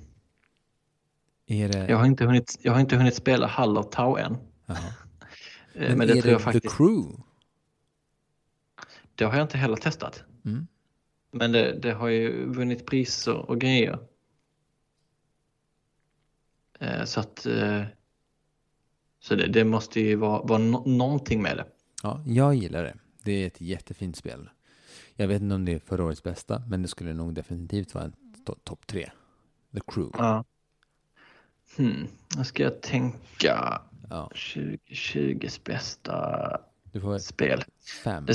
Är 1.47 1.69
det... 1.69 1.89
jag, 1.89 1.97
har 1.97 2.07
inte 2.07 2.25
hunnit, 2.25 2.59
jag 2.63 2.73
har 2.73 2.81
inte 2.81 2.97
hunnit 2.97 3.15
spela 3.15 3.47
Hall 3.47 3.79
of 3.79 3.87
Tau 3.91 4.17
än. 4.17 4.33
Eh, 4.35 4.79
Men, 5.75 5.99
Men, 5.99 6.07
det 6.07 6.13
är 6.13 6.23
tror 6.23 6.33
jag 6.33 6.41
det 6.41 6.45
faktiskt... 6.45 6.65
The 6.65 6.77
Crew? 6.77 7.23
Det 9.15 9.25
har 9.25 9.35
jag 9.35 9.45
inte 9.45 9.59
heller 9.59 9.77
testat. 9.77 10.25
Mm. 10.45 10.67
Men 11.31 11.53
det, 11.53 11.79
det 11.79 11.93
har 11.93 12.09
ju 12.09 12.47
vunnit 12.47 12.87
priser 12.87 13.51
och 13.51 13.61
grejer. 13.61 13.99
Eh, 16.81 17.05
Så 17.05 17.21
att... 17.21 17.47
Så 19.27 19.35
det, 19.35 19.47
det 19.47 19.65
måste 19.65 20.01
ju 20.01 20.17
vara, 20.17 20.43
vara 20.43 20.59
no, 20.59 20.83
någonting 20.89 21.43
med 21.43 21.57
det. 21.57 21.67
Ja, 22.03 22.21
jag 22.27 22.55
gillar 22.55 22.85
det. 22.85 22.97
Det 23.23 23.33
är 23.33 23.47
ett 23.47 23.61
jättefint 23.61 24.17
spel. 24.17 24.49
Jag 25.15 25.29
vet 25.29 25.43
inte 25.43 25.55
om 25.55 25.65
det 25.65 25.73
är 25.73 25.79
förra 25.79 26.05
årets 26.05 26.23
bästa, 26.23 26.63
men 26.69 26.83
det 26.83 26.89
skulle 26.89 27.13
nog 27.15 27.35
definitivt 27.35 27.95
vara 27.95 28.05
en 28.05 28.13
to- 28.47 28.59
topp 28.65 28.87
tre. 28.87 29.11
The 29.75 29.81
Crew. 29.87 30.19
Ja. 30.19 30.45
Hmm. 31.77 32.07
Nu 32.37 32.45
ska 32.45 32.63
jag 32.63 32.81
tänka. 32.81 33.83
Ja, 34.11 34.31
2020s 34.35 35.61
bästa 35.65 36.61
du 36.93 37.01
får 37.01 37.19
spel. 37.19 37.65
fem, 38.05 38.27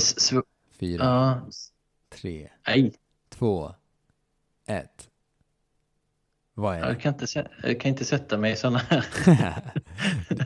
fyra, 0.70 1.04
ja, 1.04 1.48
tre, 2.08 2.48
nej, 2.66 2.94
två, 3.28 3.74
ett. 4.66 5.08
Vad 6.54 6.74
är 6.74 6.78
jag 6.78 6.88
det? 6.88 6.94
kan, 7.00 7.14
inte, 7.14 7.48
jag 7.62 7.80
kan 7.80 7.88
inte 7.88 8.04
sätta 8.04 8.38
mig 8.38 8.52
i 8.52 8.56
sådana 8.56 8.78
här. 8.78 9.04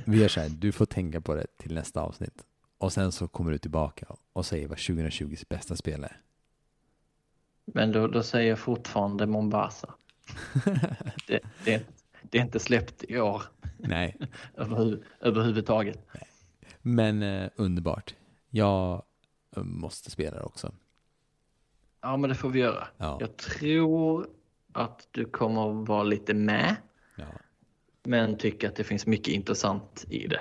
Vi 0.05 0.21
gör 0.21 0.29
så 0.29 0.41
här, 0.41 0.49
du 0.49 0.73
får 0.73 0.87
tänka 0.87 1.21
på 1.21 1.35
det 1.35 1.47
till 1.59 1.75
nästa 1.75 2.01
avsnitt. 2.01 2.45
Och 2.79 2.93
sen 2.93 3.13
så 3.13 3.29
kommer 3.29 3.51
du 3.53 3.59
tillbaka 3.59 4.07
och 4.33 4.47
säger 4.47 4.69
vad 4.69 4.79
2020s 4.79 5.45
bästa 5.49 5.77
spel 5.77 6.05
är. 6.05 6.21
Men 7.65 7.93
då, 7.93 8.07
då 8.09 8.23
säger 8.23 8.49
jag 8.49 8.59
fortfarande 8.59 9.27
Mombasa. 9.27 9.95
Det, 11.27 11.41
det, 11.65 11.75
är, 11.75 11.83
det 12.23 12.39
är 12.39 12.43
inte 12.43 12.59
släppt 12.59 13.05
i 13.09 13.21
år 13.21 13.43
Nej, 13.79 14.17
överhu- 14.57 15.03
överhuvudtaget. 15.21 16.07
men 16.83 17.23
eh, 17.23 17.51
underbart. 17.57 18.15
Jag 18.51 19.03
eh, 19.57 19.63
måste 19.63 20.11
spela 20.11 20.37
det 20.37 20.43
också. 20.43 20.73
Ja, 22.01 22.17
men 22.17 22.31
det 22.31 22.37
får 22.37 22.51
vi 22.51 22.59
göra. 22.61 22.89
Ja. 22.97 23.17
Jag 23.21 23.37
tror 23.37 24.27
att 24.77 25.09
du 25.11 25.25
kommer 25.25 25.83
att 25.83 25.89
vara 25.89 26.03
lite 26.03 26.35
med, 26.35 26.77
Ja. 27.17 27.25
men 28.05 28.39
tycker 28.39 28.69
att 28.69 28.77
det 28.77 28.85
finns 28.85 29.07
mycket 29.07 29.35
intressant 29.35 30.05
i 30.09 30.27
det. 30.27 30.41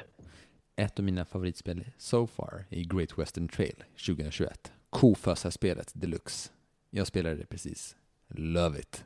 Ett 0.75 0.99
av 0.99 1.05
mina 1.05 1.25
favoritspel 1.25 1.86
so 1.97 2.27
far 2.27 2.65
är 2.69 2.81
Great 2.83 3.17
Western 3.17 3.47
Trail 3.47 3.83
2021. 4.05 4.71
Kofösarspelet 4.89 5.91
deluxe. 5.95 6.51
Jag 6.89 7.07
spelade 7.07 7.36
det 7.36 7.45
precis. 7.45 7.95
Love 8.27 8.79
it. 8.79 9.05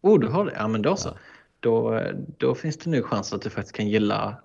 Oh, 0.00 0.20
du 0.20 0.28
har 0.28 0.44
det? 0.44 0.52
Ja, 0.54 0.68
men 0.68 0.82
då 0.82 0.96
så. 0.96 1.08
Ja. 1.08 1.16
Då, 1.60 2.02
då 2.38 2.54
finns 2.54 2.76
det 2.78 2.90
nu 2.90 3.02
chans 3.02 3.32
att 3.32 3.42
du 3.42 3.50
faktiskt 3.50 3.76
kan 3.76 3.88
gilla 3.88 4.42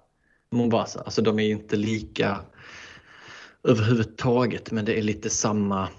Mombasa. 0.51 0.99
Alltså 1.01 1.21
de 1.21 1.39
är 1.39 1.43
ju 1.43 1.51
inte 1.51 1.75
lika 1.75 2.39
överhuvudtaget, 3.63 4.71
men 4.71 4.85
det 4.85 4.99
är 4.99 5.01
lite 5.01 5.29
samma 5.29 5.89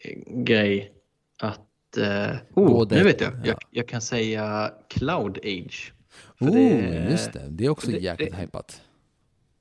eh, 0.00 0.18
grej. 0.42 0.92
Att... 1.38 1.60
Eh, 1.98 2.30
oh, 2.54 2.66
Både- 2.66 2.94
nu 2.96 3.02
vet 3.02 3.20
jag. 3.20 3.32
ja. 3.32 3.38
jag. 3.44 3.56
Jag 3.70 3.88
kan 3.88 4.00
säga 4.00 4.72
Cloud 4.88 5.38
Age. 5.44 5.92
Oh, 6.40 6.52
det- 6.52 7.08
just 7.10 7.32
det. 7.32 7.46
Det 7.48 7.64
är 7.66 7.68
också 7.70 7.90
det- 7.90 7.98
jäkligt 7.98 8.34
hypat. 8.34 8.80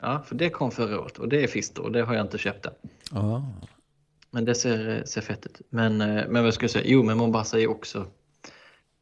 Ja, 0.01 0.23
för 0.27 0.36
det 0.36 0.49
kom 0.49 0.71
förra 0.71 0.99
året 1.01 1.17
och 1.19 1.29
det 1.29 1.43
är 1.43 1.47
Fister 1.47 1.82
och 1.84 1.91
det 1.91 2.01
har 2.01 2.13
jag 2.15 2.25
inte 2.25 2.38
köpt 2.38 2.65
än. 2.65 2.73
Ja. 3.11 3.53
Men 4.32 4.45
det 4.45 4.55
ser, 4.55 5.03
ser 5.05 5.21
fett 5.21 5.45
ut. 5.45 5.61
Men, 5.69 6.01
eh, 6.01 6.23
men 6.29 6.43
vad 6.43 6.53
ska 6.53 6.63
jag 6.63 6.71
säga? 6.71 6.86
Jo, 6.88 7.03
men 7.03 7.17
Mombasa 7.17 7.59
är 7.59 7.67
också... 7.69 7.97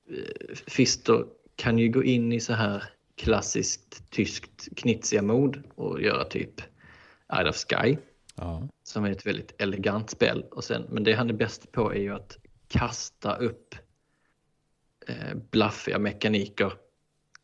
eh, 0.09 0.55
Fister 0.67 1.23
kan 1.55 1.77
ju 1.79 1.89
gå 1.89 2.03
in 2.03 2.31
i 2.33 2.39
så 2.39 2.53
här 2.53 2.83
klassiskt 3.17 4.09
tyskt 4.11 4.67
knitsiga 4.75 5.21
mod 5.21 5.63
och 5.75 6.01
göra 6.01 6.23
typ 6.23 6.61
Eye 7.39 7.49
of 7.49 7.55
Sky 7.69 7.97
Ja. 8.35 8.67
som 8.83 9.05
är 9.05 9.11
ett 9.11 9.25
väldigt 9.25 9.61
elegant 9.61 10.09
spel. 10.09 10.45
Och 10.51 10.63
sen, 10.63 10.85
men 10.89 11.03
det 11.03 11.13
han 11.13 11.29
är 11.29 11.33
bäst 11.33 11.71
på 11.71 11.93
är 11.93 11.99
ju 11.99 12.13
att 12.15 12.37
kasta 12.69 13.35
upp 13.35 13.75
eh, 15.07 15.35
blaffiga 15.51 15.99
mekaniker 15.99 16.73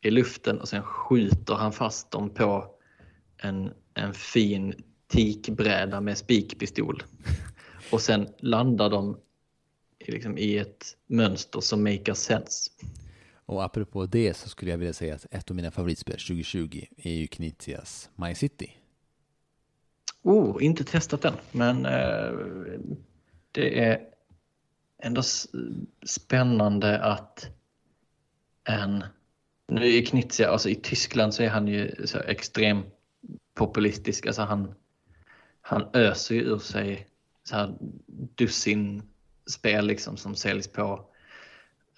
i 0.02 0.12
luften 0.12 0.62
och 0.62 0.68
sen 0.68 0.84
skjuter 0.84 1.54
han 1.54 1.72
fast 1.72 2.12
dem 2.12 2.30
på 2.30 2.76
en, 3.38 3.74
en 3.94 4.14
fin 4.14 4.84
teakbräda 5.08 6.02
med 6.02 6.18
spikpistol. 6.18 7.04
Och 7.92 8.02
sen 8.02 8.28
landar 8.38 8.90
de 8.90 9.18
i, 10.00 10.12
liksom, 10.12 10.38
i 10.38 10.58
ett 10.58 10.98
mönster 11.08 11.60
som 11.60 11.84
makar 11.84 12.14
sense. 12.14 12.72
Och 13.46 13.64
apropå 13.64 14.06
det 14.06 14.34
så 14.34 14.50
skulle 14.50 14.72
jag 14.72 14.78
vilja 14.78 14.94
säga 14.94 15.16
att 15.16 15.26
ett 15.32 15.50
av 15.50 15.56
mina 15.56 15.72
favoritspel 15.72 16.16
2020 16.16 16.86
är 16.98 17.12
ju 17.12 17.28
Knizias 17.28 18.10
My 18.16 18.36
City. 18.36 18.72
Oh, 20.22 20.64
inte 20.64 20.84
testat 20.84 21.22
den, 21.22 21.34
men 21.52 21.86
eh, 21.86 22.32
det 23.52 23.80
är 23.80 24.15
ändå 25.06 25.22
spännande 26.06 27.04
att 27.04 27.48
en... 28.64 29.04
Nu 29.68 29.98
är 29.98 30.06
Knizia, 30.06 30.50
alltså 30.50 30.70
i 30.70 30.76
Tyskland 30.76 31.34
så 31.34 31.44
är 31.44 31.50
han 31.50 31.68
ju 31.68 32.08
så 32.08 32.20
extrem 32.20 32.84
populistisk. 33.54 34.26
Alltså 34.26 34.42
han, 34.42 34.76
han 35.62 35.90
öser 35.94 36.36
ju 36.36 36.42
ur 36.42 36.60
sig 36.60 37.08
så 37.44 37.56
här 37.56 37.76
dussin 38.36 39.04
spel 39.46 39.88
liksom 39.88 40.18
som 40.18 40.36
säljs 40.36 40.68
på 40.68 41.10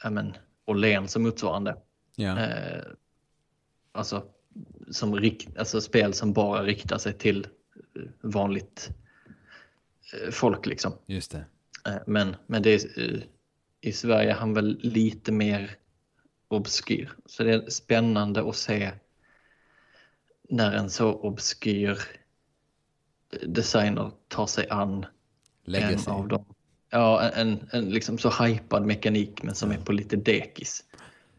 men, 0.10 0.34
Åhléns 0.66 1.16
och 1.16 1.22
motsvarande. 1.22 1.78
Ja. 2.16 2.40
Eh, 2.40 2.84
alltså, 3.92 4.26
som 4.92 5.16
rikt, 5.16 5.58
alltså 5.58 5.82
spel 5.82 6.14
som 6.14 6.34
bara 6.34 6.64
riktar 6.64 6.98
sig 6.98 7.14
till 7.14 7.48
eh, 7.96 8.02
vanligt 8.22 8.90
eh, 10.14 10.32
folk 10.32 10.66
liksom. 10.66 10.94
Just 11.06 11.32
det. 11.32 11.46
Eh, 11.88 11.98
men, 12.08 12.36
men 12.48 12.62
det 12.62 12.70
är, 12.70 13.00
eh, 13.00 13.20
i 13.82 13.92
Sverige 13.92 14.32
är 14.32 14.36
han 14.36 14.54
väl 14.54 14.80
lite 14.82 15.32
mer 15.32 15.76
obskyr. 16.48 17.14
Så 17.26 17.44
det 17.44 17.54
är 17.54 17.70
spännande 17.70 18.50
att 18.50 18.56
se 18.56 18.92
när 20.50 20.72
en 20.72 20.90
så 20.90 21.14
obskyr 21.14 22.00
designer 23.44 24.12
tar 24.28 24.48
sig 24.48 24.70
an 24.70 25.06
Lägger 25.64 25.92
en 25.92 26.14
av 26.14 26.28
dem. 26.28 26.46
Ja, 26.90 27.30
en, 27.30 27.70
en, 27.72 27.90
liksom 27.90 28.18
så 28.18 28.30
hypad 28.30 28.86
mekanik 28.86 29.44
men 29.44 29.56
som 29.56 29.72
är 29.72 29.78
på 29.78 29.92
lite 29.92 30.16
dekis. 30.16 30.84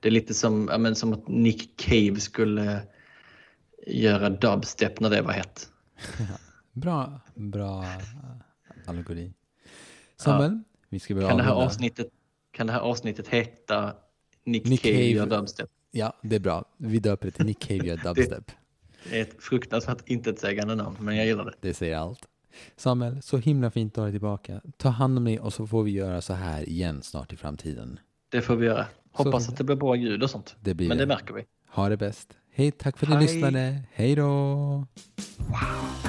Det 0.01 0.09
är 0.09 0.13
lite 0.13 0.35
som, 0.35 0.65
men 0.65 0.97
som 0.97 1.13
att 1.13 1.29
Nick 1.29 1.77
Cave 1.77 2.21
skulle 2.21 2.83
göra 3.87 4.31
dubstep 4.31 5.01
när 5.01 5.11
det 5.11 5.23
var 5.23 5.33
hett. 5.33 5.69
Bra, 6.73 7.21
bra 7.35 7.85
allegori. 8.87 9.33
Samuel, 10.21 10.61
vi 10.89 10.99
ska 10.99 11.15
börja 11.15 11.29
Kan 11.29 11.37
det, 11.37 11.43
här 11.43 11.51
avrunda. 11.51 11.67
avsnittet, 11.67 12.09
kan 12.53 12.67
det 12.67 12.73
här 12.73 12.81
avsnittet 12.81 13.29
heta 13.29 13.95
Nick, 14.45 14.65
Nick 14.67 14.83
Cave 14.83 14.95
Cave. 14.95 15.05
gör 15.05 15.27
dubstep? 15.27 15.69
Ja, 15.91 16.13
det 16.23 16.37
är 16.37 16.41
bra. 16.41 16.65
Vi 16.77 16.99
döper 16.99 17.27
det 17.27 17.31
till 17.33 17.47
Nick 17.47 17.59
Cave 17.59 17.87
gör 17.87 17.97
dubstep. 18.15 18.51
Det 19.11 19.19
är 19.19 19.23
ett 19.23 19.43
fruktansvärt 19.43 20.03
intetsägande 20.09 20.75
namn, 20.75 20.97
men 21.01 21.17
jag 21.17 21.27
gillar 21.27 21.45
det. 21.45 21.55
Det 21.61 21.75
säger 21.75 21.97
allt. 21.97 22.21
Samuel, 22.77 23.23
så 23.23 23.37
himla 23.37 23.71
fint 23.71 23.93
att 23.93 23.97
ha 23.97 24.05
dig 24.05 24.13
tillbaka. 24.13 24.61
Ta 24.77 24.89
hand 24.89 25.19
om 25.19 25.25
dig 25.25 25.39
och 25.41 25.53
så 25.53 25.67
får 25.67 25.83
vi 25.83 25.91
göra 25.91 26.21
så 26.21 26.33
här 26.33 26.69
igen 26.69 27.03
snart 27.03 27.33
i 27.33 27.37
framtiden. 27.37 27.99
Det 28.29 28.41
får 28.41 28.57
vi 28.57 28.67
göra. 28.67 28.87
Hoppas 29.13 29.45
Så- 29.47 29.53
att 29.53 29.59
det 29.59 29.65
blir 29.65 29.77
bra 29.77 29.97
ljud 29.97 30.23
och 30.23 30.31
sånt. 30.31 30.57
Det 30.61 30.75
blir 30.75 30.89
Men 30.89 30.97
det 30.99 31.03
det. 31.03 31.09
märker 31.09 31.35
vi. 31.35 31.45
Ha 31.71 31.89
det 31.89 31.97
bäst. 31.97 32.29
Hej, 32.55 32.71
tack 32.71 32.99
för 32.99 33.07
att 33.07 33.13
ni 33.13 33.21
lyssnade. 33.27 33.83
Hej 33.93 34.15
då! 34.15 34.25
Wow. 35.37 36.08